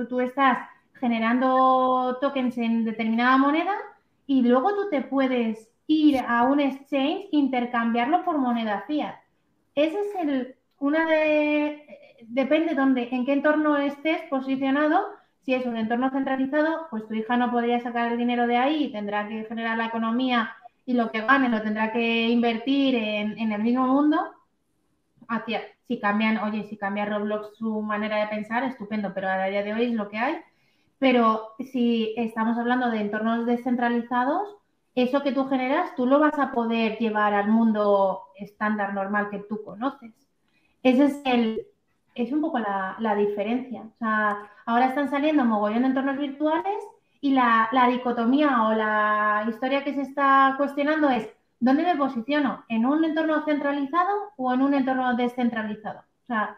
tú 0.10 0.20
estás 0.20 0.58
generando 0.99 2.17
tokens 2.21 2.58
en 2.58 2.86
determinada 2.86 3.38
moneda 3.38 3.73
y 4.27 4.41
luego 4.41 4.73
tú 4.75 4.89
te 4.89 5.01
puedes 5.01 5.69
ir 5.88 6.19
a 6.27 6.43
un 6.43 6.60
exchange 6.60 7.25
e 7.31 7.38
intercambiarlo 7.38 8.23
por 8.23 8.38
moneda 8.38 8.84
fiat. 8.88 9.15
Ese 9.75 9.99
es 9.99 10.15
el, 10.15 10.55
una 10.79 11.05
de, 11.05 12.17
depende 12.23 12.73
dónde, 12.75 13.10
en 13.12 13.25
qué 13.25 13.34
entorno 13.34 13.77
estés 13.77 14.21
posicionado. 14.29 15.05
Si 15.43 15.53
es 15.53 15.65
un 15.65 15.77
entorno 15.77 16.10
centralizado, 16.10 16.88
pues 16.89 17.08
tu 17.08 17.13
hija 17.13 17.38
no 17.38 17.51
podría 17.51 17.79
sacar 17.81 18.12
el 18.12 18.17
dinero 18.17 18.47
de 18.47 18.58
ahí 18.58 18.91
tendrá 18.91 19.27
que 19.27 19.45
generar 19.45 19.77
la 19.77 19.88
economía 19.88 20.55
y 20.88 20.93
lo 20.93 21.12
que 21.12 21.21
gane 21.21 21.49
lo 21.49 21.62
tendrá 21.62 21.91
que 21.91 22.29
invertir 22.29 22.95
en, 22.95 23.38
en 23.38 23.51
el 23.51 23.62
mismo 23.62 23.86
mundo. 23.86 24.17
Hacia, 25.27 25.62
si 25.88 25.99
cambian, 25.99 26.38
oye, 26.38 26.63
si 26.63 26.77
cambia 26.77 27.05
Roblox 27.05 27.58
su 27.58 27.81
manera 27.81 28.17
de 28.17 28.27
pensar, 28.27 28.63
estupendo, 28.63 29.13
pero 29.13 29.29
a 29.29 29.45
día 29.45 29.63
de 29.63 29.73
hoy 29.73 29.86
es 29.86 29.93
lo 29.93 30.10
que 30.10 30.17
hay. 30.17 30.38
Pero 30.99 31.49
si 31.60 32.13
estamos 32.17 32.58
hablando 32.58 32.89
de 32.89 33.01
entornos 33.01 33.45
descentralizados, 33.45 34.55
eso 34.95 35.21
que 35.23 35.34
tú 35.34 35.45
generas, 35.47 35.93
tú 35.95 36.05
lo 36.05 36.19
vas 36.19 36.38
a 36.39 36.51
poder 36.51 36.97
llevar 36.99 37.34
al 37.34 37.49
mundo 37.49 38.21
estándar 38.36 38.93
normal 38.93 39.29
que 39.29 39.39
tú 39.39 39.62
conoces. 39.63 40.13
Ese 40.84 41.05
es 41.05 41.21
el, 41.25 41.67
es 42.15 42.31
un 42.31 42.41
poco 42.41 42.60
la, 42.60 42.95
la, 42.99 43.15
diferencia. 43.15 43.81
O 43.81 43.97
sea, 43.97 44.49
ahora 44.65 44.88
están 44.88 45.10
saliendo 45.10 45.43
mogollón 45.43 45.81
de 45.81 45.88
entornos 45.89 46.17
virtuales 46.17 46.84
y 47.19 47.31
la, 47.31 47.67
la, 47.71 47.88
dicotomía 47.88 48.67
o 48.67 48.73
la 48.73 49.45
historia 49.49 49.84
que 49.84 49.93
se 49.93 50.03
está 50.03 50.53
cuestionando 50.58 51.10
es 51.10 51.27
¿dónde 51.60 51.84
me 51.84 51.95
posiciono? 51.95 52.63
¿En 52.69 52.86
un 52.86 53.03
entorno 53.03 53.43
centralizado 53.43 54.31
o 54.38 54.53
en 54.53 54.62
un 54.62 54.73
entorno 54.73 55.15
descentralizado? 55.15 55.99
O 55.99 56.25
sea, 56.27 56.58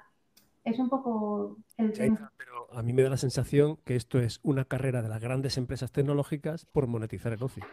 es 0.63 0.77
un 0.79 0.89
poco 0.89 1.57
el 1.77 1.93
tema. 1.93 2.31
Pero 2.37 2.56
a 2.73 2.81
mí 2.81 2.93
me 2.93 3.03
da 3.03 3.09
la 3.09 3.17
sensación 3.17 3.77
que 3.85 3.95
esto 3.95 4.19
es 4.19 4.39
una 4.43 4.65
carrera 4.65 5.01
de 5.01 5.09
las 5.09 5.21
grandes 5.21 5.57
empresas 5.57 5.91
tecnológicas 5.91 6.65
por 6.65 6.87
monetizar 6.87 7.33
el 7.33 7.43
ocio. 7.43 7.65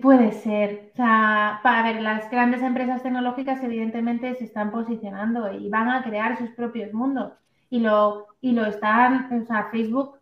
Puede 0.00 0.32
ser. 0.32 0.90
O 0.92 0.96
sea, 0.96 1.60
para 1.62 1.82
ver, 1.82 2.00
las 2.00 2.30
grandes 2.30 2.62
empresas 2.62 3.02
tecnológicas 3.02 3.62
evidentemente 3.62 4.34
se 4.34 4.44
están 4.44 4.70
posicionando 4.70 5.52
y 5.52 5.68
van 5.68 5.90
a 5.90 6.02
crear 6.02 6.38
sus 6.38 6.50
propios 6.50 6.92
mundos. 6.92 7.32
Y 7.68 7.80
lo, 7.80 8.28
y 8.40 8.52
lo 8.52 8.64
están, 8.64 9.42
o 9.42 9.44
sea, 9.44 9.68
Facebook 9.70 10.18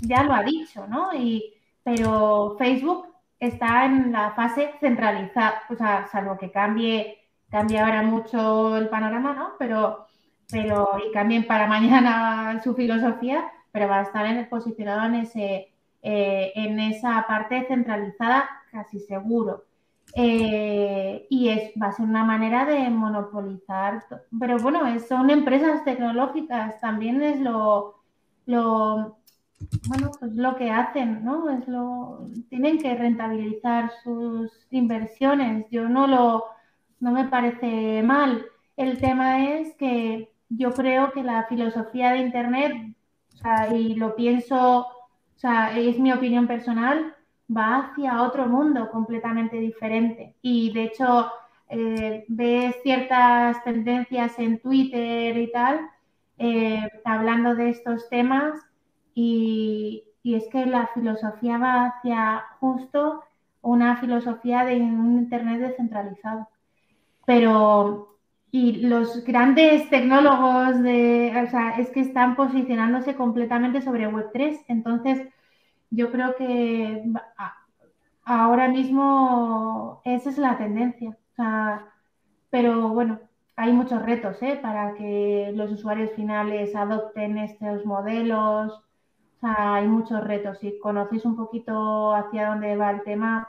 ya 0.00 0.24
lo 0.24 0.34
ha 0.34 0.42
dicho, 0.42 0.86
¿no? 0.88 1.14
Y, 1.14 1.54
pero 1.82 2.56
Facebook 2.58 3.06
está 3.38 3.84
en 3.86 4.12
la 4.12 4.32
fase 4.32 4.72
centralizada, 4.80 5.62
o 5.70 5.76
sea, 5.76 6.08
salvo 6.08 6.36
que 6.36 6.50
cambie, 6.50 7.18
cambie 7.50 7.78
ahora 7.78 8.02
mucho 8.02 8.76
el 8.76 8.88
panorama, 8.88 9.32
¿no? 9.32 9.50
Pero, 9.58 10.07
pero, 10.50 10.88
y 11.06 11.12
cambien 11.12 11.46
para 11.46 11.66
mañana 11.66 12.60
su 12.64 12.74
filosofía, 12.74 13.50
pero 13.72 13.88
va 13.88 14.00
a 14.00 14.02
estar 14.02 14.26
en, 14.26 14.48
posicionado 14.48 15.06
en 15.06 15.14
ese 15.16 15.68
eh, 16.02 16.52
en 16.54 16.78
esa 16.78 17.24
parte 17.26 17.66
centralizada 17.66 18.48
casi 18.70 19.00
seguro. 19.00 19.64
Eh, 20.14 21.26
y 21.28 21.48
es, 21.50 21.72
va 21.80 21.88
a 21.88 21.92
ser 21.92 22.06
una 22.06 22.24
manera 22.24 22.64
de 22.64 22.88
monopolizar. 22.90 24.04
Pero 24.38 24.58
bueno, 24.58 24.80
son 25.00 25.30
empresas 25.30 25.84
tecnológicas, 25.84 26.80
también 26.80 27.22
es 27.22 27.40
lo, 27.40 27.96
lo, 28.46 29.18
bueno, 29.88 30.10
pues 30.18 30.32
lo 30.34 30.56
que 30.56 30.70
hacen, 30.70 31.24
¿no? 31.24 31.50
Es 31.50 31.66
lo, 31.68 32.26
tienen 32.48 32.78
que 32.78 32.94
rentabilizar 32.94 33.90
sus 34.02 34.50
inversiones. 34.70 35.66
Yo 35.70 35.88
no 35.88 36.06
lo, 36.06 36.44
no 37.00 37.12
me 37.12 37.24
parece 37.26 38.02
mal. 38.02 38.46
El 38.76 38.98
tema 38.98 39.48
es 39.50 39.74
que 39.74 40.32
yo 40.48 40.72
creo 40.72 41.12
que 41.12 41.22
la 41.22 41.44
filosofía 41.44 42.12
de 42.12 42.18
Internet, 42.18 42.94
y 43.72 43.94
lo 43.94 44.16
pienso 44.16 44.86
o 45.38 45.40
sea, 45.40 45.78
es 45.78 45.96
mi 46.00 46.10
opinión 46.12 46.48
personal, 46.48 47.14
va 47.48 47.76
hacia 47.76 48.22
otro 48.22 48.46
mundo 48.48 48.90
completamente 48.90 49.56
diferente. 49.56 50.34
Y 50.42 50.72
de 50.72 50.82
hecho, 50.82 51.30
eh, 51.68 52.24
ves 52.26 52.74
ciertas 52.82 53.62
tendencias 53.62 54.36
en 54.40 54.58
Twitter 54.58 55.38
y 55.38 55.52
tal, 55.52 55.78
eh, 56.38 56.90
hablando 57.04 57.54
de 57.54 57.68
estos 57.68 58.08
temas, 58.08 58.60
y, 59.14 60.04
es 60.24 60.48
que 60.48 60.66
la 60.66 60.88
filosofía 60.88 61.56
va 61.56 61.86
hacia 61.86 62.44
justo 62.58 63.22
una 63.62 63.96
filosofía 63.98 64.64
de 64.64 64.76
un 64.76 65.18
Internet 65.18 65.60
descentralizado. 65.60 66.48
Pero, 67.24 68.17
y 68.50 68.72
los 68.86 69.24
grandes 69.24 69.88
tecnólogos 69.90 70.82
de, 70.82 71.32
o 71.46 71.50
sea, 71.50 71.78
es 71.78 71.90
que 71.90 72.00
están 72.00 72.34
posicionándose 72.34 73.14
completamente 73.14 73.82
sobre 73.82 74.08
Web3. 74.08 74.64
Entonces, 74.68 75.28
yo 75.90 76.10
creo 76.10 76.34
que 76.36 77.04
ahora 78.24 78.68
mismo 78.68 80.00
esa 80.04 80.30
es 80.30 80.38
la 80.38 80.56
tendencia. 80.56 81.10
O 81.10 81.34
sea, 81.36 81.86
pero 82.50 82.88
bueno, 82.90 83.20
hay 83.56 83.72
muchos 83.72 84.02
retos 84.02 84.42
¿eh? 84.42 84.58
para 84.62 84.94
que 84.94 85.52
los 85.54 85.70
usuarios 85.72 86.12
finales 86.12 86.74
adopten 86.74 87.38
estos 87.38 87.84
modelos. 87.84 88.72
O 88.72 89.40
sea, 89.40 89.74
hay 89.74 89.88
muchos 89.88 90.24
retos. 90.24 90.58
Si 90.58 90.78
conocéis 90.78 91.24
un 91.24 91.36
poquito 91.36 92.14
hacia 92.14 92.48
dónde 92.48 92.76
va 92.76 92.90
el 92.92 93.02
tema, 93.02 93.48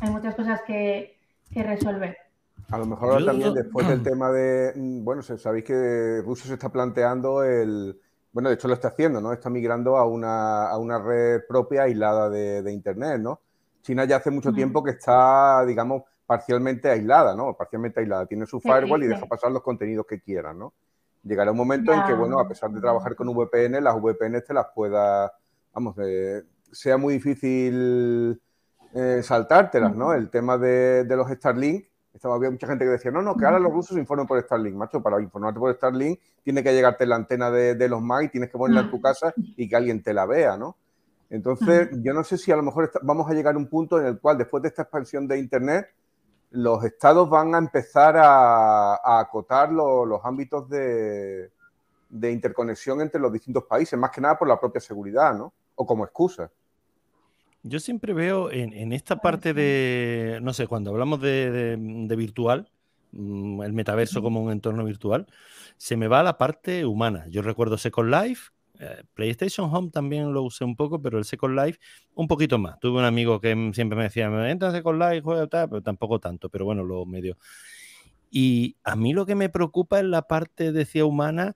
hay 0.00 0.10
muchas 0.10 0.34
cosas 0.34 0.62
que, 0.62 1.18
que 1.52 1.62
resolver. 1.62 2.27
A 2.70 2.78
lo 2.78 2.86
mejor 2.86 3.12
ahora 3.12 3.26
también 3.26 3.54
después 3.54 3.88
del 3.88 4.02
tema 4.02 4.30
de, 4.30 4.72
mm, 4.74 5.04
bueno, 5.04 5.22
sabéis 5.22 5.64
que 5.64 6.22
Rusia 6.24 6.46
se 6.46 6.54
está 6.54 6.68
planteando 6.68 7.42
el, 7.42 7.98
bueno, 8.32 8.50
de 8.50 8.56
hecho 8.56 8.68
lo 8.68 8.74
está 8.74 8.88
haciendo, 8.88 9.20
¿no? 9.20 9.32
Está 9.32 9.48
migrando 9.48 9.96
a 9.96 10.06
una, 10.06 10.68
a 10.68 10.76
una 10.78 10.98
red 10.98 11.40
propia 11.48 11.84
aislada 11.84 12.28
de, 12.28 12.62
de, 12.62 12.72
Internet, 12.72 13.20
¿no? 13.20 13.40
China 13.82 14.04
ya 14.04 14.16
hace 14.16 14.30
mucho 14.30 14.52
tiempo 14.52 14.82
que 14.82 14.90
está, 14.90 15.64
digamos, 15.64 16.02
parcialmente 16.26 16.90
aislada, 16.90 17.34
¿no? 17.34 17.56
Parcialmente 17.56 18.00
aislada. 18.00 18.26
Tiene 18.26 18.44
su 18.44 18.60
firewall 18.60 19.02
y 19.02 19.06
deja 19.06 19.24
pasar 19.24 19.50
los 19.50 19.62
contenidos 19.62 20.04
que 20.06 20.20
quieran, 20.20 20.58
¿no? 20.58 20.74
Llegará 21.24 21.52
un 21.52 21.56
momento 21.56 21.92
en 21.92 22.04
que, 22.04 22.12
bueno, 22.12 22.38
a 22.38 22.46
pesar 22.46 22.70
de 22.70 22.80
trabajar 22.80 23.16
con 23.16 23.28
VPN, 23.28 23.82
las 23.82 23.96
VPN 23.96 24.42
te 24.46 24.52
las 24.52 24.66
pueda, 24.74 25.32
vamos, 25.72 25.96
eh, 25.98 26.42
sea 26.70 26.98
muy 26.98 27.14
difícil 27.14 28.40
eh, 28.94 29.20
saltártelas, 29.22 29.96
¿no? 29.96 30.12
El 30.12 30.28
tema 30.28 30.58
de, 30.58 31.04
de 31.04 31.16
los 31.16 31.30
Starlink 31.30 31.87
estaba, 32.18 32.34
había 32.34 32.50
mucha 32.50 32.66
gente 32.66 32.84
que 32.84 32.90
decía, 32.90 33.10
no, 33.10 33.22
no, 33.22 33.36
que 33.36 33.46
ahora 33.46 33.58
los 33.58 33.72
rusos 33.72 33.96
informan 33.96 34.26
por 34.26 34.40
Starlink, 34.42 34.76
macho, 34.76 35.02
para 35.02 35.20
informarte 35.20 35.58
por 35.58 35.74
Starlink 35.74 36.20
tiene 36.42 36.62
que 36.62 36.72
llegarte 36.72 37.06
la 37.06 37.16
antena 37.16 37.50
de, 37.50 37.88
los 37.88 38.02
MAI, 38.02 38.28
tienes 38.28 38.50
que 38.50 38.58
ponerla 38.58 38.82
en 38.82 38.90
tu 38.90 39.00
casa 39.00 39.32
y 39.36 39.68
que 39.68 39.76
alguien 39.76 40.02
te 40.02 40.12
la 40.12 40.26
vea, 40.26 40.56
¿no? 40.56 40.76
Entonces, 41.30 41.90
yo 42.02 42.14
no 42.14 42.24
sé 42.24 42.38
si 42.38 42.50
a 42.52 42.56
lo 42.56 42.62
mejor 42.62 42.90
vamos 43.02 43.30
a 43.30 43.34
llegar 43.34 43.54
a 43.54 43.58
un 43.58 43.68
punto 43.68 44.00
en 44.00 44.06
el 44.06 44.18
cual 44.18 44.38
después 44.38 44.62
de 44.62 44.68
esta 44.68 44.82
expansión 44.82 45.28
de 45.28 45.38
Internet, 45.38 45.88
los 46.50 46.82
estados 46.84 47.28
van 47.28 47.54
a 47.54 47.58
empezar 47.58 48.16
a, 48.16 49.20
acotar 49.20 49.70
los 49.70 50.20
ámbitos 50.24 50.68
de, 50.68 51.50
de 52.08 52.32
interconexión 52.32 53.00
entre 53.00 53.20
los 53.20 53.32
distintos 53.32 53.64
países, 53.64 53.98
más 53.98 54.10
que 54.10 54.20
nada 54.20 54.38
por 54.38 54.48
la 54.48 54.58
propia 54.58 54.80
seguridad, 54.80 55.34
¿no? 55.34 55.52
O 55.74 55.86
como 55.86 56.04
excusa. 56.04 56.50
Yo 57.62 57.80
siempre 57.80 58.12
veo 58.12 58.50
en, 58.50 58.92
esta 58.92 59.16
parte 59.16 59.52
de, 59.52 60.38
no 60.42 60.52
sé, 60.52 60.66
cuando 60.66 60.90
hablamos 60.90 61.20
de, 61.20 61.76
virtual, 62.16 62.70
mm, 63.12 63.62
el 63.62 63.72
metaverso 63.72 64.22
como 64.22 64.40
un 64.42 64.52
entorno 64.52 64.84
virtual, 64.84 65.26
se 65.76 65.96
me 65.96 66.08
va 66.08 66.20
a 66.20 66.22
la 66.22 66.38
parte 66.38 66.86
humana. 66.86 67.26
Yo 67.28 67.42
recuerdo 67.42 67.76
Second 67.76 68.10
Life, 68.10 68.50
eh, 68.80 69.02
PlayStation 69.14 69.68
Home 69.74 69.90
también 69.90 70.32
lo 70.32 70.42
usé 70.42 70.64
un 70.64 70.76
poco, 70.76 71.02
pero 71.02 71.18
el 71.18 71.24
Second 71.24 71.58
Life 71.58 71.80
un 72.14 72.28
poquito 72.28 72.58
más. 72.58 72.78
Tuve 72.78 72.98
un 72.98 73.04
amigo 73.04 73.40
que 73.40 73.72
siempre 73.74 73.96
me 73.96 74.04
decía, 74.04 74.30
me 74.30 74.50
entra 74.50 74.70
Second 74.70 75.00
Life, 75.00 75.22
juega 75.22 75.46
tal, 75.48 75.68
pero 75.68 75.82
tampoco 75.82 76.20
tanto, 76.20 76.48
pero 76.48 76.64
bueno, 76.64 76.84
lo 76.84 77.04
medio. 77.06 77.36
Y 78.30 78.76
a 78.84 78.94
mí 78.96 79.12
lo 79.12 79.26
que 79.26 79.34
me 79.34 79.48
preocupa 79.48 79.98
es 79.98 80.04
la 80.04 80.22
parte, 80.22 80.72
decía, 80.72 81.04
humana 81.04 81.54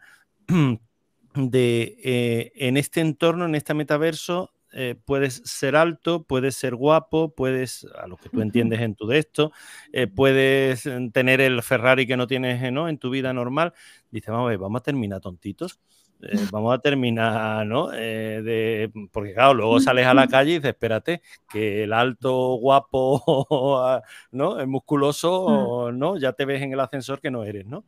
de 1.35 1.97
eh, 2.03 2.53
en 2.57 2.77
este 2.77 3.01
entorno, 3.01 3.45
en 3.45 3.55
este 3.55 3.75
metaverso, 3.75 4.52
eh, 4.73 4.97
puedes 5.05 5.43
ser 5.45 5.77
alto, 5.77 6.25
puedes 6.25 6.55
ser 6.57 6.75
guapo, 6.75 7.35
puedes, 7.35 7.87
a 7.99 8.07
lo 8.07 8.17
que 8.17 8.31
tú 8.31 8.41
entiendes 8.41 8.81
en 8.81 8.95
tu 8.95 9.07
de 9.07 9.19
esto, 9.19 9.53
eh, 9.93 10.07
puedes 10.07 10.87
mm, 10.87 11.11
tener 11.11 11.41
el 11.41 11.63
Ferrari 11.63 12.07
que 12.07 12.17
no 12.17 12.27
tienes 12.27 12.73
¿no? 12.73 12.89
en 12.89 12.99
tu 12.99 13.11
vida 13.11 13.33
normal. 13.33 13.75
Dice, 14.11 14.31
vamos 14.31 14.47
a 14.47 14.51
ver, 14.51 14.59
vamos 14.59 14.81
a 14.81 14.83
terminar 14.83 15.21
tontitos. 15.21 15.79
Eh, 16.23 16.33
vamos 16.53 16.75
a 16.75 16.79
terminar, 16.79 17.67
¿no? 17.67 17.89
de, 17.89 18.91
porque 19.13 19.35
claro, 19.35 19.55
luego 19.55 19.81
sales 19.81 20.07
a 20.07 20.15
la 20.15 20.27
calle 20.29 20.53
y 20.53 20.55
dices, 20.55 20.71
espérate, 20.71 21.21
que 21.51 21.85
el 21.85 21.93
alto, 21.93 22.55
guapo, 22.55 24.01
¿no? 24.31 24.59
El 24.59 24.69
musculoso, 24.69 25.91
¿no? 25.93 26.17
Ya 26.17 26.33
te 26.33 26.45
ves 26.45 26.63
en 26.63 26.73
el 26.73 26.81
ascensor 26.81 27.21
que 27.21 27.31
no 27.31 27.45
eres, 27.45 27.67
¿no? 27.67 27.85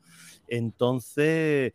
Entonces, 0.48 1.72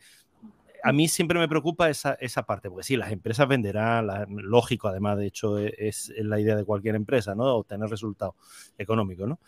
a 0.84 0.92
mí 0.92 1.08
siempre 1.08 1.40
me 1.40 1.48
preocupa 1.48 1.90
esa, 1.90 2.14
esa, 2.14 2.44
parte, 2.44 2.70
porque 2.70 2.84
sí, 2.84 2.96
las 2.96 3.12
empresas 3.12 3.48
venderán, 3.48 4.08
lógico, 4.30 4.88
además, 4.88 5.18
de 5.18 5.28
hecho, 5.28 5.60
e, 5.60 5.74
es, 5.78 6.12
la 6.18 6.40
idea 6.40 6.56
de 6.56 6.66
cualquier 6.66 6.96
empresa, 6.96 7.36
¿no? 7.36 7.46
Obtener 7.56 7.90
resultados 7.90 8.36
económicos, 8.78 9.28
¿no? 9.28 9.40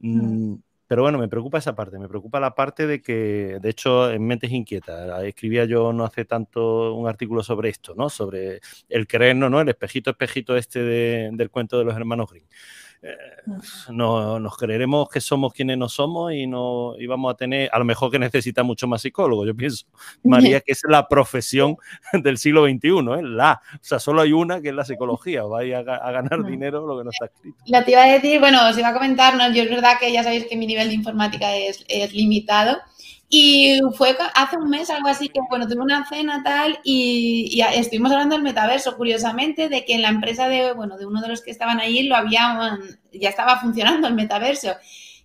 Mm, 0.00 0.56
pero 0.88 1.02
bueno, 1.02 1.18
me 1.18 1.28
preocupa 1.28 1.58
esa 1.58 1.74
parte, 1.74 1.98
me 1.98 2.08
preocupa 2.08 2.40
la 2.40 2.54
parte 2.54 2.86
de 2.86 3.02
que, 3.02 3.58
de 3.60 3.68
hecho, 3.68 4.10
en 4.10 4.26
Mentes 4.26 4.50
Inquietas, 4.50 5.22
escribía 5.24 5.66
yo 5.66 5.92
no 5.92 6.04
hace 6.04 6.24
tanto 6.24 6.94
un 6.94 7.06
artículo 7.06 7.42
sobre 7.42 7.68
esto, 7.68 7.94
¿no? 7.94 8.08
Sobre 8.08 8.60
el 8.88 9.06
creernos, 9.06 9.50
¿no? 9.50 9.60
El 9.60 9.68
espejito, 9.68 10.10
espejito 10.10 10.56
este 10.56 10.82
del 10.82 11.50
cuento 11.50 11.78
de 11.78 11.84
los 11.84 11.94
hermanos 11.94 12.30
Green. 12.30 12.46
Eh, 13.00 13.16
no, 13.90 14.40
nos 14.40 14.56
creeremos 14.56 15.08
que 15.08 15.20
somos 15.20 15.52
quienes 15.52 15.78
no 15.78 15.88
somos 15.88 16.32
y, 16.32 16.48
no, 16.48 16.94
y 16.98 17.06
vamos 17.06 17.32
a 17.32 17.36
tener, 17.36 17.70
a 17.72 17.78
lo 17.78 17.84
mejor 17.84 18.10
que 18.10 18.18
necesita 18.18 18.64
mucho 18.64 18.88
más 18.88 19.02
psicólogo, 19.02 19.46
yo 19.46 19.54
pienso, 19.54 19.86
María, 20.24 20.60
que 20.60 20.72
es 20.72 20.82
la 20.88 21.06
profesión 21.06 21.76
del 22.12 22.38
siglo 22.38 22.64
XXI, 22.64 22.88
¿eh? 22.88 23.22
la, 23.22 23.60
o 23.72 23.78
sea, 23.84 24.00
solo 24.00 24.22
hay 24.22 24.32
una 24.32 24.60
que 24.60 24.70
es 24.70 24.74
la 24.74 24.84
psicología, 24.84 25.44
vais 25.44 25.74
a, 25.74 25.78
a 25.78 26.10
ganar 26.10 26.44
dinero 26.44 26.86
lo 26.86 26.98
que 26.98 27.04
no 27.04 27.10
está 27.10 27.26
escrito. 27.26 27.58
Lo 27.66 27.84
te 27.84 27.92
iba 27.92 28.02
a 28.02 28.08
decir, 28.08 28.40
bueno, 28.40 28.68
os 28.68 28.76
iba 28.76 28.88
a 28.88 28.94
comentar, 28.94 29.36
¿no? 29.36 29.52
yo 29.52 29.62
es 29.62 29.70
verdad 29.70 29.98
que 30.00 30.12
ya 30.12 30.24
sabéis 30.24 30.46
que 30.46 30.56
mi 30.56 30.66
nivel 30.66 30.88
de 30.88 30.94
informática 30.94 31.54
es, 31.54 31.84
es 31.86 32.12
limitado, 32.12 32.78
y 33.30 33.78
fue 33.94 34.16
hace 34.34 34.56
un 34.56 34.70
mes, 34.70 34.88
algo 34.88 35.08
así, 35.08 35.28
que 35.28 35.40
bueno, 35.50 35.68
tuve 35.68 35.82
una 35.82 36.08
cena 36.08 36.42
tal 36.42 36.78
y, 36.82 37.60
estuvimos 37.74 38.10
hablando 38.10 38.34
del 38.34 38.42
metaverso, 38.42 38.96
curiosamente, 38.96 39.68
de 39.68 39.84
que 39.84 39.94
en 39.94 40.02
la 40.02 40.08
empresa 40.08 40.48
de, 40.48 40.72
bueno, 40.72 40.96
de 40.96 41.04
uno 41.04 41.20
de 41.20 41.28
los 41.28 41.42
que 41.42 41.50
estaban 41.50 41.78
allí 41.78 42.04
lo 42.04 42.16
habían, 42.16 42.80
ya 43.12 43.28
estaba 43.28 43.60
funcionando 43.60 44.08
el 44.08 44.14
metaverso. 44.14 44.74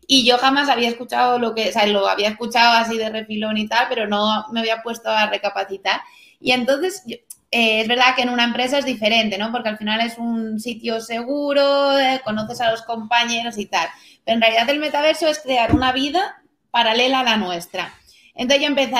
Y 0.05 0.25
yo 0.25 0.37
jamás 0.37 0.67
había 0.67 0.89
escuchado 0.89 1.39
lo 1.39 1.55
que, 1.55 1.69
o 1.69 1.71
sea, 1.71 1.85
lo 1.87 2.05
había 2.09 2.27
escuchado 2.27 2.77
así 2.77 2.97
de 2.97 3.09
refilón 3.09 3.57
y 3.57 3.69
tal, 3.69 3.85
pero 3.87 4.05
no 4.05 4.47
me 4.51 4.59
había 4.59 4.83
puesto 4.83 5.09
a 5.09 5.27
recapacitar. 5.27 6.01
Y 6.41 6.51
entonces, 6.51 7.03
eh, 7.51 7.81
es 7.81 7.87
verdad 7.87 8.15
que 8.17 8.23
en 8.23 8.29
una 8.29 8.43
empresa 8.43 8.79
es 8.79 8.85
diferente, 8.85 9.37
¿no? 9.37 9.49
Porque 9.53 9.69
al 9.69 9.77
final 9.77 10.01
es 10.01 10.17
un 10.17 10.59
sitio 10.59 10.99
seguro, 10.99 11.97
eh, 11.97 12.19
conoces 12.25 12.59
a 12.59 12.69
los 12.69 12.81
compañeros 12.81 13.57
y 13.57 13.67
tal. 13.67 13.87
Pero 14.25 14.35
en 14.35 14.41
realidad 14.41 14.69
el 14.69 14.79
metaverso 14.79 15.27
es 15.27 15.39
crear 15.39 15.73
una 15.73 15.93
vida 15.93 16.42
paralela 16.73 17.19
a 17.19 17.23
la 17.23 17.37
nuestra. 17.37 17.93
Entonces 18.33 18.61
yo 18.63 18.67
empecé 18.67 18.95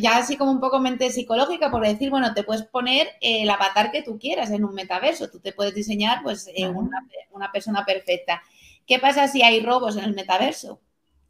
ya 0.00 0.16
así 0.16 0.36
como 0.36 0.52
un 0.52 0.60
poco 0.60 0.78
mente 0.78 1.10
psicológica 1.10 1.72
por 1.72 1.84
decir, 1.84 2.08
bueno, 2.08 2.32
te 2.34 2.44
puedes 2.44 2.62
poner 2.62 3.08
el 3.20 3.50
avatar 3.50 3.90
que 3.90 4.02
tú 4.02 4.16
quieras 4.16 4.52
en 4.52 4.64
un 4.64 4.74
metaverso, 4.74 5.28
tú 5.28 5.40
te 5.40 5.52
puedes 5.52 5.74
diseñar 5.74 6.22
pues 6.22 6.48
eh, 6.54 6.68
una, 6.68 7.50
persona 7.52 7.84
perfecta. 7.84 8.40
¿Qué 8.86 9.00
pasa 9.00 9.26
si 9.26 9.42
hay 9.42 9.60
robos 9.60 9.96
en 9.96 10.04
el 10.04 10.14
metaverso? 10.14 10.80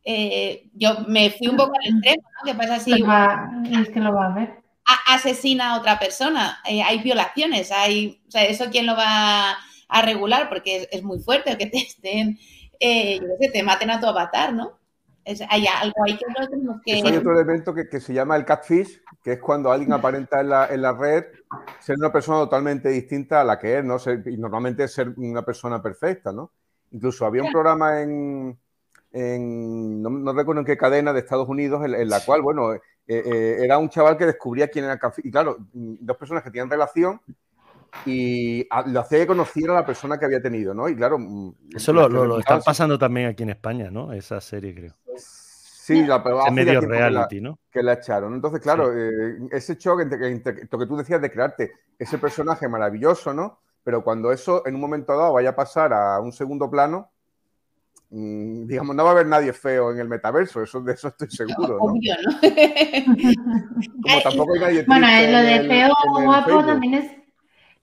Eh, 0.04 0.68
yo 0.74 0.98
me 1.08 1.30
fui 1.30 1.48
un 1.48 1.56
poco 1.56 1.72
al 1.80 1.94
extremo, 1.94 2.28
¿no? 2.28 2.52
¿Qué 2.52 2.54
pasa 2.54 2.78
si 2.78 2.92
es 2.92 3.88
que 3.88 4.00
lo 4.00 4.14
va 4.14 4.26
a 4.26 4.34
ver? 4.34 4.62
asesina 5.06 5.70
a 5.70 5.78
otra 5.78 5.98
persona? 5.98 6.60
Eh, 6.68 6.82
hay 6.82 6.98
violaciones, 6.98 7.72
hay, 7.72 8.20
o 8.28 8.30
sea, 8.30 8.44
¿eso 8.44 8.66
quién 8.70 8.84
lo 8.84 8.96
va 8.96 9.56
a 9.88 10.02
regular? 10.02 10.50
Porque 10.50 10.90
es, 10.92 11.02
muy 11.02 11.20
fuerte 11.20 11.56
que 11.56 11.66
te 11.66 11.78
estén, 11.78 12.36
yo 12.36 13.34
sé, 13.40 13.48
te 13.50 13.62
maten 13.62 13.90
a 13.90 13.98
tu 13.98 14.06
avatar, 14.06 14.52
¿no? 14.52 14.83
Hay 15.48 15.66
algo 15.66 16.04
ahí 16.06 16.16
que 16.16 16.24
no 16.38 16.48
tenemos 16.48 16.80
que... 16.84 16.92
hay 16.94 17.16
otro 17.16 17.32
elemento 17.32 17.74
que, 17.74 18.00
se 18.00 18.12
llama 18.12 18.36
el 18.36 18.44
catfish, 18.44 19.00
que 19.22 19.32
es 19.32 19.40
cuando 19.40 19.70
alguien 19.70 19.92
aparenta 19.92 20.40
en 20.40 20.50
la, 20.50 20.66
en 20.66 20.82
la, 20.82 20.92
red 20.92 21.24
ser 21.80 21.96
una 21.98 22.12
persona 22.12 22.38
totalmente 22.38 22.88
distinta 22.88 23.40
a 23.40 23.44
la 23.44 23.58
que 23.58 23.78
es, 23.78 23.84
¿no? 23.84 23.96
y 24.26 24.36
normalmente 24.36 24.86
ser 24.88 25.14
una 25.16 25.42
persona 25.42 25.82
perfecta, 25.82 26.32
¿no? 26.32 26.52
Incluso 26.90 27.26
había 27.26 27.42
un 27.42 27.50
programa 27.50 28.02
en, 28.02 28.56
no, 29.12 30.32
recuerdo 30.32 30.60
en 30.60 30.66
qué 30.66 30.76
cadena 30.76 31.12
de 31.12 31.20
Estados 31.20 31.48
Unidos, 31.48 31.84
en, 31.84 32.08
la 32.08 32.20
cual, 32.20 32.42
bueno, 32.42 32.72
eh, 32.74 32.80
eh, 33.06 33.56
era 33.60 33.78
un 33.78 33.88
chaval 33.88 34.16
que 34.16 34.26
descubría 34.26 34.68
quién 34.68 34.84
era 34.84 34.94
el 34.94 35.00
catfish. 35.00 35.26
Y 35.26 35.30
claro, 35.30 35.56
dos 35.72 36.16
personas 36.16 36.42
que 36.42 36.50
tenían 36.50 36.70
relación 36.70 37.20
y 38.06 38.66
lo 38.86 39.00
hacía 39.00 39.20
que 39.20 39.26
conociera 39.26 39.72
a 39.72 39.80
la 39.80 39.86
persona 39.86 40.18
que 40.18 40.26
había 40.26 40.42
tenido, 40.42 40.74
¿no? 40.74 40.88
Y 40.88 40.96
claro... 40.96 41.18
Mm, 41.18 41.54
Eso 41.74 41.92
lo, 41.92 42.08
lo, 42.08 42.38
están 42.38 42.62
pasando 42.62 42.98
también 42.98 43.28
aquí 43.28 43.42
en 43.42 43.50
España, 43.50 43.90
¿no? 43.90 44.12
Esa 44.12 44.40
serie, 44.40 44.74
creo. 44.74 44.94
Sí, 45.84 46.02
la, 46.02 46.22
pero 46.22 46.50
medio 46.50 46.80
reality, 46.80 47.42
¿no? 47.42 47.58
Que 47.70 47.82
la 47.82 47.92
echaron. 47.92 48.32
Entonces, 48.32 48.60
claro, 48.60 48.90
eh, 48.96 49.36
ese 49.52 49.76
shock 49.76 50.00
entre, 50.00 50.66
lo 50.70 50.78
que 50.78 50.86
tú 50.86 50.96
decías 50.96 51.20
de 51.20 51.30
crearte 51.30 51.72
ese 51.98 52.16
personaje 52.16 52.66
maravilloso, 52.68 53.34
¿no? 53.34 53.60
Pero 53.82 54.02
cuando 54.02 54.32
eso 54.32 54.66
en 54.66 54.76
un 54.76 54.80
momento 54.80 55.14
dado 55.14 55.34
vaya 55.34 55.50
a 55.50 55.56
pasar 55.56 55.92
a 55.92 56.20
un 56.20 56.32
segundo 56.32 56.70
plano, 56.70 57.10
mm, 58.08 58.66
digamos, 58.66 58.96
no 58.96 59.04
va 59.04 59.10
a 59.10 59.12
haber 59.12 59.26
nadie 59.26 59.52
feo 59.52 59.92
en 59.92 59.98
el 59.98 60.08
metaverso, 60.08 60.62
eso, 60.62 60.80
de 60.80 60.94
eso 60.94 61.08
estoy 61.08 61.28
seguro, 61.28 61.76
¿no? 61.76 61.84
Obvio, 61.84 62.14
¿no? 62.24 62.32
Como 64.02 64.22
tampoco 64.22 64.54
hay 64.54 64.60
nadie 64.60 64.84
Bueno, 64.86 65.06
lo 65.06 65.38
de 65.38 65.68
feo 65.68 65.90
guapo 66.24 66.64
también 66.64 66.94
es 66.94 67.23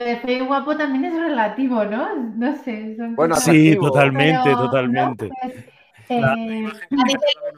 de 0.04 0.18
feo 0.18 0.44
y 0.44 0.48
guapo 0.48 0.76
también 0.76 1.06
es 1.06 1.14
relativo, 1.14 1.84
¿no? 1.86 2.16
No 2.16 2.56
sé. 2.64 2.96
bueno, 3.16 3.36
sí, 3.36 3.76
totalmente, 3.76 4.52
totalmente. 4.52 5.30
Pues, 5.42 5.54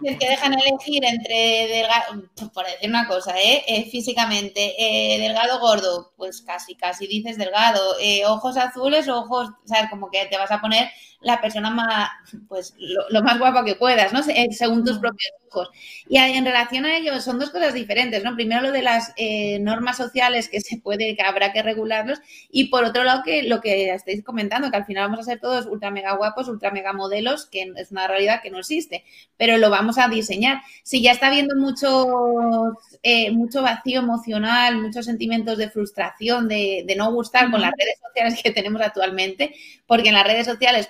eh, 0.04 0.18
que 0.20 0.30
dejan 0.30 0.54
elegir 0.54 1.04
entre 1.04 1.68
delgado, 1.68 2.30
por 2.54 2.66
decir 2.66 2.90
una 2.90 3.08
cosa, 3.08 3.34
¿eh? 3.40 3.64
eh 3.68 3.90
físicamente, 3.90 4.76
eh, 4.78 5.20
delgado 5.20 5.60
gordo, 5.60 6.14
pues 6.18 6.42
casi, 6.42 6.76
casi 6.76 7.08
dices 7.08 7.38
delgado, 7.38 7.82
ojos 8.28 8.58
azules 8.58 9.08
o 9.08 9.20
ojos, 9.20 9.50
¿sabes? 9.66 9.90
Como 9.90 10.12
que 10.12 10.26
te 10.26 10.38
vas 10.38 10.52
a 10.52 10.62
poner 10.62 10.90
la 11.24 11.42
persona 11.42 11.70
más, 11.70 12.10
pues 12.48 12.76
lo, 12.78 13.24
más 13.24 13.40
guapa 13.40 13.64
que 13.64 13.76
puedas, 13.76 14.14
¿no? 14.14 14.22
Según 14.52 14.84
tus 14.84 15.00
propios 15.00 15.32
ojos. 15.50 15.70
Y 16.08 16.18
en 16.18 16.46
relación 16.46 16.86
a 16.86 16.98
ello, 16.98 17.20
son 17.22 17.40
dos 17.40 17.50
cosas 17.50 17.74
diferentes, 17.74 18.24
¿no? 18.24 18.36
Primero 18.36 18.62
lo 18.62 18.72
de 18.72 18.82
las 18.82 19.14
eh, 19.16 19.60
normas 19.60 19.98
sociales 19.98 20.50
que 20.50 20.60
se 20.62 20.78
puede, 20.78 21.16
que 21.16 21.24
habrá 21.24 21.54
que 21.54 21.64
regularlos, 21.64 22.20
y 22.52 22.66
por 22.66 22.84
otro 22.84 23.04
lado 23.04 23.24
que 23.24 23.44
lo 23.44 23.62
que 23.62 23.94
estáis 23.94 24.24
comentando, 24.24 24.70
que 24.70 24.78
al 24.78 24.86
final 24.86 25.10
vamos 25.10 25.20
a 25.20 25.32
ser 25.32 25.40
todos 25.40 25.66
ultra 25.66 25.92
mega 25.92 26.16
guapos, 26.16 26.48
ultra 26.50 26.72
mega 26.72 26.94
modelos, 26.94 27.46
que 27.46 27.72
es 27.76 27.92
una 27.92 28.08
realidad 28.08 28.42
que 28.42 28.52
no 28.52 28.60
existe, 28.60 29.06
pero 29.38 29.58
lo 29.58 29.70
vamos 29.70 29.98
a 29.98 30.08
diseñar. 30.08 30.62
Si 30.84 31.02
ya 31.02 31.12
está 31.12 31.28
habiendo 31.28 31.56
mucho, 31.56 32.78
eh, 33.02 33.32
mucho 33.32 33.62
vacío 33.62 34.00
emocional, 34.00 34.82
muchos 34.82 35.06
sentimientos 35.06 35.58
de 35.58 35.70
frustración, 35.70 36.48
de, 36.48 36.84
de 36.86 36.96
no 36.96 37.12
gustar 37.14 37.50
con 37.50 37.62
las 37.62 37.72
redes 37.72 38.00
sociales 38.06 38.42
que 38.44 38.52
tenemos 38.52 38.82
actualmente, 38.82 39.56
porque 39.88 40.10
en 40.10 40.16
las 40.16 40.28
redes 40.28 40.46
sociales 40.46 40.88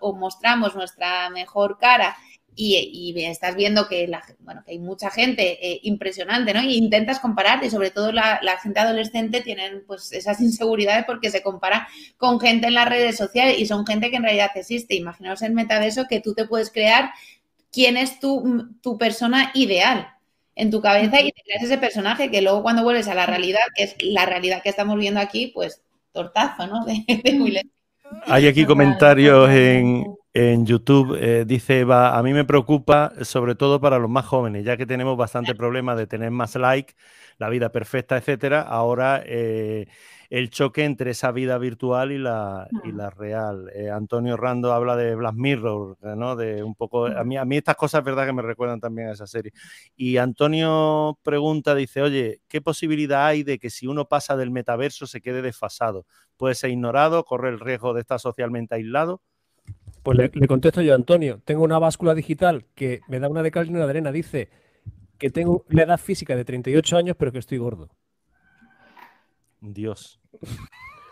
o 0.00 0.14
mostramos 0.14 0.74
nuestra 0.74 1.30
mejor 1.30 1.78
cara 1.78 2.16
y, 2.56 3.14
estás 3.26 3.56
viendo 3.56 3.88
que, 3.88 4.06
la, 4.06 4.22
bueno, 4.40 4.62
que 4.64 4.72
hay 4.72 4.78
mucha 4.78 5.10
gente 5.10 5.58
eh, 5.66 5.80
impresionante, 5.82 6.54
¿no? 6.54 6.62
Y 6.62 6.76
intentas 6.76 7.20
compararte, 7.20 7.66
y 7.66 7.70
sobre 7.70 7.90
todo 7.90 8.12
la, 8.12 8.40
gente 8.62 8.80
adolescente 8.80 9.40
tienen 9.40 9.84
pues 9.86 10.12
esas 10.12 10.40
inseguridades 10.40 11.04
porque 11.04 11.30
se 11.30 11.42
compara 11.42 11.88
con 12.16 12.40
gente 12.40 12.68
en 12.68 12.74
las 12.74 12.88
redes 12.88 13.16
sociales 13.16 13.58
y 13.58 13.66
son 13.66 13.86
gente 13.86 14.10
que 14.10 14.16
en 14.16 14.22
realidad 14.22 14.50
existe. 14.54 14.94
Imaginaos 14.94 15.42
en 15.42 15.54
metaverso 15.54 16.06
que 16.08 16.20
tú 16.20 16.34
te 16.34 16.46
puedes 16.46 16.70
crear 16.70 17.10
quién 17.72 17.96
es 17.96 18.20
tu, 18.20 18.68
tu 18.80 18.98
persona 18.98 19.50
ideal 19.54 20.08
en 20.54 20.70
tu 20.70 20.80
cabeza 20.80 21.20
y 21.20 21.32
te 21.32 21.42
creas 21.42 21.64
ese 21.64 21.78
personaje 21.78 22.30
que 22.30 22.40
luego 22.40 22.62
cuando 22.62 22.84
vuelves 22.84 23.08
a 23.08 23.14
la 23.14 23.26
realidad, 23.26 23.60
que 23.74 23.82
es 23.84 23.96
la 24.00 24.24
realidad 24.24 24.62
que 24.62 24.68
estamos 24.68 24.96
viendo 24.96 25.18
aquí, 25.20 25.48
pues 25.48 25.82
tortazo, 26.12 26.66
¿no? 26.68 26.84
De, 26.86 27.04
de 27.06 27.64
hay 28.26 28.46
aquí 28.46 28.66
comentarios 28.66 29.50
en, 29.50 30.16
YouTube. 30.66 31.16
Eh, 31.20 31.44
dice 31.46 31.80
Eva, 31.80 32.18
a 32.18 32.22
mí 32.22 32.32
me 32.32 32.44
preocupa 32.44 33.12
sobre 33.22 33.54
todo 33.54 33.80
para 33.80 33.98
los 33.98 34.10
más 34.10 34.24
jóvenes, 34.26 34.64
ya 34.64 34.76
que 34.76 34.86
tenemos 34.86 35.16
bastante 35.16 35.54
problema 35.54 35.94
de 35.94 36.06
tener 36.06 36.30
más 36.30 36.56
like, 36.56 36.94
la 37.38 37.48
vida 37.48 37.70
perfecta, 37.70 38.16
etcétera. 38.16 38.62
Ahora 38.62 39.22
eh, 39.24 39.86
el 40.34 40.50
choque 40.50 40.82
entre 40.82 41.12
esa 41.12 41.30
vida 41.30 41.56
virtual 41.58 42.10
y 42.10 42.18
la, 42.18 42.68
y 42.82 42.90
la 42.90 43.08
real. 43.08 43.70
Eh, 43.72 43.88
Antonio 43.88 44.36
Rando 44.36 44.72
habla 44.72 44.96
de 44.96 45.14
Black 45.14 45.36
Mirror, 45.36 45.96
¿no? 46.16 46.34
De 46.34 46.60
un 46.64 46.74
poco. 46.74 47.06
A 47.06 47.22
mí, 47.22 47.36
a 47.36 47.44
mí 47.44 47.56
estas 47.56 47.76
cosas 47.76 48.00
es 48.00 48.04
verdad 48.04 48.26
que 48.26 48.32
me 48.32 48.42
recuerdan 48.42 48.80
también 48.80 49.06
a 49.06 49.12
esa 49.12 49.28
serie. 49.28 49.52
Y 49.94 50.16
Antonio 50.16 51.20
pregunta, 51.22 51.76
dice, 51.76 52.02
oye, 52.02 52.40
¿qué 52.48 52.60
posibilidad 52.60 53.24
hay 53.24 53.44
de 53.44 53.60
que 53.60 53.70
si 53.70 53.86
uno 53.86 54.06
pasa 54.06 54.36
del 54.36 54.50
metaverso 54.50 55.06
se 55.06 55.20
quede 55.20 55.40
desfasado? 55.40 56.04
¿Puede 56.36 56.56
ser 56.56 56.70
ignorado? 56.70 57.24
¿Corre 57.24 57.50
el 57.50 57.60
riesgo 57.60 57.94
de 57.94 58.00
estar 58.00 58.18
socialmente 58.18 58.74
aislado? 58.74 59.22
Pues 60.02 60.18
le, 60.18 60.48
contesto 60.48 60.82
yo, 60.82 60.96
Antonio. 60.96 61.42
Tengo 61.44 61.62
una 61.62 61.78
báscula 61.78 62.12
digital 62.12 62.66
que 62.74 63.02
me 63.06 63.20
da 63.20 63.28
una 63.28 63.44
de 63.44 63.52
cal 63.52 63.68
y 63.68 63.70
una 63.70 63.84
de 63.84 63.90
arena. 63.90 64.10
Dice 64.10 64.48
que 65.16 65.30
tengo 65.30 65.64
la 65.68 65.84
edad 65.84 66.00
física 66.00 66.34
de 66.34 66.44
38 66.44 66.96
años, 66.96 67.16
pero 67.16 67.30
que 67.30 67.38
estoy 67.38 67.58
gordo. 67.58 67.88
Dios. 69.72 70.20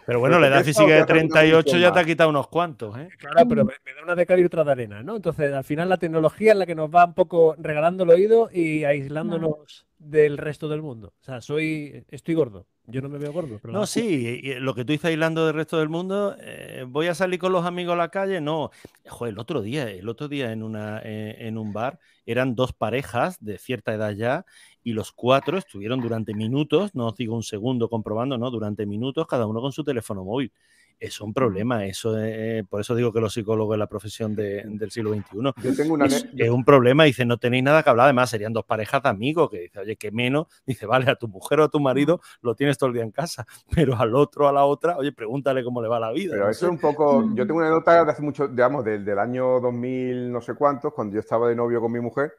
Pero 0.05 0.19
bueno, 0.19 0.39
la 0.41 0.49
edad 0.49 0.65
física 0.65 0.95
de 0.95 1.05
38 1.05 1.79
ya 1.79 1.93
te 1.93 2.01
ha 2.01 2.05
quitado 2.05 2.31
unos 2.31 2.49
cuantos, 2.49 2.97
¿eh? 2.99 3.09
Claro, 3.19 3.49
pero 3.49 3.65
me, 3.65 3.73
da 3.73 4.03
una 4.03 4.15
de 4.15 4.27
cal 4.27 4.41
y 4.41 4.45
otra 4.45 4.65
de 4.65 4.73
arena, 4.73 5.03
¿no? 5.03 5.17
Entonces, 5.17 5.53
al 5.53 5.65
final 5.65 5.89
la 5.89 5.97
tecnología 5.97 6.53
es 6.53 6.59
la 6.59 6.67
que 6.67 6.75
nos 6.75 6.91
va 6.91 7.05
un 7.05 7.15
poco 7.15 7.55
regalando 7.59 8.05
el 8.05 8.11
oído 8.11 8.51
y 8.53 8.85
aislándonos 8.85 9.87
del 9.99 10.39
resto 10.39 10.69
del 10.69 10.83
mundo. 10.83 11.15
O 11.21 11.25
sea, 11.25 11.41
soy, 11.41 12.05
estoy 12.09 12.35
gordo. 12.35 12.67
Yo 12.87 13.01
no 13.01 13.09
me 13.09 13.19
veo 13.19 13.33
gordo. 13.33 13.61
no, 13.63 13.87
sí, 13.87 14.43
lo 14.59 14.75
que 14.75 14.85
tú 14.85 14.91
dices 14.91 15.05
aislando 15.05 15.47
del 15.47 15.55
resto 15.55 15.79
del 15.79 15.89
mundo, 15.89 16.35
eh, 16.41 16.85
¿voy 16.89 17.07
a 17.07 17.15
salir 17.15 17.39
con 17.39 17.53
los 17.53 17.65
amigos 17.65 17.95
a 17.95 17.97
la 17.97 18.09
calle? 18.09 18.41
No. 18.41 18.73
Joder, 19.09 19.35
el 19.35 19.39
otro 19.39 19.63
día, 19.63 19.89
el 19.89 20.09
otro 20.09 20.27
día 20.27 20.51
en, 20.51 20.65
una, 20.65 21.01
eh, 21.05 21.37
en 21.39 21.59
un 21.59 21.73
bar 21.73 22.01
eran 22.27 22.57
dos 22.57 22.73
parejas 22.73 23.37
de 23.41 23.59
cierta 23.59 23.95
edad 23.95 24.11
ya 24.11 24.45
y 24.85 24.93
los 24.93 25.13
cuatro 25.13 25.59
estuvieron 25.59 26.01
durante 26.01 26.35
minutos, 26.35 26.95
no 26.95 27.09
os 27.09 27.17
digo 27.17 27.35
un 27.35 27.43
segundo 27.43 27.89
comprobando, 27.89 28.37
no, 28.39 28.51
durante 28.51 28.87
minutos, 28.87 29.27
cada 29.27 29.47
uno 29.47 29.61
con 29.61 29.73
su 29.73 29.85
teléfono 29.85 30.25
móvil. 30.25 30.53
es 30.99 31.21
un 31.21 31.35
problema. 31.35 31.85
Eso 31.85 32.17
es, 32.19 32.65
por 32.67 32.81
eso 32.81 32.95
digo 32.95 33.13
que 33.13 33.21
los 33.21 33.35
psicólogos 33.35 33.75
es 33.75 33.79
la 33.79 33.89
profesión 33.89 34.37
del 34.37 34.91
siglo 34.91 35.13
XXI. 35.13 35.53
Yo 35.63 35.77
tengo 35.77 35.95
una 35.95 36.07
es, 36.07 36.29
es, 36.37 36.51
un 36.51 36.65
problema. 36.65 37.05
Dice, 37.05 37.25
no 37.25 37.39
tenéis 37.39 37.65
nada 37.65 37.83
que 37.83 37.91
hablar. 37.91 38.05
Además, 38.05 38.31
serían 38.31 38.53
dos 38.53 38.65
parejas 38.65 39.03
de 39.03 39.09
amigos 39.09 39.51
que 39.51 39.61
dice, 39.61 39.81
oye, 39.81 39.97
que 39.97 40.13
menos. 40.13 40.47
Dice, 40.65 40.87
vale, 40.87 41.11
a 41.11 41.17
tu 41.17 41.27
mujer 41.27 41.61
o 41.61 41.65
a 41.65 41.69
tu 41.69 41.81
marido 41.81 42.21
lo 42.41 42.55
tienes 42.55 42.79
todo 42.79 42.89
el 42.89 42.95
día 42.95 43.03
en 43.03 43.11
casa, 43.11 43.47
pero 43.75 43.97
al 43.97 44.15
otro, 44.15 44.49
a 44.49 44.53
la 44.53 44.65
otra, 44.65 44.97
oye, 44.97 45.13
pregúntale 45.13 45.65
cómo 45.65 45.83
le 45.83 45.89
va 45.89 45.99
la 45.99 46.13
vida. 46.13 46.33
Pero 46.33 46.45
no 46.45 46.51
eso 46.51 46.67
es 46.67 46.73
un 46.73 46.79
poco. 46.79 47.29
Yo 47.35 47.47
tengo 47.47 47.59
una 47.59 47.71
nota 47.71 48.05
de 48.05 48.11
hace 48.11 48.23
mucho, 48.23 48.47
digamos, 48.47 48.85
del, 48.85 49.05
del 49.05 49.19
año 49.19 49.61
2000, 49.61 50.31
no 50.31 50.41
sé 50.41 50.55
cuántos, 50.55 50.93
cuando 50.93 51.15
yo 51.15 51.21
estaba 51.21 51.49
de 51.49 51.57
novio 51.57 51.81
con 51.81 51.91
mi 51.91 52.01
mujer. 52.01 52.33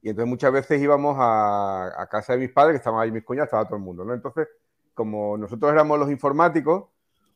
Y 0.00 0.10
entonces 0.10 0.28
muchas 0.28 0.52
veces 0.52 0.80
íbamos 0.80 1.16
a, 1.18 2.02
a 2.02 2.06
casa 2.08 2.34
de 2.34 2.40
mis 2.40 2.52
padres, 2.52 2.74
que 2.74 2.78
estaban 2.78 3.00
ahí 3.00 3.10
mis 3.10 3.24
cuñadas, 3.24 3.48
estaba 3.48 3.64
todo 3.64 3.76
el 3.76 3.82
mundo, 3.82 4.04
¿no? 4.04 4.14
Entonces, 4.14 4.48
como 4.94 5.36
nosotros 5.36 5.72
éramos 5.72 5.98
los 5.98 6.10
informáticos, 6.10 6.86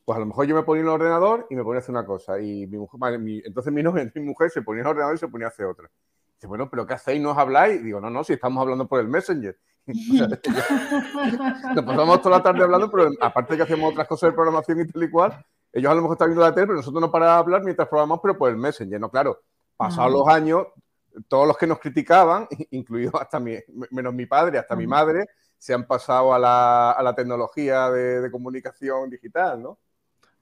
pues 0.05 0.17
a 0.17 0.21
lo 0.21 0.27
mejor 0.27 0.47
yo 0.47 0.55
me 0.55 0.63
ponía 0.63 0.83
en 0.83 0.89
el 0.89 0.95
ordenador 0.95 1.47
y 1.49 1.55
me 1.55 1.63
ponía 1.63 1.79
a 1.79 1.83
hacer 1.83 1.95
una 1.95 2.05
cosa. 2.05 2.41
Y 2.41 2.67
mi 2.67 2.79
mujer, 2.79 3.19
mi, 3.19 3.39
entonces 3.45 3.73
mi, 3.73 3.83
novia, 3.83 4.11
mi 4.15 4.23
mujer 4.23 4.51
se 4.51 4.63
ponía 4.63 4.81
en 4.81 4.87
el 4.87 4.91
ordenador 4.91 5.15
y 5.15 5.19
se 5.19 5.29
ponía 5.29 5.47
a 5.47 5.51
hacer 5.51 5.67
otra. 5.67 5.89
Dice, 6.35 6.47
bueno, 6.47 6.69
¿pero 6.69 6.87
qué 6.87 6.95
hacéis? 6.95 7.21
¿No 7.23 7.31
os 7.31 7.39
habláis? 7.39 7.81
Y 7.81 7.85
digo, 7.85 8.01
no, 8.01 8.11
no, 8.11 8.25
si 8.25 8.33
estamos 8.33 8.61
hablando 8.61 8.89
por 8.89 9.01
el 9.01 9.09
Messenger. 9.09 9.57
Nos 9.87 11.85
pasamos 11.85 12.23
toda 12.23 12.39
la 12.39 12.43
tarde 12.43 12.63
hablando, 12.63 12.91
pero 12.91 13.11
aparte 13.21 13.53
de 13.53 13.59
que 13.59 13.63
hacemos 13.63 13.93
otras 13.93 14.09
cosas 14.09 14.31
de 14.31 14.35
programación 14.35 14.81
y 14.81 14.87
tal 14.89 15.03
y 15.03 15.11
cual, 15.11 15.45
ellos 15.73 15.91
a 15.91 15.95
lo 15.95 16.03
mejor 16.03 16.17
están 16.17 16.29
viendo 16.29 16.43
la 16.43 16.55
tele, 16.55 16.67
pero 16.67 16.77
nosotros 16.77 17.01
no 17.01 17.11
paramos 17.11 17.35
de 17.35 17.41
hablar 17.41 17.63
mientras 17.63 17.89
programamos, 17.89 18.21
pero 18.23 18.37
por 18.37 18.51
el 18.51 18.57
Messenger. 18.57 19.01
No, 19.01 19.09
claro, 19.09 19.41
pasados 19.77 20.13
los 20.13 20.29
años, 20.29 20.67
todos 21.29 21.47
los 21.47 21.57
que 21.57 21.67
nos 21.67 21.79
criticaban, 21.79 22.47
incluido 22.71 23.21
hasta 23.21 23.41
mi, 23.41 23.57
menos 23.91 24.15
mi 24.15 24.27
padre, 24.27 24.59
hasta 24.59 24.77
mi 24.77 24.87
madre, 24.87 25.27
se 25.59 25.75
han 25.75 25.87
pasado 25.87 26.35
a 26.35 26.39
la, 26.39 26.91
a 26.93 27.03
la 27.03 27.15
tecnología 27.15 27.91
de, 27.91 28.21
de, 28.21 28.31
comunicación 28.31 29.11
digital, 29.11 29.63
¿no? 29.63 29.79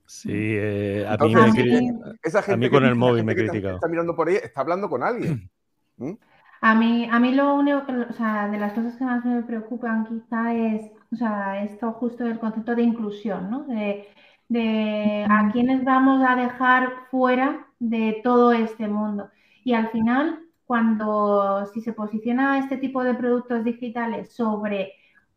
Sí, 0.06 0.32
eh, 0.32 1.06
a, 1.06 1.12
Entonces, 1.12 1.54
mí 1.54 1.92
me, 1.92 2.18
esa 2.22 2.42
gente 2.42 2.54
a 2.54 2.56
mí 2.56 2.70
con 2.70 2.84
el 2.84 2.94
móvil 2.94 3.24
me 3.24 3.32
he 3.32 3.36
criticado. 3.36 3.76
Está 3.76 3.88
mirando 3.88 4.16
por 4.16 4.28
ahí, 4.28 4.36
está 4.36 4.62
hablando 4.62 4.88
con 4.88 5.02
alguien. 5.02 5.50
¿Mm? 5.98 6.14
A 6.62 6.74
mí, 6.74 7.08
a 7.10 7.18
mí 7.20 7.34
lo 7.34 7.54
único, 7.54 7.86
que, 7.86 7.92
o 7.92 8.12
sea, 8.12 8.48
de 8.48 8.58
las 8.58 8.72
cosas 8.72 8.96
que 8.96 9.04
más 9.04 9.24
me 9.24 9.42
preocupan 9.42 10.06
quizá 10.06 10.54
es, 10.54 10.90
o 11.12 11.16
sea, 11.16 11.62
esto 11.62 11.92
justo 11.92 12.24
del 12.24 12.38
concepto 12.38 12.74
de 12.74 12.82
inclusión, 12.82 13.50
¿no? 13.50 13.64
De, 13.64 14.08
de 14.48 15.26
a 15.28 15.50
quiénes 15.52 15.84
vamos 15.84 16.22
a 16.26 16.34
dejar 16.34 16.90
fuera 17.10 17.66
de 17.78 18.20
todo 18.22 18.52
este 18.52 18.88
mundo. 18.88 19.30
Y 19.64 19.74
al 19.74 19.90
final, 19.90 20.40
cuando 20.70 21.66
si 21.74 21.80
se 21.80 21.92
posiciona 21.92 22.56
este 22.60 22.76
tipo 22.76 23.02
de 23.02 23.14
productos 23.14 23.64
digitales 23.64 24.32
sobre 24.32 24.92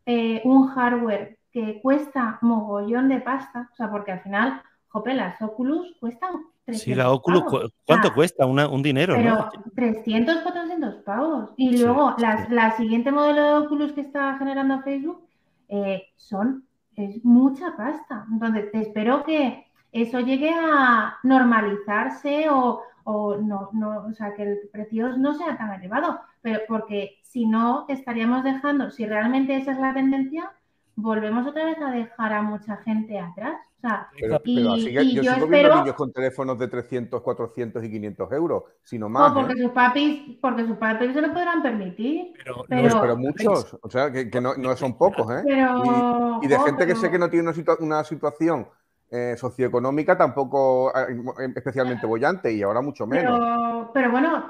eh, 0.06 0.40
un 0.44 0.68
hardware 0.68 1.40
que 1.50 1.80
cuesta 1.82 2.38
mogollón 2.40 3.08
de 3.08 3.18
pasta, 3.20 3.68
o 3.72 3.74
sea, 3.74 3.90
porque 3.90 4.12
al 4.12 4.20
final, 4.20 4.62
jope, 4.86 5.12
las 5.12 5.42
Oculus 5.42 5.96
cuestan 5.98 6.34
300 6.66 6.80
Sí, 6.84 6.94
la 6.94 7.10
Oculus, 7.10 7.42
pavos. 7.42 7.72
¿cuánto 7.84 8.14
cuesta? 8.14 8.46
Una, 8.46 8.68
un 8.68 8.80
dinero, 8.80 9.14
pero 9.16 9.34
¿no? 9.34 9.50
300, 9.74 10.36
400 10.42 10.94
pavos. 11.02 11.50
Y 11.56 11.78
Sí, 11.78 11.82
luego, 11.82 12.14
sí. 12.16 12.22
la, 12.22 12.46
la 12.50 12.76
siguiente 12.76 13.10
modelo 13.10 13.42
de 13.42 13.66
Oculus 13.66 13.90
que 13.90 14.02
está 14.02 14.38
generando 14.38 14.82
Facebook 14.82 15.26
eh, 15.68 16.04
son, 16.14 16.64
es 16.94 17.24
mucha 17.24 17.76
pasta. 17.76 18.24
Entonces, 18.30 18.66
espero 18.72 19.24
que 19.24 19.66
eso 19.90 20.20
llegue 20.20 20.50
a 20.54 21.16
normalizarse 21.24 22.46
o, 22.50 22.82
o 23.04 23.36
no, 23.36 23.70
no, 23.72 24.06
o 24.06 24.12
sea, 24.14 24.34
que 24.34 24.42
el 24.42 24.58
precio 24.72 25.16
no 25.16 25.34
sea 25.34 25.56
tan 25.56 25.72
elevado, 25.74 26.20
pero 26.42 26.60
porque 26.68 27.18
si 27.22 27.46
no, 27.46 27.86
estaríamos 27.88 28.44
dejando, 28.44 28.90
si 28.90 29.06
realmente 29.06 29.56
esa 29.56 29.72
es 29.72 29.78
la 29.78 29.94
tendencia, 29.94 30.52
volvemos 30.96 31.46
otra 31.46 31.64
vez 31.64 31.78
a 31.80 31.90
dejar 31.90 32.32
a 32.32 32.42
mucha 32.42 32.76
gente 32.78 33.18
atrás. 33.18 33.56
O 33.78 33.80
sea, 33.86 34.08
Pero, 34.18 34.40
y, 34.44 34.56
pero 34.56 34.72
así 34.72 34.84
que 34.94 35.02
y 35.02 35.14
yo, 35.14 35.22
yo 35.22 35.34
sigo 35.34 35.46
viendo 35.46 35.74
niños 35.76 35.94
con 35.94 36.12
teléfonos 36.12 36.58
de 36.58 36.68
300, 36.68 37.20
400 37.20 37.84
y 37.84 37.90
500 37.90 38.32
euros, 38.32 38.62
si 38.82 38.98
no 38.98 39.06
o 39.06 39.08
más. 39.10 39.32
porque 39.32 39.52
¿eh? 39.52 39.62
sus 39.62 39.72
papis, 39.72 40.38
porque 40.40 40.66
sus 40.66 40.76
papis 40.78 41.12
se 41.12 41.20
lo 41.20 41.28
podrán 41.34 41.62
permitir, 41.62 42.32
Pero, 42.68 43.16
muchos, 43.16 43.76
o 43.82 43.90
sea, 43.90 44.10
que, 44.10 44.30
que 44.30 44.40
no, 44.40 44.54
no 44.54 44.74
son 44.76 44.96
pocos, 44.96 45.30
¿eh? 45.32 45.42
pero, 45.44 46.40
Y, 46.42 46.46
y 46.46 46.48
de 46.48 46.58
gente 46.60 46.86
que 46.86 46.94
sé 46.96 47.10
que 47.10 47.18
no 47.18 47.28
tiene 47.28 47.48
una, 47.48 47.52
situa- 47.56 47.76
una 47.80 48.04
situación 48.04 48.68
eh, 49.14 49.36
socioeconómica 49.36 50.18
tampoco 50.18 50.92
eh, 50.96 51.16
especialmente 51.54 52.06
bollante 52.06 52.52
y 52.52 52.62
ahora 52.62 52.80
mucho 52.80 53.06
menos. 53.06 53.38
Pero, 53.38 53.90
pero 53.94 54.10
bueno, 54.10 54.44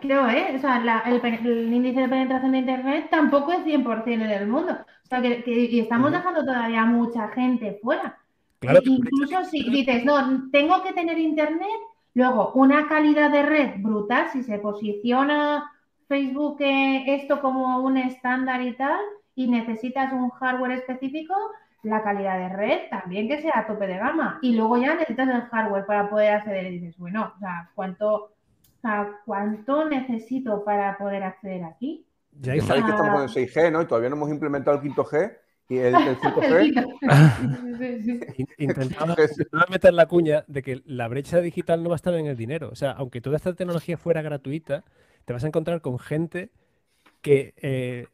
creo, 0.00 0.26
¿eh? 0.28 0.54
O 0.56 0.58
sea, 0.58 0.80
la- 0.80 1.00
el, 1.00 1.72
índice 1.72 2.00
de 2.00 2.08
penetración 2.08 2.52
de 2.52 2.58
Internet 2.58 3.08
tampoco 3.10 3.52
es 3.52 3.64
100% 3.64 4.24
en 4.24 4.30
el 4.30 4.46
mundo. 4.48 4.72
O 4.72 5.06
sea, 5.06 5.20
que, 5.20 5.42
que- 5.44 5.50
y 5.50 5.80
estamos 5.80 6.12
dejando 6.12 6.44
todavía 6.44 6.84
mucha 6.86 7.28
gente 7.28 7.78
fuera. 7.82 8.18
claro, 8.58 8.80
Incluso 8.84 9.44
si 9.44 9.68
dices, 9.70 10.04
no, 10.04 10.50
tengo 10.50 10.82
que 10.82 10.92
tener 10.94 11.18
Internet, 11.18 11.68
luego 12.14 12.52
una 12.54 12.88
calidad 12.88 13.30
de 13.30 13.42
red 13.42 13.70
brutal, 13.82 14.28
si 14.32 14.42
se 14.42 14.58
posiciona 14.58 15.70
Facebook 16.08 16.56
eh, 16.60 17.04
esto 17.06 17.40
como 17.40 17.78
un 17.84 17.96
estándar 17.98 18.62
y 18.62 18.74
tal, 18.76 19.00
y 19.34 19.46
necesitas 19.48 20.12
un 20.12 20.30
hardware 20.30 20.72
específico, 20.72 21.34
la 21.82 22.02
calidad 22.02 22.38
de 22.38 22.48
red 22.56 22.78
también 22.90 23.28
que 23.28 23.40
sea 23.40 23.52
a 23.54 23.66
tope 23.66 23.86
de 23.86 23.96
gama. 23.96 24.38
Y 24.42 24.54
luego 24.54 24.76
ya 24.76 24.94
necesitas 24.94 25.28
el 25.28 25.42
hardware 25.42 25.86
para 25.86 26.10
poder 26.10 26.32
acceder. 26.34 26.66
Y 26.72 26.78
dices, 26.78 26.98
bueno, 26.98 27.32
o 27.36 27.38
sea, 27.38 27.70
¿cuánto, 27.74 28.14
o 28.14 28.30
sea, 28.82 29.10
¿cuánto 29.24 29.88
necesito 29.88 30.64
para 30.64 30.96
poder 30.98 31.22
acceder 31.22 31.64
aquí? 31.64 32.06
ya 32.40 32.52
hay 32.52 32.60
sabéis 32.60 32.84
que 32.84 32.90
estamos 32.92 33.12
con 33.12 33.22
el 33.22 33.28
6G, 33.28 33.72
¿no? 33.72 33.82
Y 33.82 33.86
todavía 33.86 34.08
no 34.10 34.16
hemos 34.16 34.30
implementado 34.30 34.80
el 34.80 34.82
5G 34.90 35.36
y 35.68 35.78
el, 35.78 35.94
el 35.94 36.16
5G. 36.20 36.96
Sí, 37.78 38.02
sí. 38.02 38.20
In- 38.36 38.46
Intentaba, 38.58 39.14
Es- 39.14 39.32
intentaba 39.32 39.66
meter 39.70 39.92
la 39.94 40.06
cuña 40.06 40.44
de 40.46 40.62
que 40.62 40.82
la 40.84 41.08
brecha 41.08 41.40
digital 41.40 41.82
no 41.82 41.88
va 41.90 41.94
a 41.94 41.96
estar 41.96 42.14
en 42.14 42.26
el 42.26 42.36
dinero. 42.36 42.68
O 42.70 42.74
sea, 42.76 42.92
aunque 42.92 43.20
toda 43.20 43.36
esta 43.36 43.54
tecnología 43.54 43.96
fuera 43.96 44.22
gratuita, 44.22 44.84
te 45.24 45.32
vas 45.32 45.44
a 45.44 45.46
encontrar 45.48 45.80
con 45.80 45.98
gente 45.98 46.50
que 47.22 47.54
eh, 47.56 48.06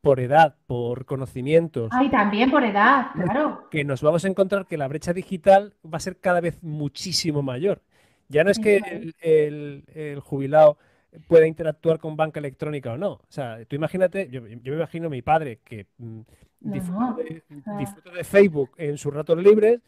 por 0.00 0.20
edad, 0.20 0.54
por 0.66 1.04
conocimientos, 1.04 1.90
Ay, 1.92 2.10
también 2.10 2.50
por 2.50 2.64
edad, 2.64 3.08
claro. 3.14 3.68
que 3.70 3.84
nos 3.84 4.02
vamos 4.02 4.24
a 4.24 4.28
encontrar 4.28 4.66
que 4.66 4.78
la 4.78 4.88
brecha 4.88 5.12
digital 5.12 5.74
va 5.84 5.98
a 5.98 6.00
ser 6.00 6.16
cada 6.18 6.40
vez 6.40 6.62
muchísimo 6.62 7.42
mayor. 7.42 7.82
Ya 8.28 8.44
no 8.44 8.50
es 8.50 8.58
que 8.58 8.76
el, 8.78 9.14
el- 9.20 9.84
el 9.94 10.20
jubilado 10.20 10.78
pueda 11.26 11.46
interactuar 11.46 11.98
con 11.98 12.16
banca 12.16 12.38
electrónica 12.40 12.92
o 12.92 12.96
no. 12.96 13.12
O 13.12 13.20
sea, 13.28 13.58
tú 13.66 13.76
imagínate, 13.76 14.28
yo, 14.30 14.46
yo 14.46 14.72
me 14.72 14.76
imagino 14.78 15.08
a 15.08 15.10
mi 15.10 15.20
padre 15.22 15.58
que 15.64 15.86
mm, 15.98 16.20
disfruta, 16.60 17.16
de, 17.22 17.42
sea- 17.64 17.76
disfruta 17.78 18.10
de 18.12 18.24
Facebook 18.24 18.70
en 18.76 18.96
sus 18.96 19.12
ratos 19.12 19.36
libres. 19.42 19.80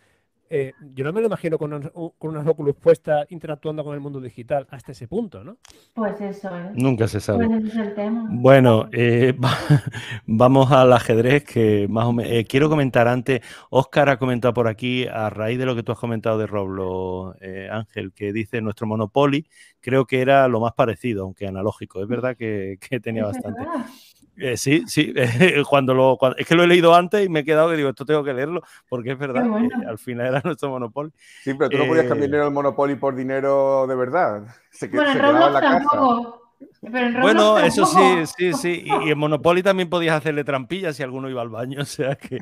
Eh, 0.54 0.74
yo 0.94 1.04
no 1.04 1.12
me 1.12 1.20
lo 1.20 1.26
imagino 1.28 1.56
con, 1.58 1.72
unos- 1.72 1.90
con 2.18 2.30
unas 2.30 2.46
Oculus 2.46 2.74
puestas 2.76 3.26
interactuando 3.30 3.82
con 3.82 3.94
el 3.94 4.00
mundo 4.00 4.20
digital 4.20 4.66
hasta 4.70 4.92
ese 4.92 5.08
punto, 5.08 5.42
¿no? 5.42 5.56
Pues 5.94 6.20
eso 6.20 6.54
es. 6.56 6.74
Nunca 6.74 7.08
se 7.08 7.20
sabe. 7.20 7.46
Pues 7.46 7.64
ese 7.64 7.68
es 7.80 7.86
el 7.88 7.94
tema. 7.94 8.26
Bueno, 8.28 8.88
eh, 8.92 9.32
va- 9.42 9.56
vamos 10.26 10.70
al 10.70 10.92
ajedrez 10.92 11.44
que 11.44 11.86
más 11.88 12.04
o 12.06 12.12
menos... 12.12 12.46
quiero 12.48 12.68
comentar 12.68 13.08
antes, 13.08 13.40
Óscar 13.70 14.08
ha 14.10 14.18
comentado 14.18 14.54
por 14.54 14.68
aquí, 14.68 15.06
a 15.06 15.30
raíz 15.30 15.58
de 15.58 15.66
lo 15.66 15.74
que 15.74 15.82
tú 15.82 15.92
has 15.92 15.98
comentado 15.98 16.38
de 16.38 16.46
Roblo, 16.46 17.34
eh, 17.40 17.68
Ángel, 17.70 18.12
que 18.12 18.32
dice 18.32 18.60
nuestro 18.60 18.86
Monopoly, 18.86 19.46
creo 19.80 20.06
que 20.06 20.20
era 20.20 20.48
lo 20.48 20.60
más 20.60 20.72
parecido, 20.74 21.24
aunque 21.24 21.46
analógico. 21.46 22.02
Es 22.02 22.08
verdad 22.08 22.36
que, 22.36 22.78
que 22.80 23.00
tenía 23.00 23.22
Es 23.22 23.28
bastante. 23.32 23.60
verdad. 23.60 23.86
Eh, 24.38 24.56
sí, 24.56 24.82
sí, 24.86 25.12
cuando 25.68 25.94
lo, 25.94 26.16
cuando- 26.16 26.38
es 26.38 26.46
que 26.46 26.54
lo 26.54 26.62
he 26.64 26.66
leído 26.66 26.94
antes 26.94 27.24
y 27.24 27.28
me 27.28 27.40
he 27.40 27.44
quedado 27.44 27.70
que 27.70 27.76
digo, 27.76 27.90
esto 27.90 28.04
tengo 28.04 28.24
que 28.24 28.32
leerlo, 28.32 28.62
porque 28.88 29.12
es 29.12 29.18
verdad, 29.18 29.46
bueno. 29.46 29.68
eh, 29.82 29.86
al 29.86 29.98
final 29.98 30.26
era 30.28 30.40
nuestro 30.44 30.70
Monopoly. 30.70 31.10
Sí, 31.44 31.52
pero 31.54 31.70
tú 31.70 31.78
no 31.78 31.86
podías 31.86 32.04
Eh, 32.04 32.08
cambiar 32.08 32.28
dinero 32.28 32.44
del 32.44 32.54
Monopoly 32.54 32.96
por 32.96 33.14
dinero 33.14 33.86
de 33.86 33.94
verdad. 33.94 34.46
Se, 34.70 34.88
Bueno, 34.88 35.08
en 35.08 35.12
se 35.14 35.18
quedaba 35.20 35.46
en 35.48 35.52
Roblox 35.54 35.54
la 35.54 35.60
casa. 35.60 35.88
Pero 36.80 37.20
Bueno, 37.20 37.58
eso 37.58 37.84
sí, 37.86 38.26
sí, 38.36 38.52
sí. 38.54 38.82
Y, 38.84 39.08
y 39.08 39.10
en 39.10 39.18
Monopoly 39.18 39.62
también 39.62 39.90
podías 39.90 40.16
hacerle 40.16 40.44
trampillas 40.44 40.96
si 40.96 41.02
alguno 41.02 41.28
iba 41.28 41.42
al 41.42 41.48
baño. 41.48 41.78
O 41.82 41.84
sea 41.84 42.16
que. 42.16 42.38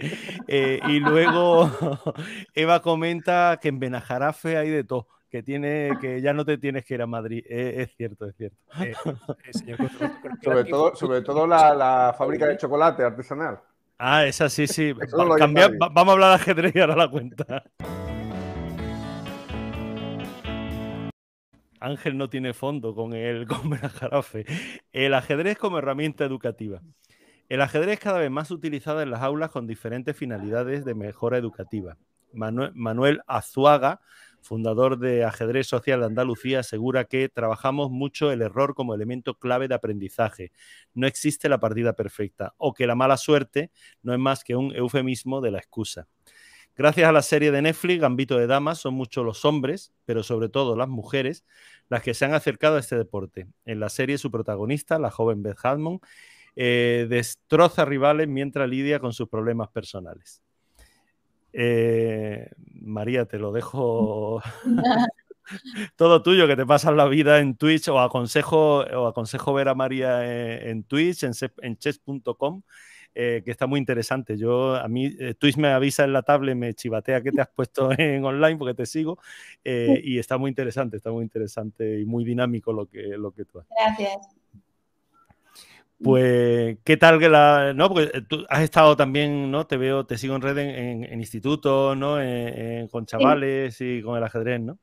eh, 0.46 0.80
y 0.88 1.00
luego 1.00 1.70
Eva 2.54 2.80
comenta 2.82 3.58
que 3.60 3.68
en 3.68 3.78
Benajarafe 3.78 4.56
hay 4.56 4.70
de 4.70 4.84
todo. 4.84 5.08
Que 5.30 5.42
tiene, 5.44 5.92
que 6.00 6.20
ya 6.20 6.32
no 6.32 6.44
te 6.44 6.58
tienes 6.58 6.84
que 6.84 6.94
ir 6.94 7.02
a 7.02 7.06
Madrid. 7.06 7.44
Eh, 7.48 7.82
es 7.82 7.94
cierto, 7.96 8.26
es 8.26 8.36
cierto. 8.36 8.56
Eh, 8.82 8.94
eh, 9.44 9.52
señor 9.52 9.78
Sobre 10.42 10.64
todo, 10.64 10.96
sobre 10.96 11.22
todo 11.22 11.46
la, 11.46 11.72
la 11.74 12.14
fábrica 12.18 12.46
de 12.46 12.56
chocolate 12.56 13.04
artesanal. 13.04 13.60
Ah, 13.96 14.24
esa 14.26 14.48
sí, 14.48 14.66
sí. 14.66 14.92
Va- 14.92 15.88
vamos 15.92 16.08
a 16.08 16.12
hablar 16.12 16.28
de 16.30 16.34
ajedrez 16.34 16.74
y 16.74 16.80
ahora 16.80 16.96
la 16.96 17.08
cuenta. 17.08 17.62
Ángel 21.80 22.18
no 22.18 22.28
tiene 22.28 22.52
fondo 22.52 22.94
con 22.94 23.14
el 23.14 23.46
con 23.48 23.70
Benajarafe. 23.70 24.44
El 24.92 25.14
ajedrez 25.14 25.58
como 25.58 25.78
herramienta 25.78 26.24
educativa. 26.24 26.80
El 27.48 27.62
ajedrez 27.62 27.94
es 27.94 28.00
cada 28.00 28.20
vez 28.20 28.30
más 28.30 28.50
utilizado 28.50 29.00
en 29.02 29.10
las 29.10 29.22
aulas 29.22 29.50
con 29.50 29.66
diferentes 29.66 30.16
finalidades 30.16 30.84
de 30.84 30.94
mejora 30.94 31.36
educativa. 31.38 31.96
Manuel, 32.32 32.70
Manuel 32.74 33.22
Azuaga, 33.26 34.00
fundador 34.42 34.98
de 34.98 35.24
Ajedrez 35.24 35.66
Social 35.66 36.00
de 36.00 36.06
Andalucía, 36.06 36.60
asegura 36.60 37.04
que 37.04 37.28
trabajamos 37.28 37.90
mucho 37.90 38.32
el 38.32 38.42
error 38.42 38.74
como 38.74 38.94
elemento 38.94 39.34
clave 39.34 39.68
de 39.68 39.74
aprendizaje. 39.74 40.52
No 40.94 41.06
existe 41.06 41.48
la 41.48 41.60
partida 41.60 41.94
perfecta 41.94 42.54
o 42.56 42.74
que 42.74 42.86
la 42.86 42.94
mala 42.94 43.16
suerte 43.16 43.70
no 44.02 44.12
es 44.12 44.18
más 44.18 44.44
que 44.44 44.56
un 44.56 44.74
eufemismo 44.74 45.40
de 45.40 45.50
la 45.50 45.58
excusa. 45.58 46.08
Gracias 46.76 47.08
a 47.08 47.12
la 47.12 47.22
serie 47.22 47.50
de 47.50 47.60
Netflix, 47.60 48.00
Gambito 48.00 48.38
de 48.38 48.46
Damas, 48.46 48.78
son 48.78 48.94
muchos 48.94 49.24
los 49.24 49.44
hombres, 49.44 49.92
pero 50.06 50.22
sobre 50.22 50.48
todo 50.48 50.76
las 50.76 50.88
mujeres, 50.88 51.44
las 51.88 52.02
que 52.02 52.14
se 52.14 52.24
han 52.24 52.32
acercado 52.32 52.76
a 52.76 52.80
este 52.80 52.96
deporte. 52.96 53.48
En 53.66 53.80
la 53.80 53.90
serie, 53.90 54.16
su 54.16 54.30
protagonista, 54.30 54.98
la 54.98 55.10
joven 55.10 55.42
Beth 55.42 55.58
Hadmond, 55.62 56.00
eh, 56.56 57.06
destroza 57.08 57.84
rivales 57.84 58.28
mientras 58.28 58.68
lidia 58.68 58.98
con 58.98 59.12
sus 59.12 59.28
problemas 59.28 59.68
personales. 59.68 60.42
Eh, 61.52 62.50
María, 62.80 63.26
te 63.26 63.38
lo 63.38 63.52
dejo 63.52 64.42
todo 65.96 66.22
tuyo, 66.22 66.46
que 66.46 66.56
te 66.56 66.66
pasas 66.66 66.94
la 66.94 67.06
vida 67.06 67.38
en 67.40 67.56
Twitch 67.56 67.88
o 67.88 68.00
aconsejo, 68.00 68.80
o 68.80 69.06
aconsejo 69.06 69.52
ver 69.52 69.68
a 69.68 69.74
María 69.74 70.60
en, 70.68 70.84
Twitch, 70.84 71.24
en, 71.24 71.76
chess.com. 71.76 72.62
Eh, 73.12 73.42
que 73.44 73.50
está 73.50 73.66
muy 73.66 73.80
interesante. 73.80 74.38
Yo, 74.38 74.76
a 74.76 74.86
mí, 74.86 75.10
Twitch 75.38 75.56
me 75.56 75.68
avisa 75.68 76.04
en 76.04 76.12
la 76.12 76.22
tablet, 76.22 76.54
me 76.54 76.74
chivatea 76.74 77.20
que 77.20 77.32
te 77.32 77.40
has 77.40 77.48
puesto 77.48 77.90
en 77.98 78.24
online 78.24 78.56
porque 78.56 78.74
te 78.74 78.86
sigo 78.86 79.18
y 79.64 80.18
está 80.18 80.38
muy 80.38 80.48
interesante, 80.48 80.96
está 80.96 81.10
muy 81.10 81.24
interesante 81.24 81.98
y 81.98 82.04
muy 82.04 82.24
dinámico 82.24 82.72
lo 82.72 82.86
que, 82.86 83.02
lo 83.18 83.32
que 83.32 83.44
tú 83.44 83.58
haces. 83.58 83.74
Gracias. 83.76 84.39
Pues, 86.02 86.78
¿qué 86.82 86.96
tal 86.96 87.18
que 87.18 87.28
la. 87.28 87.74
No, 87.74 87.88
porque 87.88 88.10
eh, 88.16 88.22
tú 88.26 88.46
has 88.48 88.62
estado 88.62 88.96
también, 88.96 89.50
¿no? 89.50 89.66
Te 89.66 89.76
veo, 89.76 90.06
te 90.06 90.16
sigo 90.16 90.34
en 90.34 90.42
red 90.42 90.56
en, 90.56 91.04
en, 91.04 91.20
institutos, 91.20 91.96
¿no? 91.96 92.16
con 92.90 93.04
chavales 93.06 93.80
y 93.80 94.00
con 94.02 94.16
el 94.16 94.24
ajedrez, 94.24 94.60
¿no? 94.60 94.78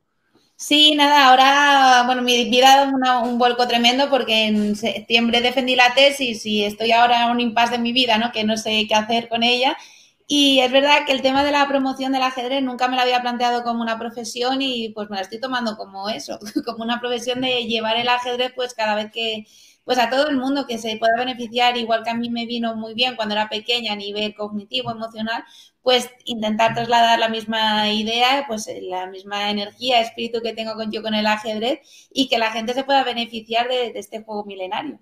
Sí, 0.56 0.96
nada, 0.96 1.30
ahora, 1.30 2.04
bueno, 2.08 2.24
mi 2.24 2.50
vida 2.50 2.92
da 3.00 3.20
un 3.20 3.38
vuelco 3.38 3.68
tremendo 3.68 4.10
porque 4.10 4.48
en 4.48 4.76
septiembre 4.76 5.42
defendí 5.42 5.76
la 5.76 5.94
tesis 5.94 6.44
y 6.48 6.64
estoy 6.64 6.92
ahora 6.92 7.26
en 7.26 7.32
un 7.32 7.40
impasse 7.40 7.74
de 7.74 7.78
mi 7.80 7.94
vida, 7.94 8.18
¿no? 8.18 8.32
Que 8.32 8.44
no 8.44 8.58
sé 8.58 8.86
qué 8.88 8.96
hacer 8.96 9.30
con 9.30 9.44
ella. 9.44 9.78
Y 10.28 10.60
es 10.60 10.72
verdad 10.72 11.06
que 11.06 11.14
el 11.14 11.22
tema 11.22 11.44
de 11.44 11.52
la 11.52 11.68
promoción 11.68 12.12
del 12.12 12.24
ajedrez 12.24 12.64
nunca 12.64 12.88
me 12.88 12.96
lo 12.96 13.04
había 13.04 13.22
planteado 13.22 13.64
como 13.64 13.82
una 13.82 14.00
profesión 14.00 14.62
y 14.62 14.90
pues 14.90 15.10
me 15.10 15.16
la 15.18 15.22
estoy 15.22 15.40
tomando 15.40 15.78
como 15.78 16.10
eso, 16.10 16.40
como 16.66 16.84
una 16.84 17.00
profesión 17.00 17.42
de 17.42 17.66
llevar 17.66 17.98
el 17.98 18.10
ajedrez 18.10 18.52
pues 18.56 18.74
cada 18.74 18.96
vez 18.96 19.12
que, 19.12 19.46
pues 19.88 20.00
a 20.00 20.10
todo 20.10 20.28
el 20.30 20.38
mundo 20.38 20.68
que 20.68 20.78
se 20.78 20.98
pueda 20.98 21.14
beneficiar, 21.18 21.78
igual 21.78 22.04
que 22.04 22.10
a 22.10 22.14
mí 22.14 22.30
me 22.30 22.46
vino 22.46 22.76
muy 22.76 22.94
bien 22.94 23.16
cuando 23.16 23.36
era 23.36 23.48
pequeña 23.50 23.94
a 23.94 23.96
nivel 23.96 24.36
cognitivo, 24.36 24.92
emocional, 24.92 25.46
pues 25.82 26.10
intentar 26.26 26.74
trasladar 26.76 27.20
la 27.20 27.30
misma 27.30 27.90
idea, 27.90 28.44
pues 28.48 28.70
la 28.82 29.08
misma 29.08 29.50
energía, 29.50 30.02
espíritu 30.02 30.42
que 30.42 30.54
tengo 30.54 30.74
con, 30.76 30.92
yo 30.92 31.02
con 31.02 31.14
el 31.16 31.26
ajedrez 31.26 31.80
y 32.12 32.28
que 32.28 32.38
la 32.38 32.52
gente 32.52 32.74
se 32.74 32.84
pueda 32.84 33.04
beneficiar 33.06 33.70
de 33.70 33.94
este 33.96 34.24
juego 34.24 34.44
milenario 34.46 35.00